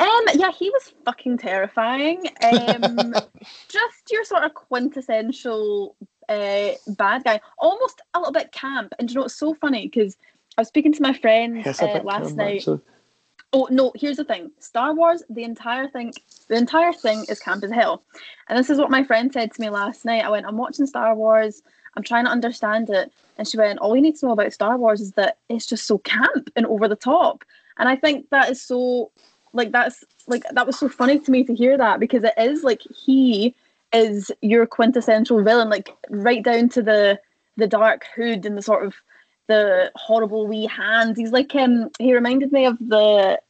Um, 0.00 0.24
yeah, 0.34 0.50
he 0.52 0.68
was 0.70 0.92
fucking 1.04 1.38
terrifying. 1.38 2.24
Um, 2.42 3.14
just 3.68 4.10
your 4.10 4.24
sort 4.24 4.44
of 4.44 4.52
quintessential 4.54 5.96
uh, 6.28 6.70
bad 6.88 7.24
guy, 7.24 7.40
almost 7.58 8.02
a 8.14 8.18
little 8.18 8.32
bit 8.32 8.52
camp. 8.52 8.92
And 8.98 9.10
you 9.10 9.16
know 9.16 9.24
it's 9.24 9.36
so 9.38 9.54
funny 9.54 9.88
because 9.88 10.16
I 10.58 10.60
was 10.60 10.68
speaking 10.68 10.92
to 10.92 11.02
my 11.02 11.14
friend 11.14 11.62
Yes, 11.64 11.80
uh, 11.82 12.00
last 12.04 12.28
calm, 12.28 12.36
night. 12.36 12.56
actually. 12.58 12.80
Oh 13.54 13.68
no, 13.70 13.92
here's 13.94 14.16
the 14.16 14.24
thing. 14.24 14.50
Star 14.58 14.94
Wars, 14.94 15.22
the 15.30 15.44
entire 15.44 15.88
thing 15.88 16.12
the 16.48 16.56
entire 16.56 16.92
thing 16.92 17.24
is 17.28 17.38
camp 17.38 17.62
as 17.64 17.70
hell. 17.70 18.02
And 18.48 18.58
this 18.58 18.70
is 18.70 18.78
what 18.78 18.90
my 18.90 19.04
friend 19.04 19.32
said 19.32 19.52
to 19.54 19.60
me 19.60 19.70
last 19.70 20.04
night. 20.04 20.24
I 20.24 20.30
went, 20.30 20.46
I'm 20.46 20.56
watching 20.56 20.86
Star 20.86 21.14
Wars, 21.14 21.62
I'm 21.96 22.02
trying 22.02 22.24
to 22.24 22.30
understand 22.30 22.90
it. 22.90 23.12
And 23.38 23.46
she 23.46 23.56
went, 23.56 23.78
All 23.78 23.94
you 23.96 24.02
need 24.02 24.16
to 24.16 24.26
know 24.26 24.32
about 24.32 24.52
Star 24.52 24.76
Wars 24.76 25.00
is 25.00 25.12
that 25.12 25.38
it's 25.48 25.66
just 25.66 25.86
so 25.86 25.98
camp 25.98 26.50
and 26.56 26.66
over 26.66 26.88
the 26.88 26.96
top. 26.96 27.44
And 27.78 27.88
I 27.88 27.96
think 27.96 28.28
that 28.30 28.50
is 28.50 28.60
so 28.60 29.10
like 29.52 29.72
that's 29.72 30.04
like 30.26 30.44
that 30.50 30.66
was 30.66 30.78
so 30.78 30.88
funny 30.88 31.18
to 31.18 31.30
me 31.30 31.44
to 31.44 31.54
hear 31.54 31.76
that 31.76 32.00
because 32.00 32.24
it 32.24 32.34
is 32.38 32.62
like 32.62 32.80
he 32.82 33.54
is 33.92 34.30
your 34.40 34.66
quintessential 34.66 35.42
villain, 35.42 35.68
like 35.68 35.90
right 36.08 36.42
down 36.42 36.68
to 36.70 36.82
the 36.82 37.20
the 37.56 37.66
dark 37.66 38.06
hood 38.14 38.46
and 38.46 38.56
the 38.56 38.62
sort 38.62 38.84
of 38.84 38.94
the 39.48 39.90
horrible 39.94 40.46
wee 40.46 40.66
hands. 40.66 41.18
He's 41.18 41.32
like 41.32 41.54
um 41.54 41.90
he 41.98 42.14
reminded 42.14 42.52
me 42.52 42.66
of 42.66 42.78
the 42.78 43.40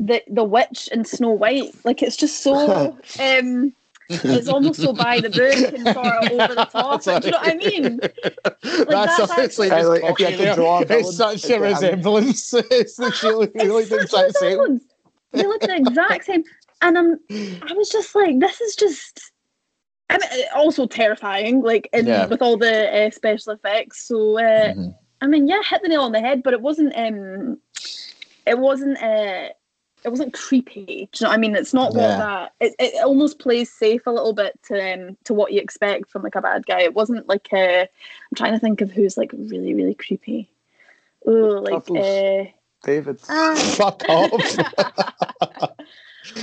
the 0.00 0.22
the 0.28 0.44
witch 0.44 0.88
in 0.92 1.04
Snow 1.04 1.30
White. 1.30 1.74
Like 1.84 2.02
it's 2.02 2.16
just 2.16 2.42
so 2.42 2.98
um 3.20 3.74
it's 4.08 4.48
almost 4.48 4.80
so 4.80 4.92
by 4.92 5.20
the 5.20 5.28
book 5.30 5.74
and 5.74 5.84
sort 5.94 6.06
of 6.06 6.32
over 6.40 6.54
the 6.54 6.64
top. 6.72 7.02
Do 7.02 7.10
you 7.12 7.30
know 7.30 7.38
what 7.38 7.48
I 7.48 7.54
mean? 7.54 7.98
that's, 8.62 9.16
that's 9.18 9.30
honestly 9.32 9.70
actually- 9.70 10.00
just 10.00 10.02
Like, 10.02 10.20
if 10.20 10.40
you 10.40 10.46
had 10.46 10.54
draw 10.56 10.78
a. 10.78 10.82
It's 10.88 11.16
such 11.24 11.50
a 11.50 11.60
resemblance. 11.60 12.54
it's 12.54 12.98
literally 12.98 13.50
really 13.54 13.82
It's 13.82 13.90
the 13.90 13.96
exact 14.00 14.36
same. 14.36 14.58
resemblance. 14.58 14.84
They 15.32 15.42
look 15.46 15.60
the 15.60 15.76
exact 15.76 16.24
same. 16.24 16.44
And 16.80 16.96
I'm 16.96 17.18
I 17.30 17.72
was 17.74 17.88
just 17.90 18.14
like, 18.14 18.38
this 18.40 18.60
is 18.60 18.76
just 18.76 19.32
I 20.10 20.16
mean 20.18 20.44
also 20.54 20.86
terrifying, 20.86 21.60
like 21.62 21.88
in 21.92 22.06
Yeah. 22.06 22.26
with 22.26 22.40
all 22.40 22.56
the 22.56 23.06
uh, 23.06 23.10
special 23.10 23.52
effects. 23.52 24.04
So 24.04 24.38
uh, 24.38 24.72
Mhm. 24.74 24.94
I 25.20 25.26
mean, 25.26 25.48
yeah, 25.48 25.60
hit 25.68 25.82
the 25.82 25.88
nail 25.88 26.02
on 26.02 26.12
the 26.12 26.20
head, 26.20 26.42
but 26.44 26.54
it 26.54 26.60
wasn't. 26.62 26.92
Um, 26.96 27.58
it 28.46 28.56
wasn't. 28.58 28.96
Uh, 29.02 29.48
it 30.04 30.08
wasn't 30.10 30.32
creepy. 30.34 30.84
Do 30.84 30.90
you 30.92 31.24
know 31.24 31.28
what 31.30 31.34
I 31.34 31.38
mean? 31.38 31.56
It's 31.56 31.74
not 31.74 31.92
Yeah. 31.94 32.00
what 32.00 32.18
that. 32.18 32.52
It, 32.60 32.74
it 32.78 33.04
almost 33.04 33.38
plays 33.38 33.70
safe 33.72 34.06
a 34.06 34.10
little 34.10 34.32
bit 34.32 34.58
to 34.68 34.94
um, 34.94 35.16
to 35.24 35.34
what 35.34 35.52
you 35.52 35.60
expect 35.60 36.10
from 36.10 36.22
like 36.22 36.34
a 36.36 36.40
bad 36.42 36.66
guy. 36.66 36.80
It 36.82 36.94
wasn't 36.94 37.28
like. 37.28 37.48
Uh, 37.52 37.86
I'm 37.86 38.34
trying 38.36 38.52
to 38.52 38.58
think 38.58 38.80
of 38.80 38.90
who's 38.90 39.16
like 39.16 39.32
really 39.32 39.74
really 39.74 39.94
creepy. 39.94 40.50
Oh, 41.26 41.32
like 41.32 41.70
Truffles. 41.86 41.98
uh, 41.98 42.44
David. 42.84 43.20
Fuck 43.20 44.02
off. 44.08 45.68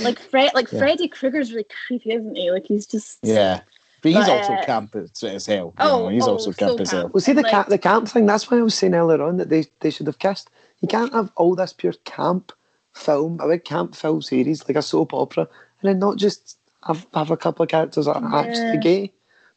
like 0.02 0.18
Fred, 0.18 0.50
like 0.54 0.70
Yeah. 0.72 0.78
Freddy 0.78 1.08
Krueger's 1.08 1.50
really 1.52 1.66
creepy, 1.86 2.12
isn't 2.12 2.36
he? 2.36 2.50
Like 2.50 2.66
he's 2.66 2.86
just. 2.86 3.18
yeah. 3.22 3.60
But 4.02 4.12
he's 4.12 4.26
But, 4.26 4.38
also 4.38 4.52
uh, 4.52 4.64
camp 4.66 4.94
as, 4.94 5.24
as 5.24 5.46
hell. 5.46 5.74
you 5.78 5.84
oh, 5.84 6.02
know, 6.04 6.08
he's 6.10 6.24
oh, 6.28 6.32
also 6.32 6.50
so 6.52 6.56
camp 6.66 6.80
as 6.80 6.90
hell. 6.90 7.02
camp. 7.04 7.14
Well, 7.14 7.20
see 7.22 7.32
the 7.32 7.42
Like- 7.42 7.50
camp, 7.50 7.68
the 7.68 7.78
camp 7.78 8.08
thing. 8.08 8.26
That's 8.26 8.50
why 8.50 8.58
I 8.58 8.62
was 8.62 8.74
saying 8.74 8.94
earlier 8.94 9.22
on 9.22 9.38
that 9.38 9.48
they, 9.48 9.64
they 9.80 9.90
should 9.90 10.06
have 10.06 10.18
kissed. 10.18 10.50
You 10.80 10.88
can't 10.88 11.12
have 11.14 11.32
all 11.36 11.54
this 11.56 11.72
pure 11.72 11.94
camp 12.04 12.52
film, 12.96 13.38
a 13.40 13.48
big 13.48 13.64
camp 13.64 13.94
film 13.94 14.22
series 14.22 14.66
like 14.68 14.76
a 14.76 14.82
soap 14.82 15.12
opera, 15.14 15.42
and 15.80 15.88
then 15.88 15.98
not 15.98 16.16
just 16.16 16.58
have, 16.86 17.06
have 17.14 17.30
a 17.30 17.36
couple 17.36 17.62
of 17.62 17.68
characters 17.68 18.06
that 18.06 18.16
are 18.16 18.22
Yeah. 18.22 18.40
actually 18.40 18.78
gay. 18.78 19.12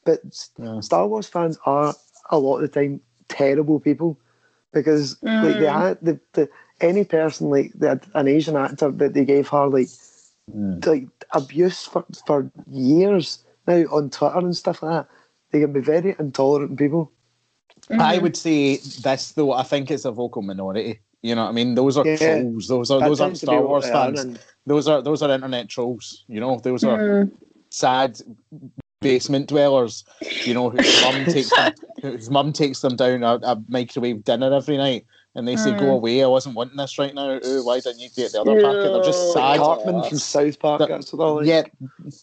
But 0.06 0.22
Yeah. 0.58 0.80
Star 0.82 1.08
Wars 1.08 1.28
fans 1.28 1.58
are 1.66 1.96
a 2.30 2.40
lot 2.40 2.58
of 2.58 2.62
the 2.62 2.68
time 2.80 3.02
terrible 3.28 3.80
people 3.80 4.18
because 4.74 5.22
like 5.24 5.58
they 5.58 5.66
Mm. 5.66 5.82
had 5.82 5.98
the, 6.02 6.20
the 6.34 6.50
any 6.82 7.04
person 7.04 7.50
like 7.50 7.72
they 7.74 7.88
had 7.88 8.06
an 8.14 8.28
Asian 8.28 8.56
actor 8.56 8.92
that 8.92 9.14
they 9.14 9.26
gave 9.26 9.48
her 9.50 9.68
like 9.68 9.90
Mm. 10.56 10.86
like 10.86 11.08
abuse 11.34 11.86
for 11.86 12.06
for 12.26 12.52
years 12.72 13.44
now 13.68 13.84
on 13.92 14.10
Twitter 14.10 14.38
and 14.40 14.56
stuff 14.58 14.82
like 14.82 14.92
that. 14.92 15.08
They 15.52 15.60
can 15.62 15.74
be 15.74 15.80
very 15.82 16.16
intolerant 16.20 16.78
people. 16.78 17.12
I 17.92 18.18
Mhm. 18.18 18.22
would 18.22 18.38
say 18.38 18.78
this 18.78 19.32
though. 19.34 19.52
I 19.54 19.64
think 19.64 19.92
it's 19.92 20.06
a 20.06 20.12
vocal 20.12 20.42
minority. 20.42 21.00
You 21.22 21.36
know 21.36 21.44
what 21.44 21.50
I 21.50 21.54
mean? 21.54 21.76
Those 21.76 21.98
are 21.98 22.06
Yeah. 22.08 22.16
trolls. 22.42 22.68
Those 22.68 22.92
are 22.92 23.00
That 23.00 23.08
those 23.10 23.20
aren't 23.22 23.32
tends 23.32 23.40
to 23.42 23.46
be 23.48 23.52
Star 23.52 23.62
Wars 23.66 23.90
fans. 23.90 24.20
and- 24.22 24.40
Those 24.66 24.88
are 24.88 25.02
those 25.02 25.22
are 25.22 25.32
internet 25.32 25.68
trolls. 25.68 26.24
You 26.28 26.40
know, 26.40 26.60
those 26.64 26.84
are 26.84 26.98
Mhm. 27.26 27.32
sad 27.72 28.20
basement 29.02 29.48
dwellers. 29.48 30.04
You 30.46 30.54
know, 30.54 30.70
whose 30.70 31.02
mum 31.04 31.26
takes 31.34 31.50
them, 31.50 31.74
whose 32.02 32.30
mum 32.30 32.54
takes 32.54 32.82
them 32.82 32.96
down 32.96 33.24
a, 33.24 33.40
a 33.44 33.62
microwave 33.68 34.24
dinner 34.24 34.54
every 34.54 34.78
night, 34.78 35.06
and 35.36 35.48
they 35.48 35.56
say, 35.58 35.72
"Go 35.72 35.86
Mm. 35.86 35.94
away! 35.96 36.24
I 36.24 36.28
wasn't 36.28 36.56
wanting 36.56 36.78
this 36.78 36.98
right 36.98 37.14
now. 37.14 37.40
Ooh, 37.46 37.66
why 37.66 37.80
didn't 37.80 38.00
you 38.00 38.10
get 38.16 38.32
the 38.32 38.42
other 38.42 38.62
packet?" 38.62 38.92
They're 38.94 39.04
just 39.04 39.28
Ew. 39.28 39.34
sad. 39.34 39.58
Cartman 39.60 40.04
from 40.04 40.18
South 40.20 40.60
Park. 40.60 40.80
That- 40.80 40.90
That's 40.90 41.12
what 41.12 41.20
they're 41.20 41.36
like. 41.36 41.46
Yeah, 41.48 41.64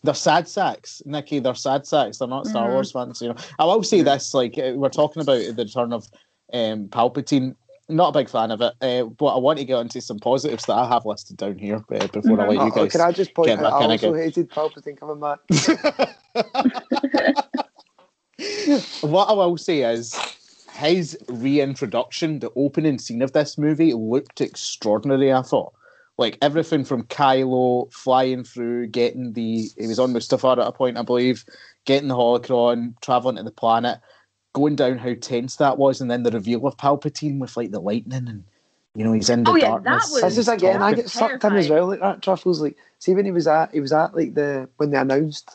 they're 0.05 0.15
sad 0.15 0.49
sacks, 0.49 1.03
Nikki. 1.05 1.39
They're 1.41 1.55
sad 1.55 1.87
sacks. 1.87 2.19
They're 2.19 2.29
not 2.29 2.47
Star 2.47 2.69
Mhm. 2.69 2.73
Wars 2.73 2.93
fans. 2.93 3.21
You 3.21 3.29
know, 3.31 3.37
I 3.59 3.65
will 3.67 3.83
say 3.83 4.01
this: 4.03 4.33
like 4.35 4.57
uh, 4.59 4.73
we're 4.77 4.89
talking 4.89 5.23
about 5.23 5.39
the 5.39 5.65
return 5.65 5.93
of 5.93 6.09
um, 6.53 6.87
Palpatine. 6.89 7.55
Not 7.89 8.09
a 8.09 8.13
big 8.19 8.29
fan 8.29 8.51
of 8.51 8.61
it, 8.61 8.75
uh, 8.81 9.05
but 9.05 9.27
I 9.27 9.39
want 9.39 9.61
to 9.61 9.65
get 9.65 9.79
into 9.79 10.01
some 10.01 10.19
positives 10.19 10.67
that 10.67 10.75
I 10.75 10.89
have 10.89 11.07
listed 11.07 11.37
down 11.37 11.57
here 11.57 11.77
uh, 11.77 12.07
before 12.09 12.41
I 12.41 12.49
let 12.49 12.65
you 12.67 12.73
guys. 12.73 12.91
can 12.91 13.01
I 13.01 13.13
just 13.13 13.33
point 13.33 13.51
out? 13.51 13.65
I 13.65 13.71
also 13.71 14.13
again. 14.13 14.15
hated 14.15 14.51
Palpatine 14.51 14.99
coming 14.99 15.21
back. 15.21 15.39
what 19.03 19.29
I 19.29 19.33
will 19.33 19.57
say 19.57 19.83
is 19.83 20.15
his 20.77 21.17
reintroduction, 21.29 22.41
the 22.41 22.51
opening 22.57 22.99
scene 22.99 23.23
of 23.23 23.33
this 23.33 23.57
movie 23.57 23.95
looked 23.95 24.41
extraordinary. 24.41 25.33
I 25.33 25.43
thought, 25.43 25.73
like 26.19 26.39
everything 26.43 26.85
from 26.85 27.05
Kylo 27.05 27.93
flying 27.93 28.45
through, 28.45 28.89
getting 28.89 29.33
the 29.33 29.69
he 29.79 29.87
was 29.87 29.99
on 29.99 30.13
Mustafar 30.13 30.59
at 30.59 30.67
a 30.67 30.73
point, 30.73 30.99
I 30.99 31.03
believe, 31.03 31.45
getting 31.85 32.09
the 32.09 32.15
holocron, 32.15 32.95
traveling 33.01 33.37
to 33.37 33.43
the 33.43 33.51
planet, 33.51 34.01
going 34.57 34.75
down 34.75 34.97
how 34.97 35.13
tense 35.21 35.57
that 35.57 35.77
was, 35.77 36.01
and 36.01 36.11
then 36.11 36.23
the 36.23 36.31
reveal 36.31 36.67
of 36.67 36.77
Palpatine 36.79 37.39
with 37.39 37.57
like 37.57 37.71
the 37.71 37.81
lightning 37.81 38.27
and. 38.29 38.45
You 38.99 39.05
know 39.05 39.13
he's 39.13 39.29
in 39.29 39.45
the 39.45 39.51
Oh, 39.51 39.57
yeah, 39.57 39.73
that 39.73 39.85
darkness. 39.85 40.11
was- 40.11 40.23
This 40.23 40.39
is 40.39 40.49
again. 40.49 40.81
I 40.83 40.95
get 40.95 41.11
sucked 41.11 41.45
in 41.45 41.53
as 41.55 41.69
well 41.69 41.87
like 41.87 42.01
that. 42.01 42.23
Truffles 42.23 42.63
like 42.63 42.79
see 42.99 43.15
when 43.15 43.27
he 43.27 43.31
was 43.31 43.47
at 43.47 43.71
he 43.75 43.81
was 43.81 43.93
at 43.93 44.17
like 44.17 44.33
the 44.33 44.71
when 44.79 44.89
they 44.91 44.97
announced 44.97 45.55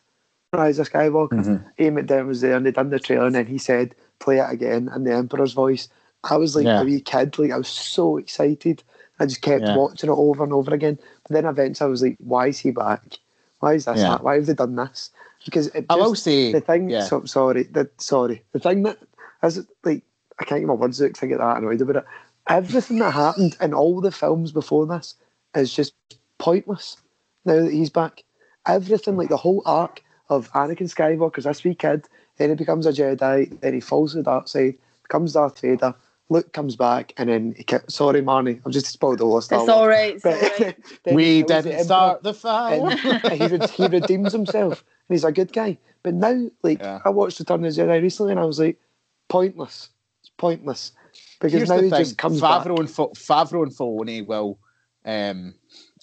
Rise 0.54 0.78
of 0.78 0.92
Skywalker. 0.92 1.30
Mhm. 1.44 1.64
Ian 1.80 1.96
McDiarmid 1.96 2.28
was 2.28 2.42
there 2.42 2.56
and 2.56 2.64
they 2.64 2.70
done 2.72 2.92
the 2.92 3.00
trailer 3.00 3.26
and 3.26 3.34
then 3.34 3.48
he 3.48 3.58
said 3.58 3.96
play 4.20 4.38
it 4.38 4.46
again 4.52 4.92
in 4.96 5.06
the 5.06 5.14
Emperor's 5.16 5.54
voice. 5.54 5.88
I 6.24 6.38
was 6.38 6.56
like 6.56 6.66
Yeah. 6.66 6.82
a 6.82 6.86
wee 6.86 7.02
kid, 7.02 7.40
like 7.40 7.50
I 7.50 7.58
was 7.58 7.68
so 7.68 8.18
excited. 8.18 8.84
I 9.20 9.26
just 9.26 9.42
kept 9.42 9.64
Yeah. 9.64 9.76
watching 9.76 10.12
it 10.12 10.14
over 10.16 10.44
and 10.44 10.54
over 10.54 10.72
again. 10.72 11.00
But 11.24 11.34
then 11.34 11.46
eventually 11.46 11.88
I 11.88 11.90
was 11.90 12.04
like, 12.04 12.18
why 12.20 12.50
is 12.50 12.60
he 12.60 12.70
back? 12.70 13.18
Why 13.60 13.74
is 13.74 13.86
this? 13.86 13.98
Yeah. 14.02 14.20
Why 14.22 14.36
have 14.36 14.46
they 14.46 14.54
done 14.54 14.76
this? 14.76 15.10
Because 15.46 15.68
it 15.68 15.86
I 15.90 15.96
will 15.96 16.16
say 16.16 16.52
the 16.52 16.62
thing. 16.62 16.90
yeah. 16.90 17.04
So, 17.04 17.26
sorry, 17.26 17.64
the 17.64 17.90
sorry. 17.98 18.44
The 18.52 18.60
thing 18.60 18.84
that 18.84 18.98
is 19.44 19.66
like 19.84 20.04
I 20.40 20.46
can't 20.46 20.62
get 20.62 20.68
my 20.68 20.74
words 20.74 21.02
out 21.02 21.08
because 21.08 21.24
I 21.24 21.28
get 21.28 21.40
that 21.40 21.58
annoyed 21.58 21.82
about 21.82 21.98
it. 21.98 22.06
Everything 22.48 23.00
that 23.00 23.12
happened 23.14 23.56
in 23.62 23.74
all 23.74 24.02
the 24.02 24.12
films 24.12 24.52
before 24.52 24.86
this 24.86 25.16
is 25.56 25.74
just 25.74 25.94
pointless. 26.38 26.98
Now 27.46 27.64
that 27.64 27.72
he's 27.72 27.90
back, 27.90 28.24
everything 28.68 29.18
like 29.18 29.30
the 29.30 29.38
whole 29.38 29.62
arc 29.66 30.04
of 30.30 30.52
Anakin 30.54 30.92
Skywalker's 30.94 31.44
this 31.44 31.64
wee 31.64 31.76
kid, 31.76 32.08
then 32.38 32.50
he 32.50 32.56
becomes 32.56 32.86
a 32.86 32.92
Jedi, 32.92 33.60
then 33.62 33.74
he 33.74 33.80
falls 33.80 34.12
to 34.12 34.18
the 34.18 34.24
dark 34.24 34.48
side, 34.48 34.76
becomes 35.04 35.34
Darth 35.34 35.60
Vader. 35.60 35.94
Luke 36.30 36.54
comes 36.54 36.76
back, 36.76 37.14
and 37.18 37.30
then 37.30 37.54
he 37.58 37.64
kept, 37.64 37.92
sorry, 37.92 38.22
Marnie, 38.22 38.62
I've 38.66 38.72
just 38.72 38.88
spoiled 38.88 39.20
all 39.22 39.36
the 39.36 39.42
Star 39.42 39.60
It's 39.60 39.70
all 39.70 39.88
right. 39.88 40.16
It's 40.16 40.26
all 40.26 40.32
But 40.32 40.60
right. 40.60 40.78
then 41.04 41.16
we 41.16 41.26
he 41.26 41.44
kills 41.44 41.48
the 41.50 41.56
didn't 41.56 41.72
Emperor 41.72 41.84
start 41.84 42.24
the 42.24 42.34
fire. 42.34 42.74
and 42.74 43.34
he, 43.42 43.48
re- 43.48 43.68
he 43.68 43.88
redeems 43.88 44.32
himself 44.32 44.84
and 45.10 45.16
he's 45.16 45.24
a 45.26 45.32
good 45.32 45.52
guy. 45.52 45.78
But 46.04 46.14
now, 46.14 46.50
like, 46.64 46.80
Yeah. 46.80 47.00
I 47.04 47.10
watched 47.10 47.40
Return 47.40 47.66
of 47.66 47.76
the 47.76 47.82
Jedi 47.82 48.02
recently 48.02 48.32
and 48.32 48.40
I 48.40 48.46
was 48.46 48.60
like, 48.60 48.80
pointless. 49.28 49.90
It's 50.22 50.32
pointless. 50.38 50.94
Because 51.40 51.54
Here's 51.58 51.70
now 51.70 51.78
the 51.78 51.84
he 51.84 51.90
thing: 51.90 52.00
just 52.00 52.18
comes 52.18 52.40
back. 52.40 52.66
And 52.66 52.90
Fo- 52.90 53.10
Favreau 53.10 53.64
and 53.64 53.72
Filoni 53.72 54.26
will 54.26 54.58
um, 55.06 55.56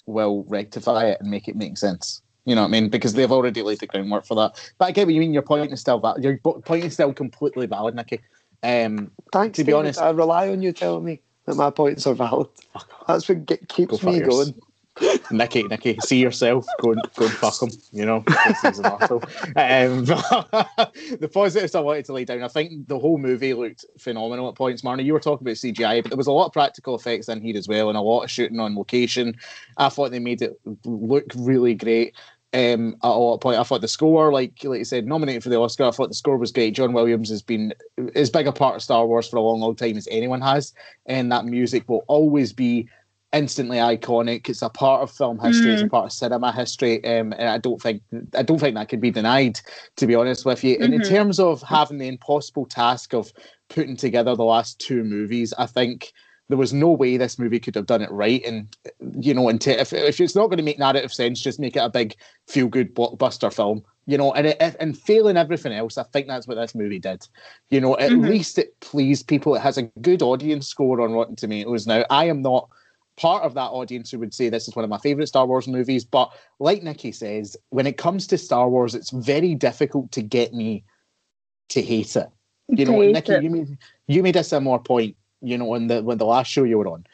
will 0.05 0.43
rectify 0.47 1.05
it 1.05 1.21
and 1.21 1.29
make 1.31 1.47
it 1.47 1.55
make 1.55 1.77
sense. 1.77 2.21
You 2.45 2.55
know 2.55 2.61
what 2.61 2.67
I 2.67 2.71
mean? 2.71 2.89
Because 2.89 3.13
they've 3.13 3.31
already 3.31 3.61
laid 3.61 3.79
the 3.79 3.87
groundwork 3.87 4.25
for 4.25 4.35
that. 4.35 4.71
But 4.77 4.85
I 4.85 4.91
get 4.91 5.07
what 5.07 5.13
you 5.13 5.19
mean. 5.19 5.33
Your 5.33 5.43
point 5.43 5.71
is 5.71 5.81
still 5.81 5.99
valid. 5.99 6.23
Your 6.23 6.37
point 6.37 6.83
is 6.83 6.93
still 6.93 7.13
completely 7.13 7.67
valid, 7.67 7.95
Nicky. 7.95 8.19
Um, 8.63 9.11
Thanks, 9.31 9.57
to 9.57 9.63
be 9.63 9.71
David. 9.71 9.79
honest- 9.79 10.01
I 10.01 10.09
rely 10.09 10.49
on 10.49 10.61
you 10.61 10.71
telling 10.71 11.05
me 11.05 11.21
that 11.45 11.55
my 11.55 11.69
points 11.69 12.05
are 12.07 12.13
valid. 12.13 12.47
That's 13.07 13.27
what 13.29 13.45
get, 13.45 13.67
keeps 13.69 13.99
fuck 13.99 14.13
me 14.13 14.19
yours. 14.19 14.51
going. 14.51 14.61
Nicky, 15.31 15.63
Nicky, 15.63 15.97
see 16.01 16.19
yourself. 16.19 16.65
Go 16.81 16.91
and 16.91 17.01
go 17.15 17.23
and 17.25 17.33
fuck 17.33 17.61
him. 17.61 17.69
You 17.93 18.05
know, 18.05 18.23
This 18.47 18.63
is 18.65 18.79
an 18.79 18.85
arsehole. 18.85 19.23
um, 19.55 20.03
the 21.19 21.29
positives 21.31 21.73
I 21.73 21.79
wanted 21.79 22.03
to 22.05 22.13
lay 22.13 22.25
down. 22.25 22.43
I 22.43 22.49
think 22.49 22.87
the 22.89 22.99
whole 22.99 23.17
movie 23.17 23.53
looked 23.53 23.85
phenomenal 23.97 24.49
at 24.49 24.55
points. 24.55 24.81
Marnie, 24.81 25.05
you 25.05 25.13
were 25.13 25.21
talking 25.21 25.47
about 25.47 25.55
CGI, 25.55 26.03
but 26.03 26.09
there 26.09 26.17
was 26.17 26.27
a 26.27 26.33
lot 26.33 26.47
of 26.47 26.51
practical 26.53 26.95
effects 26.95 27.29
in 27.29 27.39
here 27.41 27.57
as 27.57 27.67
well, 27.69 27.87
and 27.87 27.97
a 27.97 28.01
lot 28.01 28.23
of 28.23 28.29
shooting 28.31 28.59
on 28.59 28.75
location. 28.75 29.37
I 29.77 29.87
thought 29.87 30.11
they 30.11 30.19
made 30.19 30.41
it 30.41 30.59
look 30.83 31.31
really 31.33 31.75
great. 31.75 32.13
Um, 32.51 32.95
at 33.03 33.09
a 33.09 33.09
lot 33.09 33.37
point, 33.41 33.59
I 33.59 33.63
thought 33.63 33.81
the 33.81 33.87
score, 33.87 34.33
like 34.33 34.63
like 34.63 34.79
you 34.79 34.85
said, 34.85 35.05
nominated 35.05 35.43
for 35.43 35.49
the 35.49 35.59
Oscar. 35.59 35.83
I 35.85 35.91
thought 35.91 36.09
the 36.09 36.15
score 36.15 36.37
was 36.37 36.51
great. 36.51 36.73
John 36.75 36.93
Williams 36.93 37.29
has 37.29 37.43
been 37.43 37.73
as 38.15 38.31
big 38.31 38.47
a 38.47 38.51
part 38.51 38.75
of 38.75 38.81
Star 38.81 39.05
Wars 39.05 39.27
for 39.27 39.37
a 39.37 39.41
long, 39.41 39.59
long 39.59 39.75
time 39.75 39.97
as 39.97 40.07
anyone 40.09 40.41
has, 40.41 40.73
and 41.05 41.31
that 41.31 41.45
music 41.45 41.87
will 41.87 42.03
always 42.07 42.51
be 42.51 42.89
instantly 43.31 43.77
iconic. 43.77 44.49
It's 44.49 44.63
a 44.63 44.69
part 44.69 45.03
of 45.03 45.11
film 45.11 45.37
history. 45.37 45.73
It's 45.73 45.83
a 45.83 45.87
part 45.87 46.05
of 46.05 46.11
cinema 46.11 46.51
history, 46.51 47.03
um, 47.05 47.33
and 47.33 47.49
I 47.49 47.59
don't 47.59 47.79
think 47.79 48.01
I 48.35 48.41
don't 48.41 48.57
think 48.57 48.73
that 48.75 48.89
can 48.89 48.99
be 48.99 49.11
denied. 49.11 49.59
To 49.97 50.07
be 50.07 50.15
honest 50.15 50.43
with 50.43 50.63
you, 50.63 50.75
and 50.81 50.91
in 50.91 51.01
Mhm. 51.01 51.07
terms 51.07 51.39
of 51.39 51.61
having 51.61 51.99
the 51.99 52.07
impossible 52.07 52.65
task 52.65 53.13
of 53.13 53.31
putting 53.69 53.95
together 53.95 54.35
the 54.35 54.43
last 54.43 54.79
two 54.79 55.03
movies, 55.03 55.53
I 55.55 55.67
think 55.67 56.11
there 56.49 56.57
was 56.57 56.73
no 56.73 56.89
way 56.91 57.15
this 57.15 57.39
movie 57.39 57.59
could 57.59 57.75
have 57.75 57.85
done 57.85 58.01
it 58.01 58.11
right. 58.11 58.43
And 58.43 58.75
you 59.21 59.33
know, 59.33 59.47
and 59.49 59.65
if 59.65 59.93
if 59.93 60.19
it's 60.19 60.35
not 60.35 60.47
going 60.47 60.57
to 60.57 60.63
make 60.63 60.79
narrative 60.79 61.13
sense, 61.13 61.39
just 61.39 61.59
make 61.59 61.75
it 61.75 61.83
a 61.83 61.89
big 61.89 62.15
feel 62.47 62.67
good 62.67 62.93
blockbuster 62.93 63.53
film. 63.53 63.83
You 64.07 64.17
know, 64.17 64.33
and 64.33 64.47
it, 64.47 64.75
and 64.79 64.97
failing 64.97 65.37
everything 65.37 65.71
else, 65.71 65.99
I 65.99 66.03
think 66.03 66.27
that's 66.27 66.47
what 66.47 66.55
this 66.55 66.73
movie 66.73 66.97
did. 66.97 67.27
You 67.69 67.79
know, 67.79 67.95
at 67.99 68.11
Mhm. 68.11 68.27
least 68.27 68.57
it 68.57 68.79
pleased 68.79 69.27
people. 69.27 69.53
It 69.53 69.61
has 69.61 69.77
a 69.77 69.83
good 69.83 70.23
audience 70.23 70.67
score 70.67 71.01
on 71.01 71.11
Rotten 71.11 71.35
Tomatoes. 71.35 71.85
Now, 71.85 72.03
I 72.09 72.25
am 72.25 72.41
not 72.41 72.67
part 73.17 73.43
of 73.43 73.53
that 73.53 73.69
audience 73.69 74.09
who 74.09 74.17
would 74.17 74.33
say 74.33 74.49
this 74.49 74.67
is 74.67 74.75
one 74.75 74.83
of 74.83 74.89
my 74.89 74.97
favorite 74.97 75.27
Star 75.27 75.45
Wars 75.45 75.67
movies. 75.67 76.03
But 76.05 76.31
like 76.59 76.81
Nikki 76.81 77.11
says, 77.11 77.55
when 77.69 77.85
it 77.85 77.97
comes 77.97 78.25
to 78.27 78.37
Star 78.39 78.67
Wars, 78.67 78.95
it's 78.95 79.11
very 79.11 79.53
difficult 79.53 80.11
to 80.13 80.23
get 80.23 80.53
me 80.55 80.83
to 81.69 81.81
hate 81.81 82.15
it. 82.15 82.29
You 82.69 82.85
know, 82.85 83.01
Nikki, 83.01 83.33
it. 83.33 83.43
you 83.43 83.49
made 83.51 83.77
you 84.07 84.23
made 84.23 84.35
a 84.35 84.43
similar 84.43 84.79
point. 84.79 85.15
You 85.41 85.57
know, 85.57 85.73
on 85.73 85.87
the 85.87 86.01
when 86.03 86.17
the 86.17 86.25
last 86.25 86.51
show 86.51 86.63
you 86.63 86.77
were 86.77 86.87
on, 86.87 87.05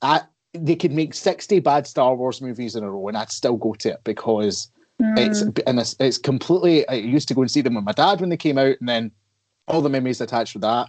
I, 0.00 0.22
they 0.54 0.76
could 0.76 0.92
make 0.92 1.12
sixty 1.14 1.60
bad 1.60 1.86
Star 1.86 2.14
Wars 2.14 2.40
movies 2.40 2.76
in 2.76 2.84
a 2.84 2.90
row, 2.90 3.08
and 3.08 3.16
I'd 3.16 3.30
still 3.30 3.56
go 3.56 3.74
to 3.74 3.90
it 3.90 4.00
because 4.04 4.70
it's 5.16 5.42
Mm. 5.42 5.62
and 5.66 5.78
it's, 5.78 5.94
it's 6.00 6.18
completely. 6.18 6.88
I 6.88 6.94
used 6.94 7.28
to 7.28 7.34
go 7.34 7.42
and 7.42 7.50
see 7.50 7.60
them 7.60 7.74
with 7.74 7.84
my 7.84 7.92
dad 7.92 8.20
when 8.20 8.30
they 8.30 8.36
came 8.36 8.58
out, 8.58 8.76
and 8.80 8.88
then 8.88 9.12
all 9.68 9.82
the 9.82 9.90
memories 9.90 10.20
attached 10.20 10.54
with 10.54 10.62
that, 10.62 10.88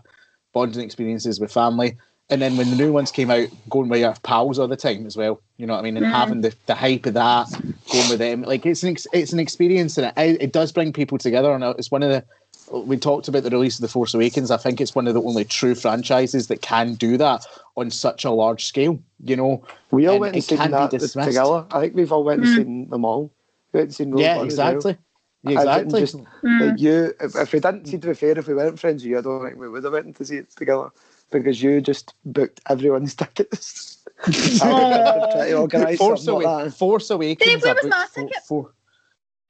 bonding 0.53 0.83
experiences 0.83 1.39
with 1.39 1.51
family, 1.51 1.97
and 2.29 2.41
then 2.41 2.55
when 2.55 2.69
the 2.69 2.75
new 2.77 2.93
ones 2.93 3.11
came 3.11 3.29
out, 3.29 3.47
going 3.69 3.89
with 3.89 3.99
your 3.99 4.13
pals 4.23 4.57
all 4.57 4.67
the 4.69 4.77
time 4.77 5.05
as 5.05 5.17
well. 5.17 5.41
You 5.57 5.67
know 5.67 5.73
what 5.73 5.79
I 5.79 5.83
mean, 5.83 5.97
and 5.97 6.05
Mhm. 6.05 6.11
having 6.11 6.41
the, 6.41 6.55
the 6.65 6.75
hype 6.75 7.05
of 7.05 7.13
that, 7.15 7.49
going 7.89 8.07
with 8.07 8.19
them, 8.19 8.43
like 8.43 8.65
it's 8.65 8.83
an 8.83 8.89
ex, 8.91 9.05
it's 9.11 9.33
an 9.33 9.39
experience, 9.39 9.97
and 9.97 10.13
it 10.17 10.41
it 10.41 10.53
does 10.53 10.71
bring 10.71 10.93
people 10.93 11.17
together, 11.17 11.51
and 11.51 11.63
it's 11.77 11.91
one 11.91 12.03
of 12.03 12.09
the. 12.09 12.23
We 12.71 12.97
talked 12.97 13.27
about 13.27 13.43
the 13.43 13.49
release 13.49 13.77
of 13.77 13.81
The 13.81 13.87
Force 13.87 14.13
Awakens. 14.13 14.51
I 14.51 14.57
think 14.57 14.79
it's 14.79 14.93
one 14.95 15.07
of 15.07 15.13
the 15.13 15.21
only 15.21 15.43
true 15.45 15.75
franchises 15.75 16.47
that 16.47 16.61
can 16.61 16.93
do 16.95 17.17
that 17.17 17.45
on 17.75 17.89
such 17.91 18.25
a 18.25 18.31
large 18.31 18.65
scale. 18.65 18.99
You 19.23 19.35
know, 19.35 19.63
We 19.91 20.07
all 20.07 20.13
And 20.15 20.21
went 20.21 20.35
it 20.35 20.51
and 20.51 20.59
seen 20.61 20.71
that 20.71 20.91
together. 20.91 21.65
I 21.71 21.79
think 21.81 21.95
we've 21.95 22.11
all 22.11 22.23
went 22.23 22.41
and 22.45 22.49
Mm. 22.49 22.55
seen 22.55 22.89
them 22.89 23.05
all. 23.05 23.31
We 23.73 23.79
went 23.79 23.87
and 23.89 23.95
seen 23.95 24.11
Rogue 24.11 24.21
yeah, 24.21 24.37
One 24.37 24.47
as 24.47 24.57
well. 24.57 24.75
exactly, 24.75 24.97
I 25.45 25.49
didn't 25.49 25.59
exactly. 25.95 25.99
just- 26.01 26.17
Mm. 26.43 26.69
Like 26.71 26.79
you, 26.79 27.13
if, 27.21 27.35
if 27.35 27.53
we 27.53 27.59
didn't, 27.59 27.85
see 27.87 27.97
to 27.97 28.07
be 28.07 28.13
fair, 28.13 28.37
if 28.37 28.47
we 28.47 28.53
weren't 28.53 28.79
friends 28.79 29.03
with 29.03 29.09
you, 29.11 29.17
I 29.17 29.21
don't 29.21 29.43
think 29.45 29.57
we 29.59 29.69
would 29.69 29.83
have 29.83 29.93
went 29.93 30.15
to 30.17 30.25
see 30.25 30.37
it 30.37 30.51
together 30.55 30.89
because 31.31 31.61
you 31.63 31.81
just 31.81 32.13
booked 32.25 32.61
everyone's 32.69 33.15
tickets. 33.15 33.97
I 34.27 34.31
think 34.31 34.61
I'd 34.63 35.31
try 35.31 35.47
to 35.49 35.53
organise 35.57 35.97
Force, 35.97 36.25
something 36.25 36.45
Awa- 36.47 36.63
like. 36.65 36.73
Force 36.73 37.09
Awakens. 37.09 37.47
Dave, 37.49 37.63
where 37.63 37.73
was 37.73 37.81
booked 37.83 37.91
my 37.91 38.05
four- 38.13 38.29
four- 38.47 38.71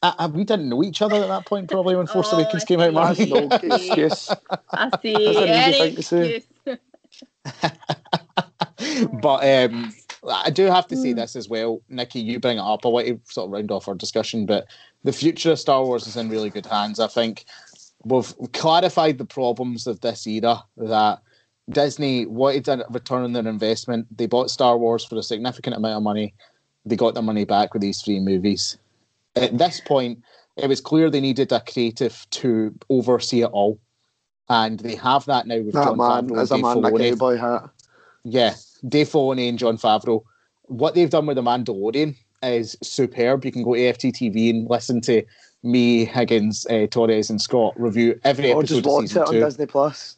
Uh, 0.02 0.30
we 0.34 0.46
didn't 0.46 0.70
know 0.70 0.82
each 0.84 1.02
other 1.02 1.16
at 1.18 1.28
that 1.28 1.46
point, 1.46 1.70
probably 1.70 1.96
when 1.96 2.08
Force 2.08 2.30
Oh, 2.32 2.38
Awakens 2.38 2.64
I 2.64 2.66
came 2.66 2.80
out. 2.80 3.18
see. 3.18 3.26
That's 3.26 3.32
no 3.32 3.50
excuse. 3.76 4.30
I 4.72 4.90
see. 5.02 5.14
That's 5.26 5.38
Any 5.38 5.74
thing 5.78 5.96
to 5.96 6.04
say. 6.04 6.36
excuse. 6.36 6.80
but 9.22 9.44
um, 9.68 9.94
I 10.30 10.50
do 10.50 10.66
have 10.66 10.88
to 10.88 10.96
say 10.96 11.14
this 11.14 11.36
as 11.36 11.50
well, 11.50 11.82
Nikki. 11.90 12.20
You 12.22 12.40
bring 12.40 12.58
it 12.58 12.62
up. 12.62 12.86
I 12.86 12.90
want 12.90 13.08
to 13.08 13.20
sort 13.26 13.48
of 13.48 13.52
round 13.52 13.72
off 13.72 13.88
our 13.88 13.96
discussion, 13.96 14.46
but 14.46 14.68
the 15.04 15.12
future 15.12 15.52
of 15.52 15.60
Star 15.60 15.84
Wars 15.84 16.08
is 16.08 16.16
in 16.16 16.30
really 16.30 16.50
good 16.50 16.66
hands. 16.66 17.00
I 17.00 17.08
think 17.08 17.46
we've 18.06 18.34
clarified 18.54 19.18
the 19.18 19.26
problems 19.26 19.86
of 19.88 20.00
this 20.00 20.26
era 20.28 20.64
that 20.78 21.22
Disney 21.70 22.26
wanted 22.26 22.68
a 22.70 22.86
return 22.90 23.24
on 23.24 23.34
their 23.34 23.48
investment. 23.48 24.08
They 24.18 24.28
bought 24.28 24.50
Star 24.50 24.78
Wars 24.78 25.04
for 25.06 25.18
a 25.18 25.24
significant 25.24 25.76
amount 25.76 25.98
of 25.98 26.04
money. 26.04 26.34
They 26.86 26.96
got 26.96 27.14
their 27.16 27.24
money 27.24 27.44
back 27.46 27.74
with 27.74 27.82
these 27.82 28.02
three 28.02 28.20
movies. 28.20 28.78
At 29.36 29.58
this 29.58 29.80
point, 29.80 30.24
it 30.58 30.68
was 30.68 30.82
clear 30.82 31.10
they 31.10 31.22
needed 31.22 31.52
a 31.52 31.62
creative 31.62 32.26
to 32.32 32.74
oversee 32.90 33.42
it 33.42 33.52
all. 33.52 33.80
And 34.50 34.80
they 34.80 34.96
have 34.96 35.26
that 35.26 35.46
now 35.46 35.60
with 35.60 35.74
That 35.74 35.86
John 35.86 35.98
man 35.98 36.28
Favreau 36.28 36.42
and 36.42 36.52
a 36.52 36.58
man 36.58 36.78
in 36.78 36.86
a 36.86 37.10
cowboy 37.12 37.38
hat. 37.38 37.70
Yeah, 38.24 38.56
Dave 38.88 39.10
Filoni 39.10 39.48
and 39.48 39.60
Jon 39.60 39.78
Favreau. 39.78 40.24
What 40.64 40.96
they've 40.96 41.10
done 41.10 41.28
with 41.28 41.36
The 41.36 41.44
Mandalorian 41.44 42.16
is 42.44 42.76
superb. 42.82 43.46
You 43.46 43.52
can 43.52 43.64
go 43.64 43.76
to 43.76 43.88
AFT 43.88 44.06
TV 44.06 44.50
and 44.50 44.70
listen 44.70 45.02
to 45.02 45.24
me, 45.64 46.06
Higgins, 46.06 46.66
uh, 46.68 46.88
Torres, 46.88 47.30
and 47.30 47.42
Scott 47.42 47.74
review 47.80 48.20
every 48.24 48.52
Or 48.52 48.60
episode 48.60 48.76
just 48.76 48.86
of 48.88 48.92
watch 48.92 49.04
it 49.04 49.08
season 49.10 49.24
on 49.24 49.34
two. 49.34 49.40
Disney 49.42 49.66
Plus. 49.66 50.18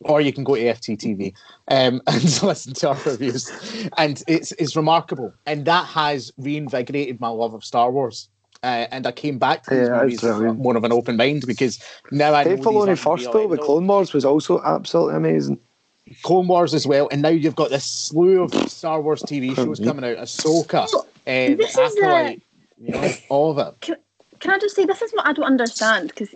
Or 0.00 0.20
you 0.20 0.32
can 0.32 0.42
go 0.42 0.56
to 0.56 0.66
AFT 0.66 0.88
TV 0.90 1.32
um, 1.68 2.02
and 2.06 2.42
listen 2.42 2.74
to 2.74 2.88
our 2.90 2.98
reviews. 3.06 3.50
And 3.96 4.22
it's 4.26 4.52
it's 4.52 4.76
remarkable. 4.76 5.32
And 5.46 5.64
that 5.66 5.86
has 5.86 6.32
reinvigorated 6.36 7.20
my 7.20 7.28
love 7.28 7.54
of 7.54 7.64
Star 7.64 7.90
Wars. 7.90 8.28
Uh, 8.62 8.86
and 8.92 9.06
I 9.06 9.12
came 9.12 9.38
back 9.38 9.64
to 9.64 9.70
these 9.70 9.88
Yeah, 9.88 9.94
it's 9.96 10.02
movies 10.02 10.22
with 10.22 10.32
brilliant. 10.32 10.58
more 10.60 10.76
of 10.76 10.84
an 10.84 10.92
open 10.92 11.16
mind 11.16 11.46
because 11.46 11.82
now 12.12 12.32
I 12.34 12.44
know 12.44 12.50
Dave 12.50 12.58
these 12.58 12.66
Filoni 12.66 12.98
first 12.98 13.32
though 13.32 13.46
with 13.48 13.58
end-all. 13.58 13.76
Clone 13.78 13.86
Wars 13.88 14.12
was 14.12 14.24
also 14.24 14.62
absolutely 14.62 15.16
amazing. 15.16 15.58
Clone 16.22 16.46
Wars 16.46 16.74
as 16.74 16.86
well, 16.86 17.08
and 17.10 17.22
now 17.22 17.28
you've 17.28 17.56
got 17.56 17.70
this 17.70 17.84
slew 17.84 18.42
of 18.42 18.54
Star 18.70 19.00
Wars 19.00 19.22
TV 19.22 19.54
shows 19.56 19.80
coming 19.80 20.04
out: 20.04 20.16
Ahsoka, 20.18 20.86
So, 20.88 21.00
uh, 21.00 21.04
this 21.26 21.76
is, 21.76 21.96
Acolyte, 21.96 22.42
you 22.80 22.92
know, 22.92 23.10
all 23.28 23.50
of 23.50 23.58
it. 23.58 23.98
Can 24.40 24.50
I 24.50 24.58
just 24.58 24.76
say 24.76 24.84
this 24.84 25.02
is 25.02 25.12
what 25.12 25.26
I 25.26 25.32
don't 25.32 25.46
understand 25.46 26.08
because 26.08 26.28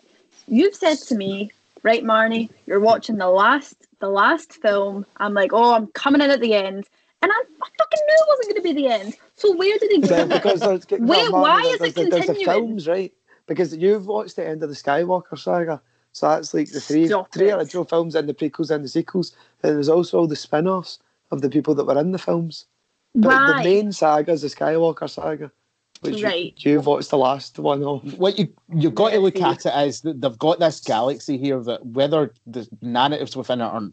you've 0.49 0.75
said 0.75 0.99
to 0.99 1.17
me, 1.17 1.51
right, 1.83 2.05
Marnie, 2.05 2.49
you're 2.67 2.81
watching 2.81 3.19
the 3.19 3.29
last 3.29 3.77
the 4.01 4.09
last 4.09 4.55
film. 4.55 5.05
I'm 5.19 5.35
like, 5.35 5.53
oh, 5.53 5.75
I'm 5.75 5.89
coming 5.89 6.21
in 6.21 6.31
at 6.31 6.41
the 6.41 6.55
end, 6.55 6.87
and 7.27 7.33
I, 7.33 7.41
I 7.41 7.69
fucking 7.79 8.07
knew 8.07 8.15
it 8.21 8.29
wasn't 8.29 8.49
going 8.49 8.63
to 8.63 8.75
be 8.75 8.83
the 8.83 8.89
end. 8.89 9.17
So 9.35 9.57
where 9.57 9.77
did 9.79 9.91
it 9.91 10.03
Then 10.09 10.29
go? 10.29 10.37
because 10.37 10.61
there's, 10.61 10.87
Wait, 10.91 11.01
well, 11.01 11.33
why 11.43 11.63
there's, 11.63 11.81
is 11.81 11.87
it 11.99 12.11
there's, 12.11 12.27
there's 12.27 12.39
the 12.39 12.45
films, 12.45 12.87
right? 12.87 13.13
Because 13.49 13.77
you've 13.77 14.07
watched 14.07 14.37
the 14.37 14.47
end 14.47 14.63
of 14.63 14.69
the 14.69 14.77
Skywalker 14.77 15.37
saga. 15.37 15.81
So 16.13 16.29
that's 16.29 16.55
like 16.55 16.71
the 16.71 16.81
three 16.81 17.09
Stop 17.09 17.33
three 17.33 17.51
it. 17.51 17.55
original 17.55 17.85
films 17.85 18.15
and 18.15 18.29
the 18.29 18.35
prequels 18.35 18.71
and 18.71 18.85
the 18.85 18.89
sequels. 18.89 19.35
And 19.65 19.75
there's 19.75 19.89
also 19.89 20.21
all 20.21 20.27
the 20.29 20.37
spin 20.37 20.69
offs 20.69 21.01
of 21.33 21.41
the 21.41 21.51
people 21.51 21.75
that 21.75 21.85
were 21.85 21.99
in 21.99 22.13
the 22.13 22.19
films. 22.19 22.65
But 23.17 23.31
right. 23.31 23.47
the 23.59 23.65
main 23.65 23.91
saga 23.93 24.31
is 24.33 24.43
the 24.43 24.49
Skywalker 24.49 25.11
saga. 25.11 25.51
Which 26.03 26.19
you- 26.19 26.27
Right. 26.27 26.55
you've 26.59 26.87
watched 26.87 27.11
the 27.11 27.19
last 27.19 27.59
one 27.59 27.83
of. 27.83 28.19
What 28.19 28.39
you 28.39 28.49
you've 28.75 28.95
got 28.95 29.11
to 29.11 29.19
look 29.19 29.41
at 29.41 29.67
it 29.67 29.73
as 29.75 30.03
that 30.03 30.21
they've 30.21 30.39
got 30.39 30.61
this 30.61 30.81
galaxy 30.81 31.39
here 31.39 31.61
that 31.65 31.85
whether 31.85 32.33
the 32.47 32.69
narratives 32.83 33.37
within 33.37 33.61
it 33.61 33.65
are 33.65 33.89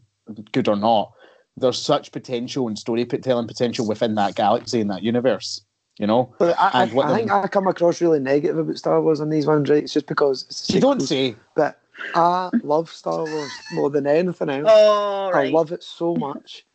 good 0.52 0.68
or 0.68 0.76
not, 0.76 1.12
there's 1.56 1.80
such 1.80 2.12
potential 2.12 2.68
and 2.68 2.78
storytelling 2.78 3.46
potential 3.46 3.86
within 3.86 4.14
that 4.16 4.34
galaxy 4.34 4.80
and 4.80 4.90
that 4.90 5.02
universe. 5.02 5.60
You 5.98 6.08
know, 6.08 6.34
But 6.40 6.58
I, 6.58 6.68
I, 6.68 6.82
And 6.82 6.92
what 6.92 7.06
I 7.06 7.16
think 7.16 7.30
I 7.30 7.46
come 7.46 7.68
across 7.68 8.00
really 8.00 8.18
negative 8.18 8.58
about 8.58 8.76
Star 8.78 9.00
Wars 9.00 9.20
on 9.20 9.30
these 9.30 9.46
ones, 9.46 9.70
right? 9.70 9.84
It's 9.84 9.92
just 9.92 10.08
because 10.08 10.44
it's 10.48 10.68
you 10.74 10.80
don't 10.80 11.00
sequel. 11.00 11.06
say. 11.06 11.36
But 11.54 11.80
I 12.16 12.50
love 12.64 12.90
Star 12.90 13.24
Wars 13.24 13.62
more 13.70 13.90
than 13.90 14.06
anything 14.06 14.50
else. 14.50 14.68
Oh, 14.68 15.30
right. 15.32 15.48
I 15.48 15.50
love 15.50 15.70
it 15.70 15.84
so 15.84 16.16
much. 16.16 16.66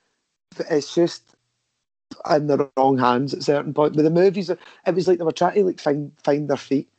But 0.56 0.68
it's 0.70 0.96
just 0.96 1.36
in 2.32 2.48
the 2.48 2.70
wrong 2.78 2.98
hands 2.98 3.34
at 3.34 3.44
certain 3.44 3.74
point. 3.74 3.96
But 3.96 4.04
the 4.04 4.10
movies, 4.10 4.50
it 4.50 4.60
was 4.96 5.08
like 5.08 5.18
they 5.18 5.26
were 5.26 5.34
trying 5.34 5.56
to 5.56 5.66
like 5.66 5.82
find 5.82 6.14
find 6.24 6.50
their 6.50 6.58
feet 6.58 6.90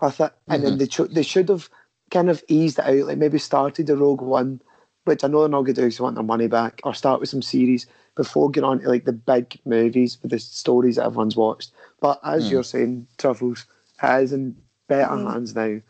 with 0.00 0.20
it, 0.20 0.32
and 0.50 0.62
Mm-hmm. 0.62 0.64
then 0.64 0.78
they 0.78 0.86
cho- 0.86 1.06
they 1.06 1.22
should 1.22 1.48
have 1.48 1.70
kind 2.10 2.28
of 2.28 2.44
eased 2.48 2.78
it 2.78 2.84
out. 2.84 3.06
Like 3.06 3.18
maybe 3.18 3.38
started 3.38 3.86
the 3.86 3.96
Rogue 3.96 4.20
One, 4.20 4.60
which 5.04 5.24
I 5.24 5.28
know 5.28 5.40
they're 5.40 5.48
not 5.48 5.62
going 5.62 5.74
to 5.74 5.80
do 5.80 5.82
because 5.82 5.98
they 5.98 6.02
want 6.02 6.14
their 6.16 6.24
money 6.24 6.46
back, 6.48 6.80
or 6.84 6.94
start 6.94 7.20
with 7.20 7.28
some 7.28 7.42
series 7.42 7.86
before 8.16 8.50
getting 8.50 8.68
on 8.68 8.80
to 8.80 8.88
like 8.88 9.04
the 9.04 9.12
big 9.12 9.58
movies 9.64 10.18
with 10.22 10.30
the 10.30 10.38
stories 10.38 10.96
that 10.96 11.04
everyone's 11.06 11.36
watched. 11.36 11.72
But 12.00 12.20
as 12.24 12.46
Mm. 12.46 12.50
you're 12.50 12.62
saying, 12.64 13.06
Truffles 13.18 13.66
it 14.02 14.22
is 14.22 14.32
in 14.32 14.56
better 14.88 15.14
Mm. 15.14 15.32
hands 15.32 15.54
now 15.54 15.80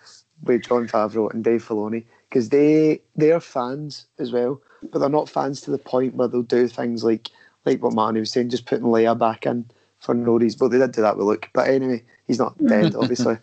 with 0.42 0.62
Jon 0.62 0.86
Favreau 0.88 1.32
and 1.32 1.42
Dave 1.44 1.66
Filoni 1.66 2.04
because 2.28 2.48
they 2.48 3.00
they're 3.16 3.40
fans 3.40 4.06
as 4.18 4.32
well, 4.32 4.60
but 4.92 4.98
they're 4.98 5.08
not 5.08 5.28
fans 5.28 5.60
to 5.62 5.70
the 5.70 5.78
point 5.78 6.14
where 6.16 6.28
they'll 6.28 6.42
do 6.42 6.66
things 6.68 7.04
like 7.04 7.30
like 7.66 7.82
what 7.82 7.94
Manny 7.94 8.20
was 8.20 8.30
saying, 8.30 8.50
just 8.50 8.66
putting 8.66 8.84
Leia 8.86 9.18
back 9.18 9.46
in 9.46 9.64
for 10.00 10.14
no 10.14 10.36
reason. 10.36 10.58
But 10.60 10.68
they 10.68 10.78
did 10.78 10.92
do 10.92 11.00
that 11.02 11.16
with 11.16 11.26
Luke. 11.26 11.48
But 11.54 11.68
anyway, 11.68 12.02
he's 12.26 12.38
not 12.38 12.58
dead, 12.66 12.94
obviously. 13.00 13.38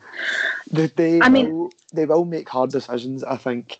They, 0.72 0.88
they 0.88 1.20
I 1.22 1.30
mean- 1.30 1.52
will, 1.58 1.72
they 1.94 2.06
will 2.06 2.26
make 2.26 2.48
hard 2.50 2.72
decisions. 2.72 3.24
I 3.24 3.38
think. 3.38 3.80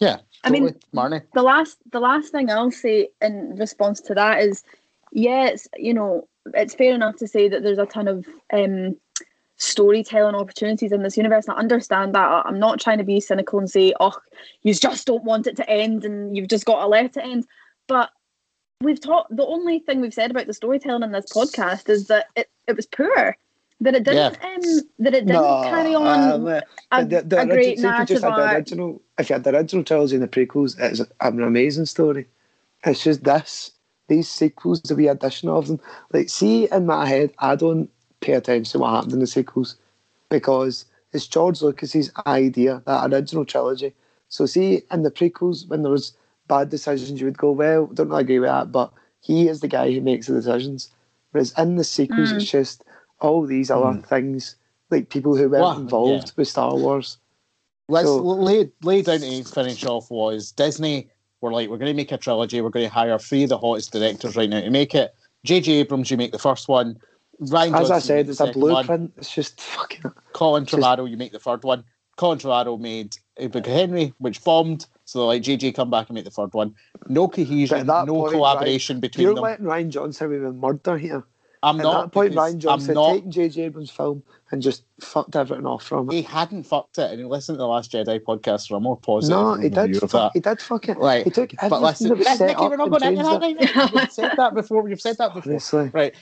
Yeah, 0.00 0.18
I 0.44 0.50
mean- 0.50 0.74
Marnie. 0.94 1.22
the 1.34 1.42
last 1.42 1.78
the 1.92 2.00
last 2.00 2.32
thing 2.32 2.50
I'll 2.50 2.70
say 2.70 3.08
in 3.20 3.56
response 3.56 4.00
to 4.02 4.14
that 4.14 4.40
is, 4.40 4.64
yeah, 5.12 5.54
you 5.76 5.94
know 5.94 6.26
it's 6.54 6.74
fair 6.74 6.94
enough 6.94 7.16
to 7.16 7.28
say 7.28 7.48
that 7.48 7.62
there's 7.62 7.78
a 7.78 7.86
ton 7.86 8.08
of 8.08 8.26
um, 8.52 8.96
storytelling 9.56 10.34
opportunities 10.34 10.90
in 10.90 11.02
this 11.02 11.16
universe. 11.16 11.46
And 11.46 11.56
I 11.56 11.60
understand 11.60 12.14
that. 12.14 12.46
I'm 12.46 12.58
not 12.58 12.80
trying 12.80 12.98
to 12.98 13.04
be 13.04 13.20
cynical 13.20 13.58
and 13.58 13.70
say, 13.70 13.92
oh, 14.00 14.16
you 14.62 14.74
just 14.74 15.06
don't 15.06 15.24
want 15.24 15.46
it 15.46 15.56
to 15.56 15.68
end 15.68 16.04
and 16.04 16.36
you've 16.36 16.48
just 16.48 16.64
got 16.64 16.80
to 16.80 16.86
let 16.86 17.04
it 17.04 17.16
end. 17.18 17.46
But 17.86 18.10
we've 18.80 19.00
talked. 19.00 19.36
The 19.36 19.46
only 19.46 19.80
thing 19.80 20.00
we've 20.00 20.14
said 20.14 20.30
about 20.30 20.46
the 20.46 20.54
storytelling 20.54 21.02
in 21.02 21.12
this 21.12 21.30
podcast 21.32 21.88
is 21.90 22.06
that 22.06 22.26
it, 22.36 22.48
it 22.66 22.76
was 22.76 22.86
poor. 22.86 23.36
That 23.80 23.94
it 23.94 24.04
didn't 24.04 24.44
um, 24.44 24.80
that 24.98 25.14
it 25.14 25.26
didn't 25.26 25.62
carry 25.64 25.94
on 25.94 26.06
um, 26.32 26.46
a, 26.92 27.04
the, 27.04 27.22
the 27.22 27.40
a 27.40 27.46
great 27.46 27.66
original, 27.66 27.70
if 27.72 27.76
you 27.78 27.82
narrative 27.82 28.06
just 28.08 28.24
had 28.24 28.36
the 28.36 28.42
arc. 28.42 28.52
original, 28.56 29.02
if 29.18 29.30
you 29.30 29.34
had 29.34 29.44
the 29.44 29.56
original 29.56 29.84
trilogy 29.84 30.14
and 30.16 30.22
the 30.22 30.28
prequels, 30.28 30.78
it's 30.78 31.00
an 31.00 31.42
amazing 31.42 31.86
story. 31.86 32.26
It's 32.84 33.04
just 33.04 33.24
this, 33.24 33.72
these 34.08 34.28
sequels, 34.28 34.82
the 34.82 34.94
wee 34.94 35.08
addition 35.08 35.48
of 35.48 35.66
them. 35.68 35.80
Like, 36.12 36.28
see, 36.28 36.68
in 36.70 36.86
my 36.86 37.06
head, 37.06 37.32
I 37.38 37.56
don't 37.56 37.90
pay 38.20 38.34
attention 38.34 38.72
to 38.72 38.78
what 38.80 38.90
happened 38.94 39.14
in 39.14 39.20
the 39.20 39.26
sequels 39.26 39.76
because 40.28 40.84
it's 41.12 41.26
George 41.26 41.62
Lucas's 41.62 42.10
idea, 42.26 42.82
that 42.86 43.12
original 43.12 43.44
trilogy. 43.44 43.94
So, 44.28 44.46
see, 44.46 44.82
in 44.90 45.02
the 45.02 45.10
prequels, 45.10 45.68
when 45.68 45.82
there 45.82 45.92
was 45.92 46.12
bad 46.48 46.70
decisions, 46.70 47.20
you 47.20 47.26
would 47.26 47.38
go, 47.38 47.50
well, 47.50 47.86
don't 47.86 48.08
really 48.08 48.22
agree 48.22 48.38
with 48.40 48.50
that, 48.50 48.72
but 48.72 48.92
he 49.20 49.48
is 49.48 49.60
the 49.60 49.68
guy 49.68 49.90
who 49.92 50.00
makes 50.00 50.26
the 50.26 50.34
decisions. 50.34 50.90
Whereas 51.32 51.54
in 51.58 51.76
the 51.76 51.84
sequels, 51.84 52.32
Mm. 52.32 52.36
it's 52.36 52.50
just 52.50 52.84
all 53.20 53.46
these 53.46 53.70
other 53.70 53.92
hmm. 53.92 54.00
things, 54.00 54.56
like 54.90 55.08
people 55.08 55.36
who 55.36 55.48
weren't 55.48 55.62
Well, 55.62 55.78
involved 55.78 56.28
yeah. 56.28 56.32
with 56.36 56.48
Star 56.48 56.74
Wars. 56.74 57.18
Let's 57.88 58.08
So- 58.08 58.18
lay, 58.18 58.70
lay 58.82 59.02
down 59.02 59.20
to 59.20 59.44
finish 59.44 59.84
off 59.84 60.10
was 60.10 60.52
Disney 60.52 61.10
were 61.40 61.52
like, 61.52 61.68
we're 61.68 61.78
going 61.78 61.90
to 61.90 61.96
make 61.96 62.12
a 62.12 62.18
trilogy. 62.18 62.60
We're 62.60 62.70
going 62.70 62.86
to 62.86 62.92
hire 62.92 63.18
three 63.18 63.44
of 63.44 63.48
the 63.48 63.58
hottest 63.58 63.92
directors 63.92 64.36
right 64.36 64.48
now 64.48 64.60
to 64.60 64.70
make 64.70 64.94
it. 64.94 65.14
J.J. 65.44 65.72
Abrams, 65.72 66.10
you 66.10 66.16
make 66.16 66.32
the 66.32 66.38
first 66.38 66.68
one. 66.68 66.98
Ryan 67.40 67.74
As 67.74 67.88
Johnson, 67.88 67.96
I 67.96 67.98
said, 68.00 68.28
it's 68.28 68.40
a 68.40 68.46
second 68.46 68.60
one. 68.60 68.72
blueprint. 68.86 69.12
It's 69.16 69.34
just 69.34 69.60
fucking. 69.60 70.02
Colin 70.32 70.66
just- 70.66 70.82
Trevorrow, 70.82 71.08
you 71.10 71.16
make 71.16 71.32
the 71.32 71.38
third 71.38 71.64
one. 71.64 71.84
Colin 72.16 72.38
Trevorrow 72.38 72.78
made 72.78 73.16
Big 73.36 73.64
Henry, 73.64 74.12
which 74.18 74.44
bombed. 74.44 74.86
So 75.06 75.26
like 75.26 75.42
JJ 75.42 75.74
come 75.74 75.90
back 75.90 76.08
and 76.08 76.14
make 76.14 76.24
the 76.24 76.30
third 76.30 76.52
one. 76.52 76.74
No 77.08 77.26
cohesion, 77.28 77.86
no 77.86 78.04
point, 78.04 78.32
collaboration 78.32 79.00
between 79.00 79.24
You're 79.24 79.34
them. 79.34 79.42
letting 79.42 79.64
Rian 79.64 79.88
Johnson 79.88 80.26
away 80.26 80.38
with 80.38 80.54
murder 80.54 80.98
here. 80.98 81.24
I'm 81.62 81.78
At 81.78 81.82
not. 81.82 82.02
that 82.04 82.12
point, 82.12 82.30
because 82.32 82.54
Rian 82.54 82.58
Johnson 82.58 82.90
I'm 82.90 82.94
not. 82.94 83.12
taking 83.14 83.30
J.J. 83.30 83.62
Abrams' 83.64 83.90
film 83.90 84.22
and 84.50 84.62
just 84.62 84.82
fucked 85.00 85.36
everything 85.36 85.66
off 85.66 85.82
from 85.84 86.08
it. 86.10 86.14
He 86.14 86.22
hadn't 86.22 86.62
fucked 86.64 86.96
it, 86.98 87.10
and 87.10 87.18
he 87.20 87.24
listened 87.26 87.56
to 87.56 87.58
the 87.58 87.66
Last 87.66 87.92
Jedi 87.92 88.18
podcast 88.20 88.68
for 88.68 88.76
a 88.76 88.80
more 88.80 88.96
positive 88.96 89.38
No, 89.38 89.54
he 89.56 89.68
did. 89.68 90.02
of 90.02 90.10
Fuck, 90.10 90.10
that. 90.10 90.30
he 90.32 90.40
did 90.40 90.60
fuck 90.62 90.88
it. 90.88 90.96
Right, 90.96 91.24
He 91.24 91.30
took 91.30 91.50
but 91.50 91.64
everything 91.64 91.82
listen, 91.82 92.08
that 92.08 92.18
was 92.18 92.26
Nick, 92.26 92.36
set 92.38 92.46
Nicky, 92.48 92.54
up 92.60 92.70
we're 92.70 92.76
not 92.78 92.90
going 92.90 93.02
into 93.02 93.22
changed 93.22 93.30
that 93.30 93.42
it. 93.42 93.76
right 93.76 93.92
now. 93.94 94.00
You've 94.00 94.12
said 94.12 94.32
that 94.38 94.54
before. 94.54 94.88
You've 94.88 95.00
said 95.02 95.18
that 95.18 95.34
before. 95.34 95.52
Honestly, 95.52 95.90
Right, 95.92 96.14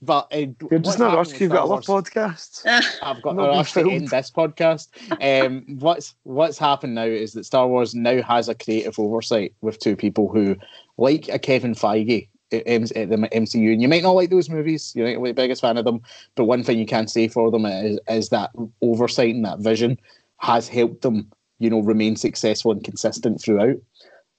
but 0.00 0.28
uh, 0.32 0.36
you're 0.38 0.46
just 0.46 0.70
what's 0.70 0.98
not 0.98 1.10
happening 1.10 1.16
rushed. 1.18 1.32
with 1.32 1.40
You've 1.42 1.50
got 1.50 1.66
Star 1.66 1.76
other 1.76 1.84
Wars- 1.92 2.04
podcasts. 2.04 2.96
I've 3.02 3.20
got 3.22 3.34
Not 3.36 3.42
a 3.42 3.48
been 3.48 3.56
rush 3.58 3.72
to 3.72 3.80
filmed. 3.80 3.92
end 3.92 4.08
this 4.08 4.30
podcast. 4.30 5.44
Um, 5.46 5.64
what's 5.80 6.14
what's 6.22 6.56
happened 6.56 6.94
now 6.94 7.02
is 7.04 7.32
that 7.32 7.44
Star 7.44 7.66
Wars 7.66 7.94
now 7.96 8.22
has 8.22 8.48
a 8.48 8.54
creative 8.54 8.96
oversight 8.98 9.54
with 9.60 9.80
two 9.80 9.96
people 9.96 10.28
who, 10.28 10.56
like 10.98 11.28
a 11.28 11.38
Kevin 11.40 11.74
Feige 11.74 12.28
at 12.56 13.10
the 13.10 13.28
MCU, 13.32 13.72
and 13.72 13.82
you 13.82 13.88
might 13.88 14.02
not 14.02 14.12
like 14.12 14.30
those 14.30 14.50
movies. 14.50 14.92
You're 14.94 15.14
not 15.14 15.24
the 15.24 15.32
biggest 15.32 15.60
fan 15.60 15.76
of 15.76 15.84
them, 15.84 16.02
but 16.34 16.44
one 16.44 16.62
thing 16.62 16.78
you 16.78 16.86
can 16.86 17.08
say 17.08 17.28
for 17.28 17.50
them 17.50 17.66
is, 17.66 17.98
is 18.08 18.28
that 18.30 18.50
oversight 18.82 19.34
and 19.34 19.44
that 19.44 19.60
vision 19.60 19.98
has 20.38 20.68
helped 20.68 21.02
them, 21.02 21.30
you 21.58 21.70
know, 21.70 21.80
remain 21.80 22.16
successful 22.16 22.72
and 22.72 22.84
consistent 22.84 23.40
throughout, 23.40 23.76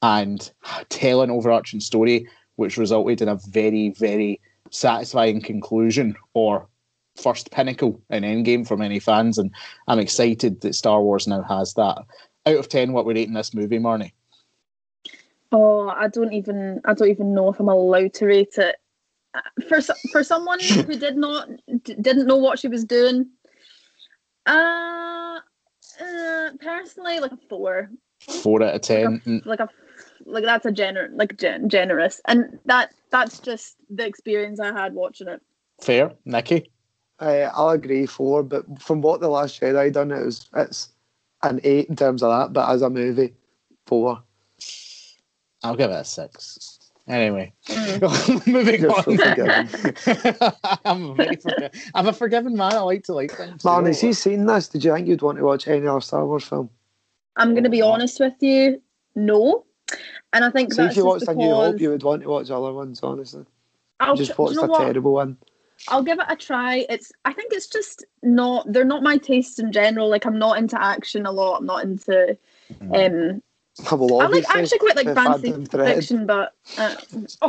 and 0.01 0.51
tell 0.89 1.21
an 1.21 1.31
overarching 1.31 1.79
story, 1.79 2.27
which 2.57 2.77
resulted 2.77 3.21
in 3.21 3.29
a 3.29 3.39
very 3.49 3.89
very 3.97 4.39
satisfying 4.71 5.41
conclusion 5.41 6.15
or 6.33 6.67
first 7.15 7.51
pinnacle 7.51 8.01
in 8.09 8.23
Endgame 8.23 8.67
for 8.67 8.75
many 8.75 8.99
fans, 8.99 9.37
and 9.37 9.51
I'm 9.87 9.99
excited 9.99 10.61
that 10.61 10.75
Star 10.75 11.01
Wars 11.01 11.27
now 11.27 11.43
has 11.43 11.73
that. 11.75 11.99
Out 12.45 12.57
of 12.57 12.69
ten, 12.69 12.93
what 12.93 13.05
we're 13.05 13.15
rating 13.15 13.33
this 13.33 13.53
movie, 13.53 13.79
Marnie? 13.79 14.11
Oh, 15.55 15.87
I 15.87 16.09
don't 16.09 16.33
even 16.33 16.81
I 16.83 16.93
don't 16.93 17.07
even 17.09 17.33
know 17.33 17.47
if 17.49 17.61
I'm 17.61 17.69
allowed 17.69 18.13
to 18.15 18.25
rate 18.25 18.57
it. 18.57 18.75
Uh, 19.33 19.41
For 19.69 19.79
for 20.11 20.21
someone 20.21 20.59
who 20.85 20.97
did 20.97 21.15
not 21.15 21.47
d- 21.83 21.95
didn't 22.01 22.27
know 22.27 22.35
what 22.35 22.59
she 22.59 22.67
was 22.67 22.83
doing, 22.83 23.29
uh, 24.45 25.39
uh 26.01 26.49
personally 26.59 27.21
like 27.21 27.31
a 27.31 27.37
four, 27.49 27.89
Four 28.19 28.63
out 28.63 28.75
of 28.75 28.81
ten. 28.81 29.21
Mm, 29.25 29.45
like 29.45 29.61
a 29.61 29.69
like 30.25 30.43
that's 30.43 30.65
a 30.65 30.71
gener 30.71 31.07
like 31.13 31.37
gen- 31.37 31.69
generous, 31.69 32.19
and 32.27 32.59
that 32.65 32.93
that's 33.09 33.39
just 33.39 33.77
the 33.89 34.05
experience 34.05 34.59
I 34.59 34.73
had 34.73 34.93
watching 34.93 35.29
it. 35.29 35.41
Fair, 35.81 36.11
Nikki. 36.25 36.69
Uh, 37.17 37.49
I'll 37.53 37.69
agree 37.69 38.05
four, 38.07 38.43
but 38.43 38.65
from 38.81 38.99
what 39.01 39.21
the 39.21 39.29
Last 39.29 39.61
Jedi 39.61 39.93
done, 39.93 40.11
it 40.11 40.25
was 40.25 40.49
it's 40.53 40.89
an 41.43 41.61
eight 41.63 41.87
in 41.87 41.95
terms 41.95 42.21
of 42.23 42.29
that. 42.37 42.51
But 42.51 42.69
as 42.69 42.81
a 42.81 42.89
movie, 42.89 43.33
four. 43.87 44.21
I'll 45.65 45.75
give 45.75 45.89
it 45.91 45.95
a 45.95 46.03
six. 46.05 46.79
Anyway, 47.07 47.53
Mm. 47.67 48.47
moving 48.51 48.81
You're 48.81 48.91
on. 48.91 49.03
so. 49.03 50.51
I'm 50.85 51.11
a 51.11 51.13
very 51.13 51.35
forgi- 51.35 51.91
I'm 51.93 52.07
a 52.07 52.13
forgiving 52.13 52.55
man. 52.55 52.73
I 52.73 52.79
like 52.79 53.03
to 53.05 53.13
like 53.13 53.31
things. 53.31 53.63
Man, 53.63 53.81
you 53.81 53.87
has 53.87 54.01
he 54.01 54.13
seen 54.13 54.45
this? 54.45 54.67
Did 54.67 54.83
you 54.83 54.93
think 54.93 55.07
you'd 55.07 55.21
want 55.21 55.37
to 55.37 55.43
watch 55.43 55.67
any 55.67 55.85
other 55.87 56.01
Star 56.01 56.25
Wars 56.25 56.43
film? 56.45 56.69
I'm 57.35 57.53
gonna 57.53 57.69
be 57.69 57.81
honest 57.81 58.19
with 58.19 58.33
you, 58.41 58.81
no, 59.15 59.65
and 60.33 60.43
I 60.45 60.49
think 60.49 60.73
See, 60.73 60.77
that's 60.83 60.93
if 60.93 60.97
you 60.97 61.03
just 61.03 61.27
watched 61.27 61.27
A 61.27 61.35
New 61.35 61.53
Hope, 61.53 61.73
because 61.73 61.81
you 61.81 61.89
would 61.91 62.03
want 62.03 62.21
to 62.23 62.29
watch 62.29 62.49
other 62.49 62.73
ones, 62.73 62.99
honestly. 63.03 63.45
I'll 63.99 64.15
just 64.15 64.31
tr- 64.31 64.37
do 64.37 64.41
watched 64.43 64.55
you 64.55 64.61
know 64.61 64.67
a 64.67 64.69
what? 64.69 64.79
terrible 64.79 65.13
one. 65.13 65.37
I'll 65.89 66.03
give 66.03 66.19
it 66.19 66.25
a 66.29 66.35
try. 66.35 66.85
It's 66.89 67.11
I 67.25 67.33
think 67.33 67.51
it's 67.53 67.67
just 67.67 68.03
not 68.23 68.71
they're 68.71 68.83
not 68.85 69.03
my 69.03 69.17
tastes 69.17 69.59
in 69.59 69.71
general. 69.71 70.09
Like 70.09 70.25
I'm 70.25 70.39
not 70.39 70.57
into 70.57 70.81
action 70.81 71.25
a 71.25 71.31
lot. 71.31 71.57
I'm 71.59 71.65
not 71.65 71.83
into 71.83 72.37
um 72.93 73.43
Well, 73.91 74.21
I 74.21 74.27
like 74.27 74.45
actually 74.49 74.79
quite 74.79 74.95
like 74.95 75.13
fancy 75.13 75.51
fiction, 75.65 76.25
but 76.25 76.53
uh, 76.77 76.95
actually 77.11 77.41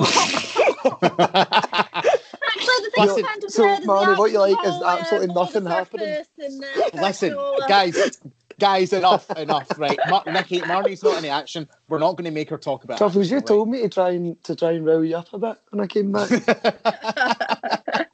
the 2.82 2.90
thing 2.94 3.04
Listen, 3.04 3.14
with 3.14 3.26
Phantom 3.26 3.48
so, 3.48 3.62
Thread 3.62 3.80
is 3.80 3.86
Marnie, 3.86 4.18
what 4.18 4.32
you 4.32 4.40
like 4.40 4.64
is 4.64 4.74
is 4.74 4.82
absolutely 4.82 5.30
uh, 5.30 5.34
nothing 5.34 5.66
happening. 5.66 6.16
And, 6.38 6.64
uh, 6.64 6.66
Listen, 6.94 7.30
sexual, 7.30 7.58
uh, 7.62 7.66
guys, 7.68 8.18
guys, 8.58 8.92
enough, 8.92 9.30
enough. 9.36 9.78
Right, 9.78 9.98
Mar- 10.08 10.24
Nikki, 10.26 10.60
Marnie's 10.62 11.04
not 11.04 11.18
in 11.18 11.26
action. 11.26 11.68
We're 11.88 12.00
not 12.00 12.16
going 12.16 12.24
to 12.24 12.32
make 12.32 12.50
her 12.50 12.58
talk 12.58 12.82
about. 12.82 12.98
Truffles, 12.98 13.30
you 13.30 13.36
action, 13.36 13.46
told 13.46 13.68
me 13.68 13.82
to 13.82 13.88
try 13.88 14.10
and 14.10 14.42
to 14.44 14.56
try 14.56 14.72
and 14.72 14.84
row 14.84 15.02
you 15.02 15.16
up 15.16 15.32
a 15.32 15.38
bit 15.38 15.58
when 15.70 15.80
I 15.80 15.86
came 15.86 16.10
back. 16.10 16.28
right? 16.28 18.06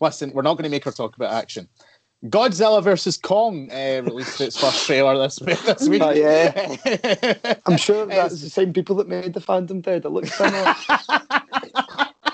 Listen, 0.00 0.30
we're 0.34 0.42
not 0.42 0.54
going 0.54 0.64
to 0.64 0.70
make 0.70 0.84
her 0.84 0.92
talk 0.92 1.16
about 1.16 1.32
action. 1.32 1.68
Godzilla 2.26 2.82
versus 2.82 3.16
Kong 3.16 3.70
uh, 3.72 4.02
released 4.04 4.40
its 4.42 4.58
first 4.58 4.84
trailer 4.86 5.16
this 5.16 5.40
week. 5.40 5.58
This 5.64 5.88
week. 5.88 6.02
Oh, 6.02 6.10
yeah. 6.10 6.76
I'm 7.66 7.78
sure 7.78 8.02
It's- 8.02 8.16
that's 8.30 8.42
the 8.42 8.50
same 8.50 8.72
people 8.74 8.94
that 8.96 9.08
made 9.08 9.32
the 9.32 9.40
Phantom 9.40 9.82
Thread. 9.82 10.04
It 10.04 10.10
looks 10.10 10.36
similar. 10.36 10.64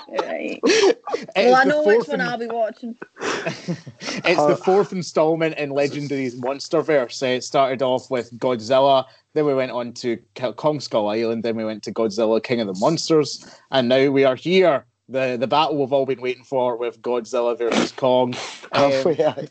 right. 0.09 0.59
It 0.63 0.99
Well, 1.37 1.55
I 1.55 1.63
know 1.63 1.83
which 1.83 2.07
one 2.07 2.19
in- 2.19 2.27
I'll 2.27 2.37
be 2.37 2.47
watching. 2.47 2.97
it's 3.21 4.39
Uh, 4.39 4.47
the 4.47 4.57
fourth 4.57 4.91
installment 4.91 5.57
in 5.57 5.69
Legendary's 5.71 6.35
Monsterverse. 6.35 7.23
Uh, 7.23 7.27
It 7.37 7.43
started 7.45 7.81
off 7.81 8.11
with 8.11 8.37
Godzilla, 8.37 9.05
then 9.35 9.45
we 9.45 9.53
went 9.53 9.71
on 9.71 9.93
to 9.93 10.17
K- 10.35 10.51
Kong 10.53 10.81
Skull 10.81 11.07
Island, 11.07 11.43
then 11.43 11.55
we 11.55 11.63
went 11.63 11.83
to 11.83 11.93
Godzilla 11.93 12.43
King 12.43 12.59
of 12.59 12.67
the 12.67 12.75
Monsters, 12.79 13.45
and 13.71 13.87
now 13.87 14.09
we 14.09 14.25
are 14.25 14.35
here. 14.35 14.85
The, 15.09 15.37
the 15.39 15.47
battle 15.47 15.77
we've 15.77 15.93
all 15.93 16.05
been 16.05 16.19
waiting 16.19 16.43
for 16.43 16.75
with 16.75 17.01
Godzilla 17.01 17.57
versus 17.57 17.91
Kong. 17.91 18.35
Um, 18.73 18.91
Halfway, 18.91 19.25
aye. 19.25 19.47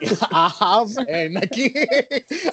I 0.32 0.48
have, 0.58 0.96
uh, 0.96 1.28
Nikki. 1.28 1.74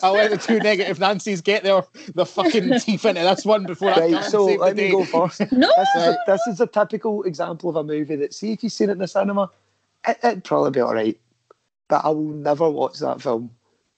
I 0.04 0.10
let 0.10 0.32
the 0.32 0.38
two 0.38 0.60
negative 0.60 1.00
Nancy's 1.00 1.40
get 1.40 1.64
their 1.64 1.84
the 2.14 2.26
fucking 2.26 2.78
teeth 2.80 3.06
into 3.06 3.22
this 3.22 3.46
one 3.46 3.64
before 3.66 3.92
I 3.92 4.10
can't 4.12 4.26
so 4.26 4.48
save 4.48 4.60
the 4.60 4.66
let 4.66 4.76
me 4.76 4.84
day. 4.84 4.92
go 4.92 5.06
first. 5.06 5.50
No, 5.54 5.72
This 5.78 5.88
is, 5.96 6.04
a, 6.04 6.18
this 6.28 6.42
is 6.48 6.60
a 6.60 6.68
typical 6.68 7.24
example 7.24 7.70
of 7.70 7.78
a 7.78 7.84
movie 7.86 8.18
that, 8.18 8.34
see, 8.34 8.52
if 8.52 8.64
you've 8.64 8.74
seen 8.74 8.90
it 8.90 8.94
in 8.94 8.98
the 8.98 9.08
cinema, 9.08 9.50
it, 10.06 10.20
it'd 10.24 10.44
probably 10.44 10.72
be 10.72 10.82
all 10.82 10.94
right. 10.94 11.18
But 11.88 12.04
I 12.04 12.10
will 12.10 12.34
never 12.34 12.70
watch 12.70 13.00
that 13.00 13.22
film. 13.22 13.50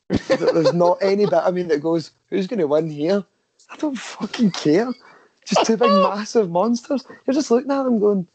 There's 0.10 0.74
not 0.74 1.00
any 1.02 1.26
bit, 1.26 1.34
I 1.34 1.50
mean, 1.50 1.68
that 1.70 1.82
goes, 1.82 2.12
who's 2.30 2.46
going 2.46 2.60
to 2.60 2.68
win 2.68 2.92
here? 2.92 3.26
I 3.72 3.76
don't 3.78 3.98
fucking 3.98 4.52
care. 4.52 4.94
Just 5.46 5.66
two 5.66 5.76
big, 5.78 5.90
massive 5.90 6.52
monsters. 6.52 7.04
You're 7.26 7.34
just 7.34 7.50
looking 7.50 7.72
at 7.72 7.84
them 7.84 8.00
going, 8.00 8.20
"Uh, 8.20 8.24
uh, 8.24 8.35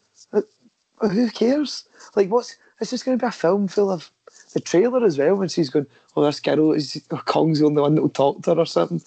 who 1.08 1.30
cares? 1.30 1.84
Like, 2.16 2.30
what's, 2.30 2.56
it's 2.80 2.90
just 2.90 3.04
going 3.04 3.18
to 3.18 3.22
be 3.22 3.28
a 3.28 3.32
film 3.32 3.68
full 3.68 3.90
of, 3.90 4.10
the 4.52 4.60
trailer 4.60 5.04
as 5.04 5.16
well, 5.16 5.36
when 5.36 5.48
she's 5.48 5.70
going, 5.70 5.86
oh, 6.16 6.24
this 6.24 6.40
girl 6.40 6.72
is, 6.72 7.00
oh, 7.10 7.22
Kong's 7.24 7.60
the 7.60 7.66
only 7.66 7.82
one 7.82 7.94
that 7.94 8.02
will 8.02 8.08
talk 8.08 8.42
to 8.42 8.54
her 8.54 8.60
or 8.60 8.66
something. 8.66 9.00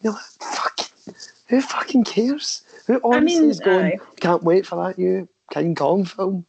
You're 0.00 0.14
like, 0.14 0.22
fucking, 0.40 1.14
who 1.48 1.60
fucking 1.60 2.04
cares? 2.04 2.62
Who 2.86 3.00
honestly 3.04 3.40
mean, 3.40 3.50
is 3.50 3.60
going, 3.60 3.86
aye. 3.86 3.98
can't 4.20 4.42
wait 4.42 4.66
for 4.66 4.82
that 4.82 4.96
new 4.96 5.28
King 5.52 5.74
Kong 5.74 6.04
film? 6.04 6.46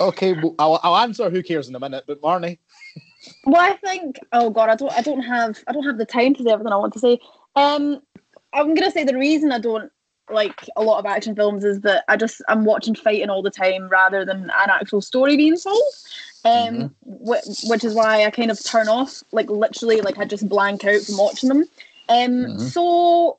Okay, 0.00 0.34
well, 0.34 0.54
I'll, 0.58 0.80
I'll 0.82 0.96
answer 0.96 1.30
who 1.30 1.42
cares 1.42 1.68
in 1.68 1.74
a 1.74 1.80
minute, 1.80 2.04
but 2.06 2.20
Marnie. 2.20 2.58
Well, 3.44 3.60
I 3.60 3.76
think. 3.76 4.18
Oh 4.32 4.50
God, 4.50 4.68
I 4.68 4.76
don't. 4.76 4.92
I 4.92 5.00
don't 5.00 5.22
have. 5.22 5.62
I 5.66 5.72
don't 5.72 5.84
have 5.84 5.98
the 5.98 6.04
time 6.04 6.34
to 6.34 6.42
say 6.42 6.50
everything 6.50 6.72
I 6.72 6.76
want 6.76 6.92
to 6.94 6.98
say. 6.98 7.18
Um, 7.54 8.00
I'm 8.52 8.74
gonna 8.74 8.90
say 8.90 9.04
the 9.04 9.16
reason 9.16 9.52
I 9.52 9.58
don't 9.58 9.90
like 10.30 10.68
a 10.76 10.82
lot 10.82 10.98
of 10.98 11.06
action 11.06 11.34
films 11.34 11.64
is 11.64 11.80
that 11.82 12.04
I 12.08 12.16
just 12.16 12.42
I'm 12.48 12.64
watching 12.64 12.94
fighting 12.94 13.30
all 13.30 13.42
the 13.42 13.50
time 13.50 13.88
rather 13.88 14.24
than 14.24 14.44
an 14.44 14.70
actual 14.70 15.00
story 15.00 15.36
being 15.36 15.56
told. 15.56 15.82
Um, 16.44 16.94
wh- 17.04 17.42
which 17.68 17.82
is 17.82 17.94
why 17.94 18.24
I 18.24 18.30
kind 18.30 18.50
of 18.52 18.62
turn 18.62 18.88
off, 18.88 19.22
like 19.32 19.50
literally, 19.50 20.00
like 20.00 20.18
I 20.18 20.24
just 20.24 20.48
blank 20.48 20.84
out 20.84 21.02
from 21.02 21.16
watching 21.16 21.48
them. 21.48 21.64
Um, 22.08 22.46
Mhm. 22.46 22.60
so 22.70 23.38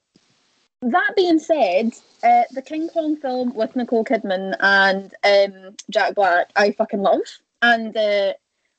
that 0.81 1.13
being 1.15 1.39
said, 1.39 1.93
uh, 2.23 2.43
the 2.51 2.61
King 2.61 2.89
Kong 2.89 3.15
film 3.15 3.53
with 3.53 3.75
Nicole 3.75 4.03
Kidman 4.03 4.55
and 4.59 5.13
um, 5.23 5.75
Jack 5.89 6.15
Black, 6.15 6.49
I 6.55 6.71
fucking 6.71 7.01
love. 7.01 7.21
And 7.61 7.95
uh, 7.95 8.33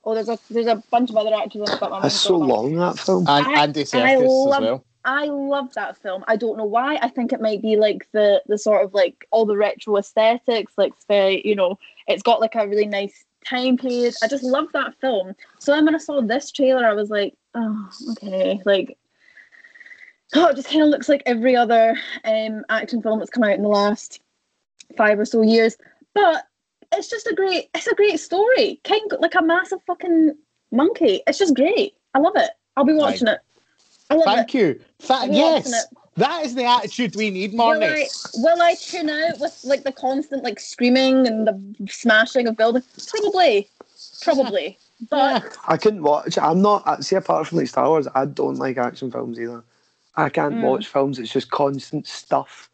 oh, 0.04 0.14
there's 0.14 0.28
a 0.28 0.38
there's 0.50 0.66
a 0.66 0.82
bunch 0.90 1.08
of 1.10 1.16
other 1.16 1.34
actors 1.34 1.62
on 1.62 1.74
it, 1.74 1.80
but 1.80 1.90
my 1.90 2.00
That's 2.02 2.20
so 2.20 2.36
long, 2.36 2.74
that 2.76 2.98
film. 2.98 3.26
And 3.28 3.46
I- 3.46 3.62
Andy 3.62 3.80
I 3.80 3.84
Serkis 3.84 4.54
as 4.54 4.60
well. 4.60 4.84
I 5.04 5.26
love 5.26 5.72
that 5.74 5.96
film. 5.96 6.24
I 6.28 6.36
don't 6.36 6.58
know 6.58 6.64
why. 6.64 6.96
I 6.96 7.08
think 7.08 7.32
it 7.32 7.40
might 7.40 7.62
be 7.62 7.76
like 7.76 8.06
the 8.12 8.42
the 8.46 8.58
sort 8.58 8.84
of 8.84 8.94
like 8.94 9.26
all 9.30 9.46
the 9.46 9.56
retro 9.56 9.96
aesthetics. 9.96 10.72
Like 10.76 10.92
it's 10.92 11.06
very, 11.06 11.46
you 11.46 11.54
know, 11.54 11.78
it's 12.06 12.22
got 12.22 12.40
like 12.40 12.54
a 12.54 12.66
really 12.66 12.86
nice 12.86 13.24
time 13.44 13.76
period. 13.76 14.14
I 14.22 14.28
just 14.28 14.44
love 14.44 14.66
that 14.72 14.94
film. 15.00 15.34
So 15.58 15.72
then 15.72 15.84
when 15.84 15.94
I 15.94 15.98
saw 15.98 16.20
this 16.20 16.50
trailer, 16.50 16.84
I 16.86 16.94
was 16.94 17.10
like, 17.10 17.34
oh, 17.54 17.90
okay, 18.12 18.60
like. 18.64 18.96
Oh, 20.34 20.48
it 20.48 20.56
just 20.56 20.68
kind 20.68 20.82
of 20.82 20.90
looks 20.90 21.08
like 21.08 21.22
every 21.24 21.56
other 21.56 21.96
um, 22.24 22.62
action 22.68 23.00
film 23.00 23.18
that's 23.18 23.30
come 23.30 23.44
out 23.44 23.54
in 23.54 23.62
the 23.62 23.68
last 23.68 24.20
five 24.94 25.18
or 25.18 25.24
so 25.24 25.40
years. 25.40 25.74
But 26.12 26.44
it's 26.92 27.08
just 27.08 27.26
a 27.26 27.34
great, 27.34 27.70
it's 27.74 27.86
a 27.86 27.94
great 27.94 28.20
story. 28.20 28.78
King, 28.84 29.08
like 29.20 29.34
a 29.34 29.42
massive 29.42 29.82
fucking 29.86 30.36
monkey. 30.70 31.22
It's 31.26 31.38
just 31.38 31.56
great. 31.56 31.94
I 32.12 32.18
love 32.18 32.34
it. 32.36 32.50
I'll 32.76 32.84
be 32.84 32.92
watching. 32.92 33.28
I 33.28 33.32
it. 33.32 33.40
Thank 34.10 34.54
you. 34.54 34.80
Fa- 35.00 35.28
yes, 35.30 35.86
that 36.16 36.44
is 36.44 36.54
the 36.54 36.64
attitude 36.64 37.14
we 37.16 37.30
need, 37.30 37.52
Will 37.52 37.82
I, 37.84 38.08
will 38.34 38.62
I 38.62 38.74
tune 38.74 39.10
out 39.10 39.38
with 39.40 39.60
like 39.64 39.84
the 39.84 39.92
constant 39.92 40.42
like 40.44 40.58
screaming 40.60 41.26
and 41.26 41.46
the 41.46 41.88
smashing 41.90 42.48
of 42.48 42.56
buildings? 42.56 42.86
Probably, 43.10 43.68
probably. 44.22 44.78
But 45.10 45.56
I 45.68 45.76
couldn't 45.76 46.02
watch. 46.02 46.36
I'm 46.38 46.60
not. 46.60 47.04
See, 47.04 47.14
apart 47.14 47.46
from 47.46 47.58
like 47.58 47.68
Star 47.68 47.88
Wars, 47.88 48.08
I 48.16 48.24
don't 48.26 48.56
like 48.56 48.78
action 48.78 49.12
films 49.12 49.38
either. 49.38 49.62
I 50.16 50.28
can't 50.28 50.56
Mm. 50.56 50.62
watch 50.62 50.88
films. 50.88 51.20
It's 51.20 51.32
just 51.32 51.52
constant 51.52 52.08
stuff, 52.08 52.68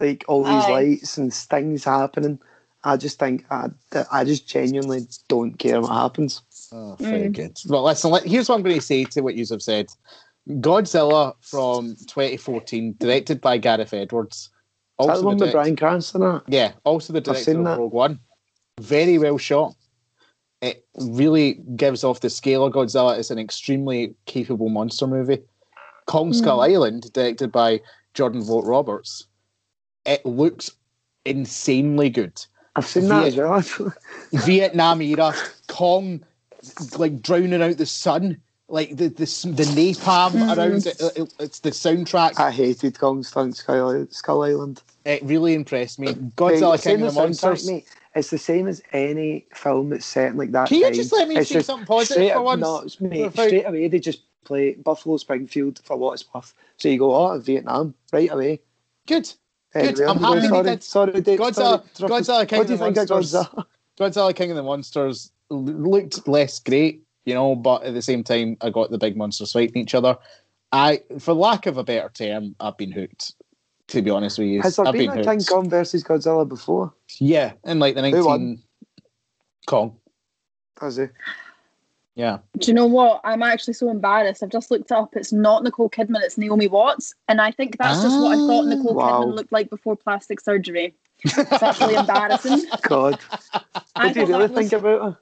like 0.00 0.24
all 0.26 0.42
these 0.42 0.66
Aye. 0.66 0.72
lights 0.72 1.18
and 1.18 1.32
things 1.32 1.84
happening. 1.84 2.40
I 2.82 2.96
just 2.96 3.20
think 3.20 3.44
I, 3.52 3.70
I 4.10 4.24
just 4.24 4.48
genuinely 4.48 5.06
don't 5.28 5.54
care 5.54 5.80
what 5.80 5.92
happens. 5.92 6.42
Oh, 6.72 6.96
very 6.98 7.28
Mm. 7.28 7.32
good. 7.34 7.58
Well, 7.68 7.84
listen, 7.84 8.12
here's 8.24 8.48
what 8.48 8.56
I'm 8.56 8.62
going 8.62 8.74
to 8.74 8.82
say 8.82 9.04
to 9.04 9.20
what 9.20 9.36
you 9.36 9.46
have 9.50 9.62
said. 9.62 9.86
Godzilla 10.48 11.34
from 11.40 11.96
2014, 12.06 12.96
directed 12.98 13.40
by 13.40 13.58
Gareth 13.58 13.94
Edwards. 13.94 14.50
Is 15.00 15.06
that 15.06 15.16
the 15.18 15.22
one 15.22 15.36
with 15.38 15.52
Bryan 15.52 15.76
Cranston? 15.76 16.20
That 16.20 16.42
Yeah, 16.48 16.72
also 16.84 17.12
the 17.12 17.20
director 17.20 17.58
of 17.58 17.64
that. 17.64 17.78
Rogue 17.78 17.92
One. 17.92 18.20
Very 18.80 19.18
well 19.18 19.38
shot. 19.38 19.74
It 20.60 20.84
really 20.96 21.54
gives 21.76 22.04
off 22.04 22.20
the 22.20 22.30
scale 22.30 22.64
of 22.64 22.72
Godzilla. 22.72 23.18
It's 23.18 23.30
an 23.30 23.38
extremely 23.38 24.14
capable 24.26 24.68
monster 24.68 25.06
movie. 25.06 25.42
Kong 26.06 26.28
hmm. 26.28 26.32
Skull 26.32 26.60
Island, 26.60 27.12
directed 27.12 27.50
by 27.50 27.80
Jordan 28.14 28.42
Vogt 28.42 28.66
Roberts. 28.66 29.26
It 30.04 30.24
looks 30.24 30.70
insanely 31.24 32.10
good. 32.10 32.44
I've 32.74 32.86
seen 32.86 33.08
that 33.08 33.26
as 33.26 33.36
well. 33.36 33.62
Vietnam 34.32 35.02
era, 35.02 35.34
Kong 35.68 36.24
like 36.96 37.20
drowning 37.20 37.62
out 37.62 37.76
the 37.76 37.86
sun, 37.86 38.40
like 38.68 38.90
the 38.96 39.08
the, 39.08 39.24
the 39.24 39.64
napalm 39.74 40.30
Mhm. 40.32 40.56
around 40.56 40.86
it, 40.86 41.00
it- 41.16 41.34
It's 41.38 41.60
the 41.60 41.70
soundtrack. 41.70 42.38
I 42.38 42.50
hated 42.50 42.98
Kong 42.98 43.22
Stunt 43.22 43.56
Skull, 43.56 44.06
Skull 44.10 44.42
Island. 44.42 44.82
It 45.04 45.22
really 45.24 45.54
impressed 45.54 45.98
me. 45.98 46.08
Hey, 46.08 46.14
Godzilla 46.36 46.78
saying 46.78 46.98
King 46.98 47.06
of 47.06 47.14
the 47.14 47.20
Monsters. 47.20 47.68
mate, 47.68 47.86
it's 48.14 48.30
the 48.30 48.38
same 48.38 48.68
as 48.68 48.80
any 48.92 49.46
film 49.54 49.90
that's 49.90 50.06
set 50.06 50.36
like 50.36 50.52
that. 50.52 50.68
Can 50.68 50.78
you 50.78 50.84
time. 50.84 50.94
just 50.94 51.12
let 51.12 51.28
me 51.28 51.36
It's 51.36 51.48
say 51.48 51.54
just 51.56 51.66
something 51.66 51.86
positive 51.86 52.14
straight, 52.14 52.32
for 52.34 52.42
once? 52.42 52.60
No, 52.60 52.78
it's 52.80 53.00
mate, 53.00 53.22
Without- 53.24 53.46
straight 53.48 53.64
away 53.66 53.88
they 53.88 53.98
just 53.98 54.20
play 54.44 54.74
Buffalo 54.74 55.16
Springfield 55.16 55.80
for 55.84 55.96
what 55.96 56.12
it's 56.14 56.24
worth. 56.34 56.54
So 56.76 56.88
you 56.88 56.98
go, 56.98 57.14
oh, 57.14 57.38
Vietnam, 57.38 57.94
right 58.12 58.30
away. 58.30 58.60
Good. 59.06 59.32
Anyway, 59.74 59.92
Good, 59.94 60.04
I'm 60.08 60.18
sorry, 60.20 60.40
happy 60.40 60.40
they 60.40 60.48
sorry, 60.48 60.62
did. 60.64 60.82
sorry, 60.82 61.20
Dave. 61.20 61.38
Godzilla- 61.38 61.82
sorry, 61.94 62.10
Godzilla 62.10 62.48
King 62.48 62.58
What 62.58 62.66
do 62.66 62.72
you 62.72 62.74
of 62.74 62.78
the 62.80 62.84
think 62.84 62.96
of 62.98 63.10
Monsters. 63.10 63.32
Godzilla? 63.32 63.64
Godzilla 63.98 64.36
King 64.36 64.50
of 64.50 64.56
the 64.56 64.62
Monsters 64.62 65.30
looked 65.50 66.28
less 66.28 66.58
great, 66.58 67.02
you 67.24 67.34
know, 67.34 67.54
but 67.54 67.82
at 67.84 67.94
the 67.94 68.02
same 68.02 68.24
time, 68.24 68.56
I 68.60 68.70
got 68.70 68.90
the 68.90 68.98
big 68.98 69.16
monsters 69.16 69.52
fighting 69.52 69.82
each 69.82 69.94
other. 69.94 70.16
I, 70.72 71.02
for 71.18 71.34
lack 71.34 71.66
of 71.66 71.76
a 71.78 71.84
better 71.84 72.10
term, 72.14 72.54
I've 72.60 72.76
been 72.76 72.92
hooked. 72.92 73.34
To 73.88 74.00
be 74.00 74.10
honest 74.10 74.38
with 74.38 74.48
you, 74.48 74.62
Has 74.62 74.76
there 74.76 74.86
I've 74.86 74.92
been 74.94 75.10
been 75.10 75.20
a 75.20 75.24
King 75.24 75.38
hooked. 75.38 75.48
Kong 75.50 75.68
versus 75.68 76.02
Godzilla 76.02 76.48
before? 76.48 76.94
Yeah, 77.20 77.52
in 77.64 77.78
like 77.78 77.94
the 77.94 78.00
Who 78.00 78.06
nineteen 78.10 78.24
won? 78.24 78.58
Kong. 79.66 79.96
Has 80.80 80.96
he? 80.96 81.06
Yeah, 82.14 82.38
Do 82.58 82.66
you 82.70 82.74
know 82.74 82.86
what? 82.86 83.22
I'm 83.24 83.42
actually 83.42 83.72
so 83.74 83.88
embarrassed. 83.90 84.42
I've 84.42 84.50
just 84.50 84.70
looked 84.70 84.90
it 84.90 84.94
up. 84.94 85.16
It's 85.16 85.32
not 85.32 85.62
Nicole 85.64 85.88
Kidman. 85.88 86.20
It's 86.22 86.36
Naomi 86.36 86.68
Watts, 86.68 87.14
and 87.28 87.40
I 87.40 87.50
think 87.52 87.78
that's 87.78 88.02
just 88.02 88.20
what 88.20 88.32
I 88.32 88.36
thought 88.36 88.64
Ah. 88.66 88.68
Nicole 88.68 88.94
Wow. 88.94 89.22
Kidman 89.24 89.34
looked 89.34 89.52
like 89.52 89.70
before 89.70 89.96
plastic 89.96 90.40
surgery. 90.40 90.94
It's 91.24 91.62
actually 91.62 91.94
embarrassing. 91.94 92.64
God. 92.82 93.18
I 93.94 94.06
What 94.06 94.14
do 94.14 94.20
you 94.20 94.26
really 94.26 94.38
that 94.46 94.50
was- 94.52 94.58
think 94.70 94.72
about 94.72 95.02
her? 95.02 95.18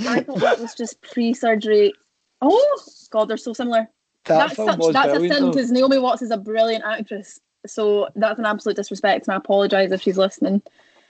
I 0.00 0.20
thought 0.20 0.40
that 0.40 0.58
was 0.60 0.74
just 0.74 1.00
pre-surgery. 1.02 1.92
Oh 2.40 2.78
God, 3.10 3.26
they're 3.28 3.36
so 3.36 3.52
similar. 3.52 3.88
That 4.26 4.38
that's 4.38 4.54
film 4.54 4.68
such, 4.70 4.78
was 4.78 4.92
that's 4.92 5.12
a 5.18 5.20
sin 5.28 5.50
because 5.50 5.70
Naomi 5.70 5.98
Watts 5.98 6.22
is 6.22 6.30
a 6.30 6.36
brilliant 6.36 6.84
actress. 6.84 7.38
So 7.66 8.08
that's 8.16 8.38
an 8.38 8.46
absolute 8.46 8.76
disrespect, 8.76 9.26
and 9.28 9.34
I 9.34 9.36
apologise 9.36 9.92
if 9.92 10.02
she's 10.02 10.16
listening. 10.18 10.62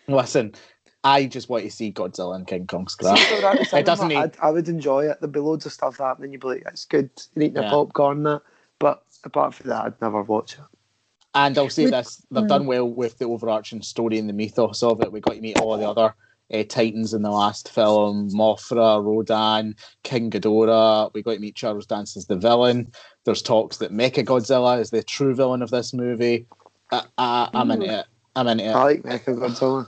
listen, 0.08 0.54
I 1.04 1.26
just 1.26 1.48
want 1.48 1.64
to 1.64 1.70
see 1.70 1.92
Godzilla 1.92 2.36
and 2.36 2.46
King 2.46 2.66
Kong 2.66 2.86
scrap. 2.88 3.16
See, 3.16 3.24
if 3.24 3.30
they 3.30 3.42
were 3.42 3.50
at 3.50 3.58
the 3.58 3.64
cinema, 3.64 3.84
doesn't 3.86 4.08
need- 4.08 4.16
I'd- 4.16 4.38
I 4.42 4.50
would 4.50 4.68
enjoy 4.68 5.06
it. 5.08 5.18
There'd 5.20 5.32
be 5.32 5.40
loads 5.40 5.64
of 5.66 5.72
stuff 5.72 5.98
happening. 5.98 6.32
You'd 6.32 6.42
be 6.42 6.48
like, 6.48 6.64
it's 6.66 6.84
good. 6.84 7.10
You're 7.34 7.44
eating 7.44 7.54
your 7.56 7.64
Yeah. 7.64 7.70
popcorn 7.70 8.18
and 8.18 8.26
that. 8.26 8.42
But 8.78 9.02
apart 9.24 9.54
from 9.54 9.70
that, 9.70 9.84
I'd 9.84 10.00
never 10.02 10.22
watch 10.22 10.54
it. 10.54 10.60
And 11.34 11.56
I'll 11.56 11.70
say 11.70 11.84
Would- 11.84 11.94
this: 11.94 12.22
they've 12.30 12.44
Mm. 12.44 12.48
done 12.48 12.66
well 12.66 12.86
with 12.88 13.18
the 13.18 13.24
overarching 13.24 13.80
story 13.82 14.18
and 14.18 14.28
the 14.28 14.32
mythos 14.34 14.82
of 14.82 15.00
it. 15.02 15.10
We 15.10 15.20
got 15.20 15.34
to 15.34 15.40
meet 15.40 15.58
all 15.60 15.76
the 15.78 15.88
other 15.88 16.14
uh, 16.52 16.64
titans 16.68 17.14
in 17.14 17.22
the 17.22 17.30
last 17.30 17.68
film: 17.70 18.30
Mothra, 18.30 19.02
Rodan, 19.02 19.74
King 20.02 20.30
Ghidorah. 20.30 21.12
We 21.14 21.22
got 21.22 21.34
to 21.34 21.38
meet 21.40 21.54
Charles 21.54 21.86
Dance 21.86 22.16
as 22.16 22.26
the 22.26 22.36
villain. 22.36 22.92
There's 23.24 23.42
talks 23.42 23.78
that 23.78 23.92
Mecha 23.92 24.24
Godzilla 24.24 24.80
is 24.80 24.90
the 24.90 25.02
true 25.02 25.34
villain 25.34 25.62
of 25.62 25.70
this 25.70 25.92
movie. 25.92 26.46
I, 26.90 27.02
I, 27.18 27.48
I'm 27.54 27.70
into 27.70 28.00
it. 28.00 28.06
I'm 28.36 28.48
into 28.48 28.64
it. 28.64 28.72
I 28.72 28.82
like 28.82 29.02
Mecha 29.02 29.36
Godzilla. 29.36 29.86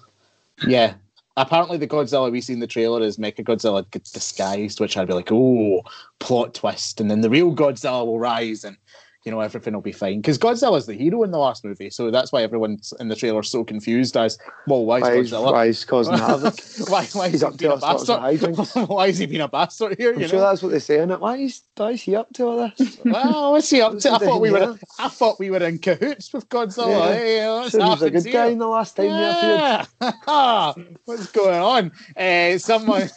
Yeah. 0.66 0.94
Apparently, 1.36 1.78
the 1.78 1.88
Godzilla 1.88 2.30
we 2.30 2.40
see 2.40 2.52
in 2.52 2.60
the 2.60 2.66
trailer 2.66 3.02
is 3.02 3.16
Mecha 3.16 3.44
Godzilla 3.44 3.84
g- 3.92 4.00
disguised, 4.12 4.78
which 4.78 4.96
I'd 4.96 5.08
be 5.08 5.14
like, 5.14 5.32
oh, 5.32 5.82
plot 6.20 6.54
twist. 6.54 7.00
And 7.00 7.10
then 7.10 7.22
the 7.22 7.30
real 7.30 7.52
Godzilla 7.52 8.06
will 8.06 8.20
rise 8.20 8.62
and, 8.62 8.76
you 9.24 9.32
know, 9.32 9.40
everything 9.40 9.72
will 9.72 9.80
be 9.80 9.92
fine. 9.92 10.20
Because 10.20 10.36
Godzilla's 10.38 10.84
the 10.86 10.92
hero 10.94 11.22
in 11.22 11.30
the 11.30 11.38
last 11.38 11.64
movie. 11.64 11.88
So 11.88 12.10
that's 12.10 12.30
why 12.30 12.42
everyone's 12.42 12.92
in 13.00 13.08
the 13.08 13.16
trailer 13.16 13.42
so 13.42 13.64
confused 13.64 14.16
as, 14.18 14.36
well, 14.66 14.84
why 14.84 15.00
Why 15.04 15.12
is 15.14 15.26
is, 15.28 15.32
Godzilla? 15.32 15.52
why 15.52 15.64
is 15.66 15.84
causing 15.84 16.18
havoc? 16.18 16.54
why, 16.88 17.06
why 17.14 17.28
He's 17.30 17.36
is 17.36 17.40
he 17.40 17.46
up 17.46 17.56
being 17.56 17.70
to 17.70 17.76
a 17.76 17.80
all 17.80 17.98
sorts 17.98 18.10
of 18.10 18.56
bastard? 18.56 18.88
why 18.88 19.06
is 19.06 19.18
he 19.18 19.26
being 19.26 19.40
a 19.40 19.48
bastard 19.48 19.96
here? 19.98 20.12
I'm 20.12 20.20
You 20.20 20.28
sure 20.28 20.38
know? 20.40 20.44
that's 20.50 20.62
what 20.62 20.72
they're 20.72 20.80
saying. 20.80 21.10
It. 21.10 21.20
Why 21.20 21.36
is, 21.38 21.62
why 21.76 21.92
is 21.92 22.02
he 22.02 22.16
up 22.16 22.30
to 22.34 22.44
all 22.44 22.70
this? 22.76 22.98
well, 23.04 23.52
what's 23.52 23.70
he 23.70 23.80
up 23.80 23.98
to? 24.00 24.12
I 24.12 24.18
thought 24.18 24.40
we 24.42 24.50
were, 24.50 24.78
I 24.98 25.08
thought 25.08 25.38
we 25.38 25.50
were 25.50 25.62
in 25.62 25.78
cahoots 25.78 26.30
with 26.32 26.46
Godzilla. 26.50 26.88
Yeah. 26.88 27.14
Hey, 27.14 27.48
what's 27.48 27.70
Sure, 27.70 27.82
he 27.82 27.88
was 27.88 28.02
a 28.02 28.10
good 28.10 28.24
here? 28.24 28.32
guy 28.32 28.46
in 28.48 28.58
the 28.58 28.66
last 28.68 28.94
time 28.94 29.06
he 29.06 29.10
appeared. 29.10 29.86
Yeah. 30.28 30.72
What's 31.06 31.32
going 31.32 31.60
on? 31.60 31.92
Uh, 32.14 32.58
someone, 32.58 33.08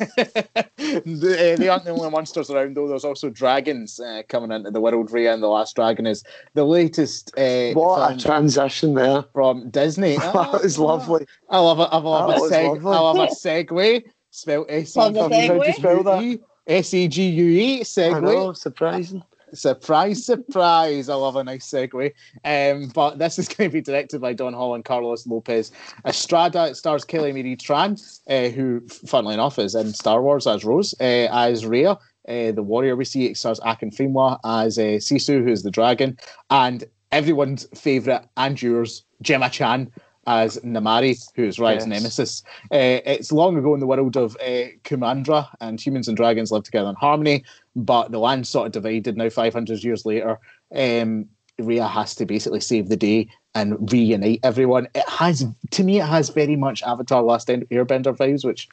they, 0.77 1.55
they 1.55 1.67
aren't 1.67 1.83
the 1.83 1.89
only 1.91 2.09
monsters 2.09 2.49
around, 2.49 2.75
though. 2.77 2.87
There's 2.87 3.03
also 3.05 3.29
dragons 3.29 3.99
uh, 3.99 4.21
coming 4.29 4.51
into 4.51 4.71
the 4.71 4.79
world. 4.79 5.09
Raya 5.09 5.33
and 5.33 5.43
the 5.43 5.47
Last 5.47 5.75
Dragon 5.75 5.96
is 6.05 6.23
the 6.53 6.63
latest 6.65 7.31
uh, 7.37 7.71
What 7.73 8.11
a 8.13 8.17
transition 8.17 8.93
there. 8.93 9.23
from 9.33 9.69
Disney. 9.69 10.17
that 10.17 10.61
was 10.61 10.77
Ah, 10.77 10.83
lovely. 10.83 11.25
I 11.49 11.59
love 11.59 11.79
it. 11.79 11.89
I 11.91 11.97
love 11.97 12.29
That 12.29 12.37
a 12.37 12.41
was 12.41 12.51
seg. 12.51 12.79
I 12.79 12.99
love 12.99 13.15
a 13.17 13.27
segue. 13.33 14.03
Spelled 14.29 14.65
S 14.69 14.95
E 14.95 14.99
Love 14.99 15.13
the 15.15 15.29
G 15.29 15.35
segue. 15.35 15.47
U 15.47 15.53
How'd 15.53 15.65
you 15.67 15.73
spell 15.73 16.03
that? 16.03 16.21
E 16.23 16.39
S 16.67 16.93
E 16.93 17.07
G 17.07 17.27
U 17.29 17.45
E 17.45 17.79
I 17.79 17.83
segue. 17.83 18.21
know, 18.21 18.53
surprising. 18.53 19.23
Surprise, 19.53 20.25
surprise. 20.25 21.07
I 21.07 21.15
love 21.15 21.37
a 21.37 21.43
nice 21.43 21.71
segue. 21.71 22.11
Um, 22.43 22.89
but 22.93 23.17
this 23.17 23.39
is 23.39 23.47
going 23.53 23.69
to 23.69 23.73
be 23.73 23.79
directed 23.81 24.19
by 24.19 24.33
Don 24.33 24.53
Hall 24.53 24.75
and 24.75 24.83
Carlos 24.83 25.25
Lopez 25.25 25.71
Estrada. 26.05 26.65
It 26.67 26.75
stars 26.75 27.05
Kelly 27.05 27.31
Marie 27.31 27.55
Tran, 27.55 27.97
uh, 28.29 28.49
who, 28.53 28.81
funnily 29.07 29.35
enough, 29.35 29.57
is 29.57 29.73
in 29.73 29.93
Star 29.93 30.21
Wars 30.21 30.45
as 30.47 30.65
Rose, 30.65 30.93
uh, 30.99 31.03
as 31.31 31.63
Raya. 31.63 31.97
Uh, 32.27 32.51
the 32.51 32.63
warrior 32.63 32.95
we 32.95 33.05
see 33.05 33.25
it 33.25 33.37
stars 33.37 33.59
Awkwafina 33.61 34.39
as 34.43 34.77
uh, 34.77 34.99
Sisu, 34.99 35.43
who's 35.43 35.63
the 35.63 35.71
dragon, 35.71 36.17
and 36.49 36.83
everyone's 37.11 37.67
favourite 37.73 38.25
and 38.35 38.61
yours, 38.61 39.03
Gemma 39.21 39.49
Chan 39.49 39.91
as 40.27 40.57
Namaari, 40.57 41.17
who's 41.35 41.55
Raya's 41.57 41.87
Yes. 41.87 41.87
nemesis. 41.87 42.43
Uh, 42.65 42.99
it's 43.05 43.31
long 43.31 43.57
ago 43.57 43.73
in 43.73 43.79
the 43.79 43.87
world 43.87 44.17
of 44.17 44.35
uh, 44.41 44.67
Kumandra, 44.83 45.47
and 45.61 45.79
humans 45.79 46.09
and 46.09 46.17
dragons 46.17 46.51
live 46.51 46.63
together 46.63 46.89
in 46.89 46.95
harmony 46.95 47.45
but 47.77 48.11
the 48.11 48.17
land's 48.19 48.49
sort 48.49 48.65
of 48.65 48.71
divided 48.71 49.15
now 49.15 49.29
500 49.29 49.83
years 49.83 50.05
later 50.05 50.39
um 50.75 51.27
Raya 51.59 51.89
has 51.89 52.13
to 52.15 52.25
basically 52.25 52.59
save 52.59 52.89
the 52.89 52.97
day 52.97 53.29
and 53.55 53.91
reunite 53.91 54.39
everyone 54.43 54.87
it 54.95 55.07
has 55.07 55.45
to 55.71 55.83
me 55.83 55.99
it 55.99 56.05
has 56.05 56.29
very 56.29 56.55
much 56.55 56.81
avatar 56.83 57.21
last 57.21 57.47
airbender 57.47 58.15
vibes 58.17 58.43
which 58.43 58.67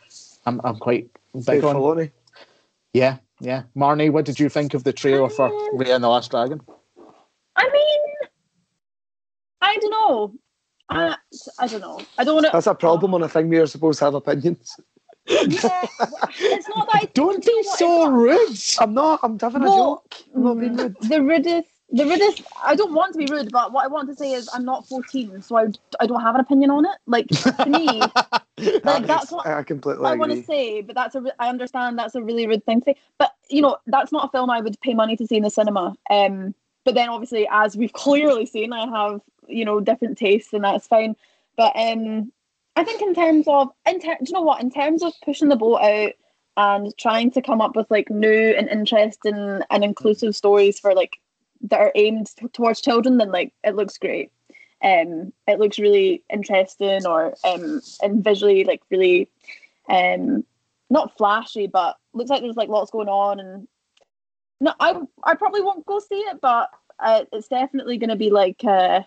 i'm, 0.47 0.61
I'm 0.65 0.77
quite 0.77 1.09
Dave 1.35 1.47
big 1.47 1.65
on 1.65 1.77
Filoni. 1.77 2.11
yeah 2.95 3.19
yeah 3.45 3.63
marnie 3.77 4.11
what 4.11 4.25
did 4.25 4.41
you 4.41 4.49
think 4.49 4.75
of 4.75 4.85
the 4.85 4.93
trailer 4.93 5.29
for 5.29 5.47
Um, 5.47 5.79
Raya 5.79 5.95
and 5.97 6.05
the 6.05 6.09
last 6.09 6.31
dragon 6.31 6.61
I 7.57 7.71
mean, 7.73 8.01
I 9.61 9.77
don't 9.77 9.91
know. 9.91 10.35
I, 10.91 11.17
I 11.59 11.67
don't 11.67 11.81
know. 11.81 12.01
I 12.19 12.25
don't 12.25 12.35
want 12.35 12.47
to. 12.47 12.53
That's 12.53 12.67
a 12.67 12.75
problem 12.75 13.15
on 13.15 13.23
a 13.23 13.29
thing 13.29 13.49
where 13.49 13.59
you're 13.59 13.67
supposed 13.67 14.01
to 14.01 14.07
have 14.07 14.15
opinions. 14.15 14.77
Yeah, 15.27 15.87
it's 16.39 16.69
not 16.69 16.87
that 16.93 17.03
I 17.03 17.09
don't 17.15 17.45
be 17.45 17.63
so 17.77 18.09
rude 18.09 18.59
I'm 18.79 18.93
not. 18.93 19.21
I'm 19.23 19.39
having 19.39 19.63
a 19.63 19.67
joke. 19.67 20.15
I'm 20.35 20.45
not 20.45 20.55
being 20.61 20.77
rude. 20.77 20.97
the 21.01 21.23
rudest. 21.23 21.69
The 21.91 22.05
rudest. 22.05 22.43
I 22.64 22.74
don't 22.74 22.95
want 22.95 23.12
to 23.12 23.18
be 23.18 23.26
rude, 23.26 23.53
but 23.53 23.72
what 23.72 23.85
I 23.85 23.89
want 23.89 24.09
to 24.09 24.16
say 24.16 24.32
is 24.32 24.49
I'm 24.53 24.64
not 24.64 24.87
14, 24.89 25.43
so 25.43 25.57
I, 25.57 25.66
I 26.01 26.07
don't 26.07 26.22
have 26.22 26.35
an 26.35 26.41
opinion 26.41 26.70
on 26.70 26.87
it. 26.87 26.97
Like 27.07 27.28
to 27.28 27.66
me, 27.68 28.01
like 28.82 29.07
that's 29.07 29.30
what 29.30 29.47
I 29.47 29.62
completely 29.62 30.07
I 30.07 30.14
want 30.14 30.32
to 30.32 30.43
say, 30.43 30.80
but 30.80 30.97
that's 30.97 31.14
a 31.14 31.22
i 31.39 31.49
understand 31.49 31.99
that's 31.99 32.14
a 32.14 32.22
really 32.22 32.47
rude 32.47 32.64
thing 32.64 32.80
to 32.80 32.85
say, 32.87 32.97
but 33.18 33.35
you 33.49 33.61
know 33.61 33.76
that's 33.87 34.12
not 34.12 34.26
a 34.26 34.30
film 34.30 34.51
I 34.51 34.61
would 34.61 34.80
pay 34.80 34.95
money 34.95 35.16
to 35.16 35.26
see 35.26 35.37
in 35.37 35.43
the 35.43 35.51
cinema. 35.51 35.95
Um, 36.11 36.55
but 36.85 36.95
then 36.95 37.11
obviously, 37.11 37.47
as 37.51 37.76
we've 37.76 37.93
clearly 38.05 38.47
seen, 38.47 38.72
I 38.72 38.87
have 38.87 39.20
you 39.47 39.64
know 39.64 39.80
different 39.80 40.18
tastes, 40.18 40.53
and 40.53 40.64
that's 40.64 40.87
fine. 40.87 41.14
But 41.57 41.72
um, 41.76 42.32
I 42.76 42.82
think 42.82 43.03
in 43.03 43.14
terms 43.14 43.47
of, 43.47 43.68
in 43.87 44.01
ter- 44.01 44.16
do 44.18 44.24
you 44.26 44.32
know 44.32 44.43
what? 44.43 44.62
In 44.62 44.70
terms 44.70 45.03
of 45.03 45.12
pushing 45.24 45.49
the 45.49 45.57
boat 45.57 45.80
out 45.80 46.12
and 46.57 46.97
trying 46.99 47.30
to 47.32 47.43
come 47.43 47.61
up 47.61 47.76
with 47.76 47.91
like 47.91 48.11
new 48.11 48.55
and 48.57 48.68
interesting 48.68 49.61
and 49.70 49.85
inclusive 49.85 50.35
stories 50.35 50.78
for 50.78 50.95
like 50.95 51.18
that 51.65 51.81
are 51.81 51.93
aimed 51.95 52.31
towards 52.53 52.81
children, 52.81 53.19
then 53.19 53.31
like 53.31 53.53
it 53.62 53.77
looks 53.77 53.99
great. 53.99 54.31
Um, 54.83 55.33
it 55.47 55.59
looks 55.59 55.79
really 55.79 56.23
interesting, 56.31 57.07
or 57.07 57.35
um, 57.45 57.81
and 58.03 58.23
visually 58.23 58.65
like 58.65 58.83
really, 58.91 59.29
um, 59.89 60.45
not 60.91 61.17
flashy, 61.17 61.67
but 61.67 61.97
looks 62.12 62.31
like 62.31 62.43
there's 62.43 62.57
like 62.57 62.69
lots 62.69 62.91
going 62.91 63.09
on. 63.09 63.41
And 63.41 63.69
no, 64.61 64.75
I 64.81 65.01
I 65.25 65.35
probably 65.35 65.62
won't 65.62 65.87
go 65.87 65.99
see 66.01 66.21
it, 66.21 66.41
but 66.41 66.69
uh, 66.99 67.25
it's 67.33 67.49
definitely 67.49 67.99
going 67.99 68.11
to 68.11 68.17
be 68.17 68.31
like 68.31 68.62
uh, 68.65 69.01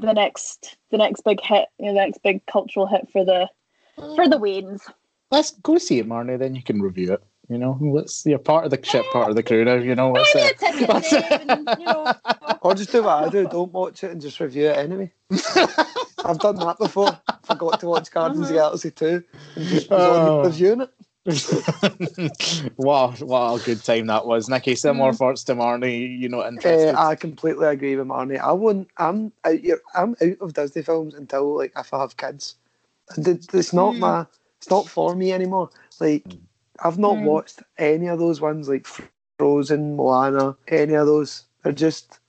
the 0.00 0.12
next 0.12 0.76
the 0.90 0.98
next 0.98 1.22
big 1.22 1.40
hit, 1.40 1.68
you 1.78 1.86
know, 1.86 1.94
the 1.94 2.00
next 2.00 2.22
big 2.22 2.44
cultural 2.46 2.86
hit 2.86 3.08
for 3.10 3.24
the 3.24 3.48
for 4.16 4.28
the 4.28 4.38
Waynes. 4.38 4.82
let's 5.30 5.52
go 5.62 5.76
see 5.78 5.98
it 5.98 6.08
marnie 6.08 6.38
then 6.38 6.54
you 6.54 6.62
can 6.62 6.80
review 6.80 7.12
it 7.12 7.22
you 7.50 7.58
know 7.58 7.76
let's 7.82 8.24
you're 8.24 8.38
part 8.38 8.64
of 8.64 8.70
the 8.70 8.80
ship 8.82 9.04
part 9.12 9.28
of 9.28 9.34
the 9.36 9.42
crew 9.42 9.64
now 9.64 9.74
you 9.74 9.94
know 9.94 10.08
what's 10.08 10.34
let's, 10.34 10.62
me 10.62 10.66
uh, 10.68 10.68
a 10.68 10.72
ticket, 10.72 10.88
let's- 10.88 11.10
Dave, 11.10 11.40
and, 11.48 11.68
you 11.80 11.84
know, 11.86 12.12
Or 12.62 12.74
just 12.74 12.92
do 12.92 13.02
what 13.02 13.24
I 13.24 13.28
do. 13.30 13.46
Don't 13.48 13.72
watch 13.72 14.04
it 14.04 14.10
and 14.10 14.20
just 14.20 14.38
review 14.38 14.66
it 14.66 14.76
anyway. 14.76 15.10
I've 16.26 16.38
done 16.40 16.56
that 16.56 16.76
before. 16.78 17.18
Forgot 17.44 17.80
to 17.80 17.86
watch 17.86 18.10
Guardians 18.10 18.42
of 18.42 18.48
the 18.48 18.54
Galaxy 18.60 18.90
2 18.90 19.24
and 19.56 19.66
just 19.66 19.88
was 19.88 20.00
Oh. 20.18 20.44
reviewing 20.44 20.82
it. 20.82 20.90
wow, 22.76 23.12
what 23.20 23.62
a 23.62 23.64
good 23.64 23.82
time 23.82 24.08
that 24.08 24.26
was, 24.26 24.50
Nikki. 24.50 24.74
Similar 24.74 25.14
thoughts 25.14 25.42
to 25.44 25.54
Marnie. 25.54 26.18
You 26.18 26.28
know, 26.28 26.42
Uh, 26.42 26.48
interested. 26.48 26.94
I 26.94 27.14
completely 27.14 27.66
agree 27.66 27.96
with 27.96 28.06
Marnie. 28.06 28.38
I 28.38 28.52
won't. 28.52 28.88
I'm 28.98 29.32
out. 29.44 29.58
Here, 29.58 29.80
I'm 29.94 30.14
out 30.22 30.36
of 30.42 30.52
Disney 30.52 30.82
films 30.82 31.14
until 31.14 31.56
like 31.56 31.72
if 31.76 31.94
I 31.94 32.00
have 32.00 32.16
kids. 32.18 32.56
And 33.16 33.26
It's 33.26 33.72
not 33.72 33.94
Hmm. 33.94 34.00
my. 34.00 34.26
It's 34.58 34.68
not 34.70 34.86
for 34.88 35.14
me 35.14 35.32
anymore. 35.32 35.70
Like 35.98 36.24
I've 36.84 36.98
not 36.98 37.18
Hmm. 37.18 37.24
watched 37.24 37.62
any 37.78 38.08
of 38.08 38.18
those 38.18 38.40
ones 38.40 38.68
like 38.68 38.86
Frozen, 39.38 39.96
Moana, 39.96 40.56
any 40.68 40.94
of 40.94 41.06
those. 41.06 41.44
They're 41.64 41.72
just 41.72 42.20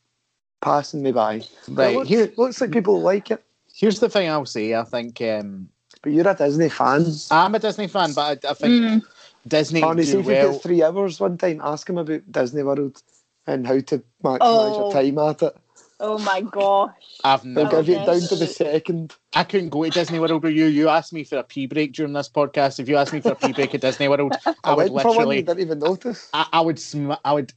passing 0.62 1.04
me 1.04 1.12
by. 1.12 1.42
But 1.68 1.70
it 1.70 1.76
right 1.76 1.96
looks, 1.96 2.10
here, 2.10 2.34
looks 2.38 2.62
like 2.62 2.72
people 2.72 3.02
like 3.02 3.32
it. 3.32 3.44
here's 3.74 4.00
the 4.00 4.10
thing 4.10 4.30
I'll 4.30 4.46
say. 4.46 4.76
I 4.76 4.84
think 4.84 5.22
um, 5.22 5.70
But 6.04 6.14
you're 6.14 6.28
a 6.28 6.36
Disney 6.36 6.70
fan. 6.70 7.06
I'm 7.32 7.56
a 7.56 7.60
Disney 7.60 7.88
fan, 7.88 8.14
but 8.14 8.46
I, 8.46 8.52
I 8.52 8.54
think 8.56 8.74
Mm. 8.74 9.04
Disney 9.48 9.82
Barney, 9.82 10.04
see 10.04 10.12
do 10.12 10.20
if 10.20 10.28
you 10.28 10.36
get 10.36 10.62
three 10.64 10.84
hours 10.84 11.20
one 11.20 11.38
time, 11.38 11.62
ask 11.64 11.90
him 11.90 11.98
about 11.98 12.32
Disney 12.32 12.64
World 12.64 13.02
and 13.48 13.68
how 13.68 13.80
to 13.80 14.04
maximise 14.24 14.42
Oh. 14.42 14.78
your 14.78 14.86
time 14.86 15.18
at 15.20 15.44
it. 15.44 15.58
Oh 16.04 16.18
my 16.18 16.42
gosh. 16.42 16.92
I've 17.24 17.44
They'll 17.44 17.66
never. 17.66 17.78
give 17.84 17.90
you 17.90 17.96
Okay. 17.98 18.06
down 18.06 18.22
to 18.22 18.36
the 18.36 18.48
second. 18.48 19.16
I 19.36 19.44
couldn't 19.44 19.70
go 19.70 19.84
to 19.84 19.92
Disney 19.92 20.20
World 20.20 20.42
with 20.44 20.54
you. 20.54 20.66
You 20.66 20.90
asked 20.90 21.14
me 21.14 21.24
for 21.24 21.38
a 21.38 21.44
pee 21.44 21.68
break 21.68 21.94
during 21.94 22.14
this 22.14 22.28
podcast. 22.28 22.80
If 22.80 22.90
you 22.90 22.98
asked 22.98 23.14
me 23.14 23.22
for 23.22 23.34
a 23.34 23.36
pee 23.36 23.54
break 23.54 23.76
at 23.76 23.82
Disney 23.82 24.08
World, 24.08 24.36
I, 24.46 24.54
I, 24.64 24.74
would 24.74 24.92
went 24.92 25.04
for 25.04 25.16
one, 25.16 25.30
you 25.30 25.42
literally, 25.42 25.42
didn't 25.44 25.60
even 25.60 25.80
notice. 25.80 26.30
I, 26.34 26.48
I 26.54 26.62
would, 26.62 26.80
sm- 26.80 27.12
I 27.24 27.34
would 27.34 27.54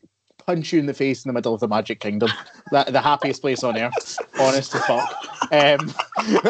punch 0.46 0.72
you 0.72 0.78
in 0.78 0.86
the 0.86 0.94
face 0.94 1.24
in 1.24 1.28
the 1.28 1.32
middle 1.32 1.54
of 1.54 1.60
the 1.60 1.68
Magic 1.68 2.00
Kingdom. 2.00 2.30
the, 2.70 2.84
the 2.88 3.00
happiest 3.00 3.40
place 3.40 3.62
on 3.62 3.78
earth. 3.78 4.18
Honest 4.38 4.72
to 4.72 4.78
fuck. 4.80 5.14
Um, 5.52 5.88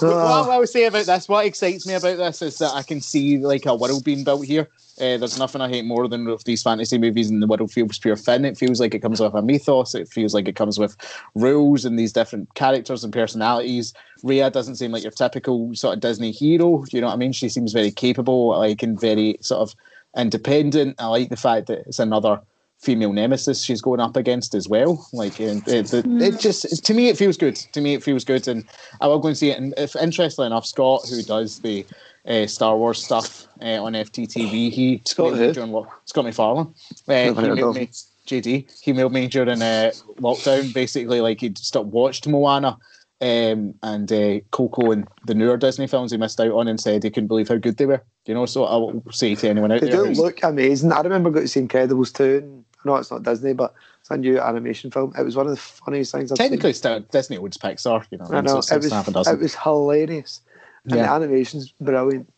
what 0.00 0.50
I 0.50 0.58
would 0.58 0.68
say 0.68 0.84
about 0.84 1.06
this, 1.06 1.28
what 1.28 1.46
excites 1.46 1.86
me 1.86 1.94
about 1.94 2.16
this 2.16 2.42
is 2.42 2.58
that 2.58 2.74
I 2.74 2.82
can 2.82 3.00
see 3.00 3.38
like 3.38 3.66
a 3.66 3.74
world 3.74 4.04
being 4.04 4.24
built 4.24 4.44
here. 4.44 4.68
Uh, 5.00 5.16
there's 5.16 5.38
nothing 5.38 5.60
I 5.60 5.68
hate 5.68 5.84
more 5.84 6.08
than 6.08 6.24
with 6.24 6.42
these 6.42 6.62
fantasy 6.62 6.98
movies 6.98 7.30
and 7.30 7.40
the 7.40 7.46
world 7.46 7.70
feels 7.70 7.98
pure 7.98 8.16
fun. 8.16 8.44
It 8.44 8.58
feels 8.58 8.80
like 8.80 8.94
it 8.94 8.98
comes 8.98 9.20
with 9.20 9.32
a 9.32 9.42
mythos. 9.42 9.94
It 9.94 10.08
feels 10.08 10.34
like 10.34 10.48
it 10.48 10.56
comes 10.56 10.76
with 10.76 10.96
rules 11.36 11.84
and 11.84 11.96
these 11.96 12.12
different 12.12 12.52
characters 12.54 13.04
and 13.04 13.12
personalities. 13.12 13.94
Raya 14.24 14.50
doesn't 14.50 14.74
seem 14.74 14.90
like 14.90 15.04
your 15.04 15.12
typical 15.12 15.72
sort 15.76 15.94
of 15.94 16.00
Disney 16.00 16.32
hero. 16.32 16.84
You 16.90 17.00
know 17.00 17.06
what 17.06 17.12
I 17.12 17.16
mean? 17.16 17.32
She 17.32 17.48
seems 17.48 17.72
very 17.72 17.92
capable, 17.92 18.48
like 18.48 18.82
and 18.82 19.00
very 19.00 19.38
sort 19.40 19.60
of 19.60 19.76
independent. 20.16 20.96
I 20.98 21.06
like 21.06 21.28
the 21.28 21.36
fact 21.36 21.68
that 21.68 21.86
it's 21.86 22.00
another 22.00 22.40
female 22.80 23.12
nemesis 23.12 23.64
she's 23.64 23.80
going 23.82 24.00
up 24.00 24.16
against 24.16 24.54
as 24.54 24.68
well. 24.68 25.06
Like 25.12 25.40
and 25.40 25.66
it, 25.68 25.92
it, 25.92 26.04
it 26.06 26.40
just 26.40 26.84
to 26.84 26.94
me 26.94 27.08
it 27.08 27.16
feels 27.16 27.36
good. 27.36 27.56
To 27.56 27.80
me 27.80 27.94
it 27.94 28.02
feels 28.02 28.24
good, 28.24 28.46
and 28.48 28.64
I 29.00 29.06
will 29.06 29.18
go 29.18 29.28
and 29.28 29.36
see 29.36 29.50
it. 29.50 29.58
And 29.58 29.74
if 29.76 29.96
interestingly 29.96 30.46
enough, 30.46 30.66
Scott, 30.66 31.06
who 31.08 31.22
does 31.22 31.58
the 31.60 31.84
uh, 32.26 32.46
Star 32.46 32.76
Wars 32.76 33.02
stuff 33.04 33.46
uh, 33.62 33.82
on 33.82 33.94
FTTV, 33.94 34.70
he 34.70 35.02
Scott 35.04 35.34
who? 35.36 35.52
during 35.52 35.72
lo- 35.72 35.88
Scott 36.04 36.24
McFarlane. 36.24 36.68
Uh, 37.08 37.40
he 37.40 37.46
heard 37.48 37.74
me. 37.74 37.90
JD. 38.26 38.80
He 38.82 38.92
mailed 38.92 39.12
me 39.14 39.26
during 39.26 39.62
uh, 39.62 39.90
lockdown, 40.20 40.72
basically 40.74 41.20
like 41.22 41.40
he'd 41.40 41.56
stopped 41.58 41.88
watched 41.88 42.26
Moana. 42.28 42.76
Um, 43.20 43.74
and 43.82 44.12
uh, 44.12 44.38
Coco 44.52 44.92
and 44.92 45.08
the 45.26 45.34
newer 45.34 45.56
Disney 45.56 45.88
films 45.88 46.12
he 46.12 46.18
missed 46.18 46.38
out 46.38 46.52
on 46.52 46.68
and 46.68 46.78
said 46.80 47.02
he 47.02 47.10
couldn't 47.10 47.26
believe 47.26 47.48
how 47.48 47.56
good 47.56 47.76
they 47.76 47.86
were. 47.86 48.00
You 48.26 48.34
know, 48.34 48.46
so 48.46 48.64
I 48.64 48.76
will 48.76 49.02
say 49.10 49.34
to 49.34 49.48
anyone 49.48 49.72
out 49.72 49.80
They 49.80 49.88
there, 49.88 50.02
do 50.02 50.04
who's- 50.04 50.18
look 50.18 50.40
amazing. 50.44 50.92
I 50.92 51.00
remember 51.00 51.30
going 51.30 51.46
to 51.46 51.48
see 51.48 51.60
Incredibles 51.60 52.14
2. 52.14 52.64
And 52.82 52.90
I 52.90 52.94
know 52.94 53.00
it's 53.00 53.10
not 53.10 53.22
Disney, 53.22 53.52
but 53.54 53.74
it's 54.00 54.10
a 54.10 54.16
new 54.16 54.38
animation 54.40 54.90
film. 54.90 55.12
It 55.18 55.22
was 55.24 55.36
one 55.36 55.46
of 55.46 55.52
the 55.52 55.60
funniest 55.60 56.12
things 56.12 56.30
I've 56.32 56.38
technically 56.38 56.72
still 56.72 57.00
Disney 57.00 57.38
owns 57.38 57.58
Pixar. 57.58 58.04
You 58.10 58.18
know. 58.18 58.28
I 58.30 58.40
know. 58.40 58.60
so 58.60 58.76
It 58.76 58.84
it's 58.84 58.92
half 58.92 59.08
a 59.08 59.10
was, 59.12 59.28
it 59.28 59.38
was 59.38 59.54
hilarious. 59.54 60.40
And 60.84 60.94
the 60.94 60.98
Yeah. 60.98 61.14
animation's 61.14 61.72
brilliant. 61.80 62.32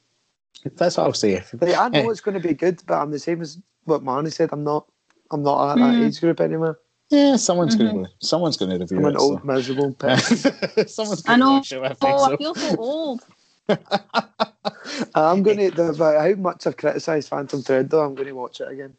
That's 0.76 0.96
what 0.96 1.04
I'll 1.04 1.12
say. 1.14 1.42
Like, 1.60 1.76
I 1.76 1.88
know 1.88 2.08
Eh. 2.08 2.10
it's 2.10 2.20
going 2.20 2.40
to 2.40 2.46
be 2.46 2.54
good, 2.54 2.82
but 2.86 2.98
I'm 3.00 3.10
the 3.10 3.18
same 3.18 3.40
as 3.40 3.58
what 3.84 4.02
Marnie 4.02 4.32
said. 4.32 4.50
I'm 4.52 4.64
not. 4.64 4.86
I'm 5.30 5.42
not 5.42 5.70
at 5.72 5.74
that 5.78 5.94
Mm. 5.96 6.06
age 6.06 6.20
group 6.20 6.40
anymore. 6.40 6.78
Yeah, 7.10 7.36
someone's 7.36 7.76
going 7.76 8.04
to 8.04 8.10
someone's 8.20 8.56
going 8.56 8.70
to 8.70 8.78
review 8.78 8.98
I'm 8.98 9.04
it. 9.06 9.08
an 9.10 9.16
old 9.16 9.44
miserable 9.44 9.90
so. 9.90 9.94
person. 9.98 10.88
someone's 10.88 11.22
going 11.22 11.38
to 11.40 11.44
know. 11.44 11.52
watch 11.54 11.72
it. 11.72 11.82
I 11.82 11.88
think 11.88 11.98
Oh, 12.02 12.26
so. 12.26 12.34
I 12.34 12.36
feel 12.36 12.54
so 12.54 12.76
old. 12.76 13.22
I'm 15.14 15.42
going 15.42 15.58
to. 15.72 15.88
About 15.88 16.20
how 16.20 16.34
much 16.40 16.66
I've 16.66 16.76
criticised 16.76 17.28
Phantom 17.28 17.62
Thread, 17.62 17.90
though, 17.90 18.02
I'm 18.04 18.14
going 18.14 18.28
to 18.28 18.32
watch 18.34 18.60
it 18.60 18.68
again. 18.70 18.94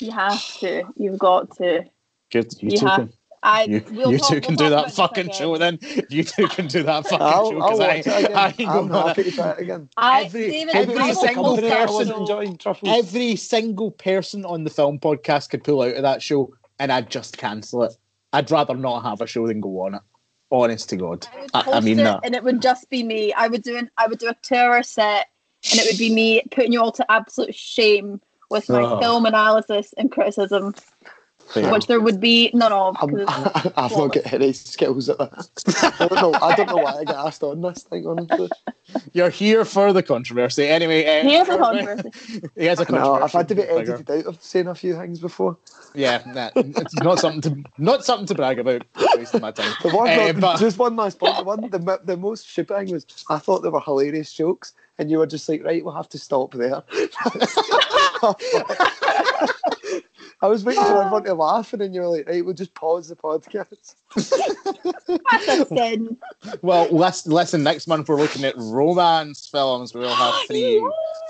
You 0.00 0.10
have 0.12 0.58
to. 0.58 0.84
You've 0.96 1.18
got 1.18 1.56
to. 1.58 1.84
Good. 2.30 2.52
You, 2.60 2.70
You 2.70 2.78
two 2.78 2.86
have- 2.86 2.96
can, 2.98 3.12
I. 3.42 3.62
you, 3.64 3.84
we'll 3.90 4.12
you 4.12 4.18
talk- 4.18 4.28
two 4.28 4.34
we'll 4.34 4.40
can 4.42 4.54
do 4.56 4.70
that 4.70 4.92
fucking 4.92 5.26
again. 5.26 5.34
show 5.34 5.56
then. 5.58 5.78
You 6.10 6.24
two 6.24 6.46
can 6.48 6.66
do 6.66 6.82
that 6.82 7.04
fucking 7.08 7.18
I'll, 7.26 7.50
show 7.50 7.54
because 7.56 7.78
watch 7.78 7.88
I, 7.88 7.94
it 7.94 8.06
again. 8.06 8.36
I 8.36 8.46
ain't 8.58 8.68
I'm 8.68 8.88
going 8.88 9.06
happy 9.08 9.22
to. 9.24 9.30
to 9.30 9.36
try 9.36 9.50
it 9.52 9.58
again. 9.60 9.88
I, 9.96 10.22
Every- 10.24 10.50
David, 10.50 10.74
every 10.74 10.94
single 11.14 11.14
talk 11.14 11.34
company 11.34 11.68
that 11.68 11.78
I 11.78 11.82
about 11.84 11.94
was 11.94 11.98
person- 12.08 12.16
it. 12.16 12.20
enjoying 12.20 12.56
truffles. 12.58 12.98
Every 12.98 13.36
single 13.36 13.90
person 13.92 14.44
on 14.44 14.64
the 14.64 14.70
film 14.70 14.98
podcast 14.98 15.50
could 15.50 15.64
pull 15.64 15.82
out 15.82 15.94
of 15.94 16.02
that 16.02 16.22
show, 16.22 16.52
and 16.78 16.92
I'd 16.92 17.10
just 17.10 17.38
cancel 17.38 17.84
it. 17.84 17.96
I'd 18.32 18.50
rather 18.50 18.74
not 18.74 19.00
have 19.04 19.20
a 19.22 19.26
show 19.26 19.46
than 19.46 19.60
go 19.60 19.80
on 19.86 19.94
it. 19.94 20.02
Honest 20.50 20.88
to 20.90 20.96
God, 20.96 21.26
I 21.52 21.60
I, 21.60 21.72
I 21.76 21.80
mean 21.80 21.98
that. 21.98 22.20
and 22.24 22.34
it 22.34 22.42
would 22.42 22.62
just 22.62 22.88
be 22.88 23.02
me. 23.02 23.34
I 23.34 23.48
would 23.48 23.62
do 23.62 23.76
an, 23.76 23.90
I 23.98 24.06
would 24.06 24.18
do 24.18 24.28
a 24.28 24.36
tour 24.40 24.82
set, 24.82 25.26
and 25.70 25.78
it 25.78 25.86
would 25.90 25.98
be 25.98 26.10
me 26.14 26.42
putting 26.50 26.72
you 26.72 26.80
all 26.82 26.92
to 26.92 27.10
absolute 27.12 27.54
shame 27.54 28.18
with 28.50 28.68
my 28.68 28.82
Oh. 28.82 29.00
film 29.00 29.26
analysis 29.26 29.92
and 29.98 30.10
criticism, 30.10 30.74
Fair. 31.48 31.70
which 31.72 31.86
there 31.86 32.00
would 32.00 32.20
be 32.20 32.50
none 32.54 32.72
of. 32.72 32.96
I'm, 33.00 33.08
'cause 33.10 33.20
it's- 33.20 33.72
I've 33.76 33.90
not 33.92 34.12
got 34.14 34.32
any 34.32 34.52
skills 34.52 35.08
at 35.08 35.18
that. 35.18 35.94
I 35.98 36.06
don't 36.06 36.14
know. 36.32 36.38
I 36.42 36.54
don't 36.56 36.68
know 36.68 36.76
why 36.76 36.92
I 37.00 37.04
got 37.04 37.26
asked 37.26 37.42
on 37.42 37.60
this 37.62 37.82
thing. 37.84 38.06
Honestly, 38.06 38.48
You're 39.12 39.28
here 39.30 39.64
for 39.66 39.92
the 39.92 40.02
controversy. 40.02 40.66
Anyway, 40.66 41.04
uh, 41.04 41.22
Here's 41.22 41.46
the 41.46 41.58
Corbin- 41.58 41.86
controversy. 41.86 42.40
He 42.56 42.64
has 42.66 42.80
a 42.80 42.90
no, 42.90 43.14
I've 43.14 43.32
had 43.32 43.48
to 43.48 43.54
be 43.54 43.62
controversial 43.62 43.96
figure. 43.98 44.14
edited 44.14 44.26
out 44.28 44.34
of 44.34 44.42
saying 44.42 44.66
a 44.66 44.74
few 44.74 44.94
things 44.96 45.20
before. 45.20 45.56
Yeah, 45.94 46.22
nah, 46.26 46.50
it's 46.56 46.94
not 47.02 47.18
something 47.18 47.40
to 47.42 47.62
not 47.78 48.04
something 48.04 48.26
to 48.28 48.34
brag 48.34 48.58
about. 48.58 48.82
Wasting 49.16 49.40
my 49.42 49.50
time. 49.50 49.72
The 49.82 49.90
one, 49.90 50.08
Eh, 50.08 50.32
no, 50.32 50.40
but- 50.40 50.58
just 50.58 50.78
one 50.78 50.96
last 50.96 51.18
point. 51.18 51.36
The 51.36 51.44
one, 51.44 51.68
the, 51.70 52.00
the 52.04 52.16
most 52.16 52.48
stupid 52.50 52.76
thing 52.78 52.92
was 52.92 53.06
I 53.28 53.38
thought 53.38 53.62
they 53.62 53.68
were 53.68 53.80
hilarious 53.80 54.32
jokes, 54.32 54.72
and 54.98 55.10
you 55.10 55.18
were 55.18 55.26
just 55.26 55.48
like, 55.48 55.64
right, 55.64 55.84
we'll 55.84 55.94
have 55.94 56.08
to 56.10 56.18
stop 56.18 56.52
there. 56.52 56.82
I 60.40 60.46
was 60.46 60.64
waiting 60.64 60.84
for 60.84 61.02
everyone 61.02 61.24
to 61.24 61.34
laugh, 61.34 61.72
and 61.72 61.82
then 61.82 61.92
you 61.92 62.00
were 62.00 62.08
like, 62.08 62.28
right, 62.28 62.44
we'll 62.44 62.54
just 62.54 62.74
pause 62.74 63.08
the 63.08 63.16
podcast. 63.16 63.96
That's 64.14 65.48
a 65.48 65.66
sin. 65.66 66.16
Well, 66.62 66.88
listen, 66.90 67.32
listen. 67.32 67.62
Next 67.64 67.88
month 67.88 68.08
we're 68.08 68.16
looking 68.16 68.44
at 68.44 68.54
romance 68.56 69.48
films. 69.48 69.94
We'll 69.94 70.14
have 70.14 70.34
three, 70.46 70.80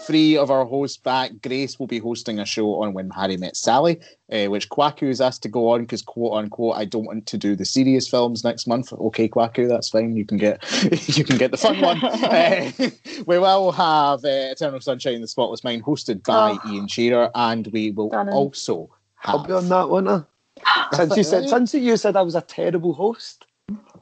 three 0.02 0.36
of 0.36 0.50
our 0.50 0.64
hosts 0.64 0.96
back. 0.96 1.32
Grace 1.42 1.78
will 1.78 1.86
be 1.86 1.98
hosting 1.98 2.38
a 2.38 2.44
show 2.46 2.80
on 2.82 2.94
When 2.94 3.10
Harry 3.10 3.36
Met 3.36 3.56
Sally, 3.56 3.98
uh, 4.32 4.46
which 4.46 4.68
Kwaku 4.68 5.08
is 5.08 5.20
asked 5.20 5.42
to 5.42 5.48
go 5.48 5.70
on 5.70 5.82
because 5.82 6.02
quote 6.02 6.34
unquote 6.34 6.76
I 6.76 6.84
don't 6.84 7.04
want 7.04 7.26
to 7.26 7.36
do 7.38 7.56
the 7.56 7.64
serious 7.64 8.08
films 8.08 8.44
next 8.44 8.66
month. 8.66 8.92
Okay, 8.92 9.28
Kwaku, 9.28 9.68
that's 9.68 9.88
fine. 9.88 10.16
You 10.16 10.24
can 10.24 10.38
get 10.38 10.62
you 11.18 11.24
can 11.24 11.36
get 11.36 11.50
the 11.50 11.56
fun 11.56 11.80
one. 11.80 12.02
Uh, 12.04 12.70
we 13.26 13.38
will 13.38 13.72
have 13.72 14.24
uh, 14.24 14.28
Eternal 14.52 14.80
Sunshine 14.80 15.14
in 15.14 15.20
the 15.20 15.28
Spotless 15.28 15.64
Mind 15.64 15.84
hosted 15.84 16.22
by 16.24 16.58
Oh. 16.64 16.72
Ian 16.72 16.86
Shearer, 16.88 17.30
and 17.34 17.66
we 17.68 17.90
will 17.90 18.08
Stunning. 18.10 18.34
also 18.34 18.88
I'll 19.24 19.38
have 19.38 19.46
be 19.48 19.52
on 19.54 19.68
that 19.68 19.88
one. 19.88 20.26
Since 20.92 21.16
you 21.16 21.22
said, 21.24 21.48
since 21.48 21.74
you 21.74 21.96
said 21.96 22.16
I 22.16 22.22
was 22.22 22.34
a 22.34 22.40
terrible 22.40 22.92
host 22.94 23.46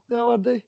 the 0.09 0.25
other 0.25 0.43
day, 0.43 0.67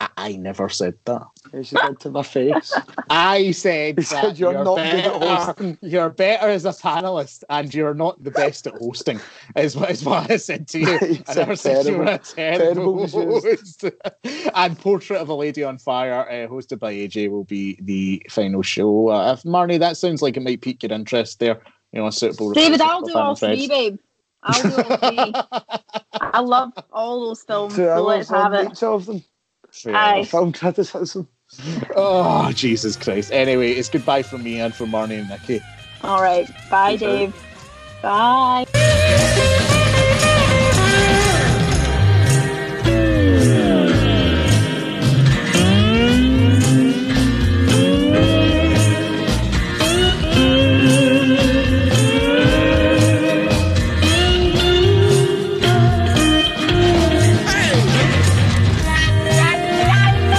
I, 0.00 0.08
I 0.16 0.32
never 0.36 0.68
said 0.68 0.94
that. 1.06 1.26
you 1.52 1.64
said 1.64 1.98
to 2.00 2.10
my 2.10 2.22
face. 2.22 2.72
I 3.10 3.50
said, 3.50 3.98
He 3.98 4.04
that 4.04 4.06
said 4.06 4.38
you're 4.38 4.52
not 4.52 4.76
good 4.76 4.86
at 4.86 5.20
better, 5.20 5.26
hosting. 5.26 5.78
You're 5.82 6.10
better 6.10 6.48
as 6.48 6.64
a 6.64 6.70
panelist, 6.70 7.42
and 7.50 7.74
you're 7.74 7.94
not 7.94 8.22
the 8.22 8.30
best 8.30 8.66
at 8.66 8.74
hosting. 8.74 9.20
Is 9.56 9.76
what 9.76 9.90
is 9.90 10.04
what 10.04 10.30
I 10.30 10.36
said 10.36 10.68
to 10.68 10.78
you. 10.78 10.98
I 11.28 11.34
never 11.34 11.56
said 11.56 11.86
you 11.86 11.98
were 11.98 12.04
a 12.04 12.18
terrible, 12.18 13.08
Terrible 13.08 13.40
host. 13.40 13.84
and 14.54 14.78
Portrait 14.78 15.20
of 15.20 15.28
a 15.30 15.34
Lady 15.34 15.64
on 15.64 15.78
Fire, 15.78 16.28
uh, 16.28 16.48
hosted 16.48 16.78
by 16.78 16.94
AJ, 16.94 17.30
will 17.30 17.44
be 17.44 17.78
the 17.82 18.24
final 18.30 18.62
show. 18.62 19.08
Uh, 19.08 19.32
if 19.32 19.42
Marnie, 19.42 19.80
that 19.80 19.96
sounds 19.96 20.22
like 20.22 20.36
it 20.36 20.42
might 20.42 20.60
pique 20.60 20.82
your 20.82 20.92
interest 20.92 21.40
there. 21.40 21.60
You 21.92 22.00
know, 22.00 22.06
a 22.06 22.12
suitable. 22.12 22.52
David, 22.52 22.80
I'll 22.80 23.00
for 23.00 23.06
do 23.06 23.12
Final 23.14 23.28
all 23.28 23.36
three, 23.36 23.66
babe. 23.66 23.98
I'll 24.44 24.62
do 24.62 24.76
all 24.76 24.96
three. 24.98 25.32
I 26.20 26.40
love 26.40 26.72
all 26.92 27.26
those 27.28 27.42
films. 27.42 27.74
Two 27.74 27.84
So 27.84 28.04
let's 28.04 28.28
have 28.30 28.52
it. 28.54 28.70
each 28.70 28.82
of 28.82 29.06
them. 29.06 29.24
Fair 29.70 29.96
Aye. 29.96 30.24
Film 30.24 30.52
criticism. 30.52 31.28
Oh 31.96 32.52
Jesus 32.52 32.96
Christ! 32.96 33.32
Anyway, 33.32 33.72
it's 33.72 33.88
goodbye 33.88 34.22
from 34.22 34.42
me 34.42 34.60
and 34.60 34.74
from 34.74 34.90
Marnie 34.90 35.18
and 35.18 35.28
Nikki. 35.28 35.60
All 36.02 36.20
right. 36.20 36.48
Bye, 36.70 36.96
Dave. 36.96 37.34
Bye. 38.02 39.74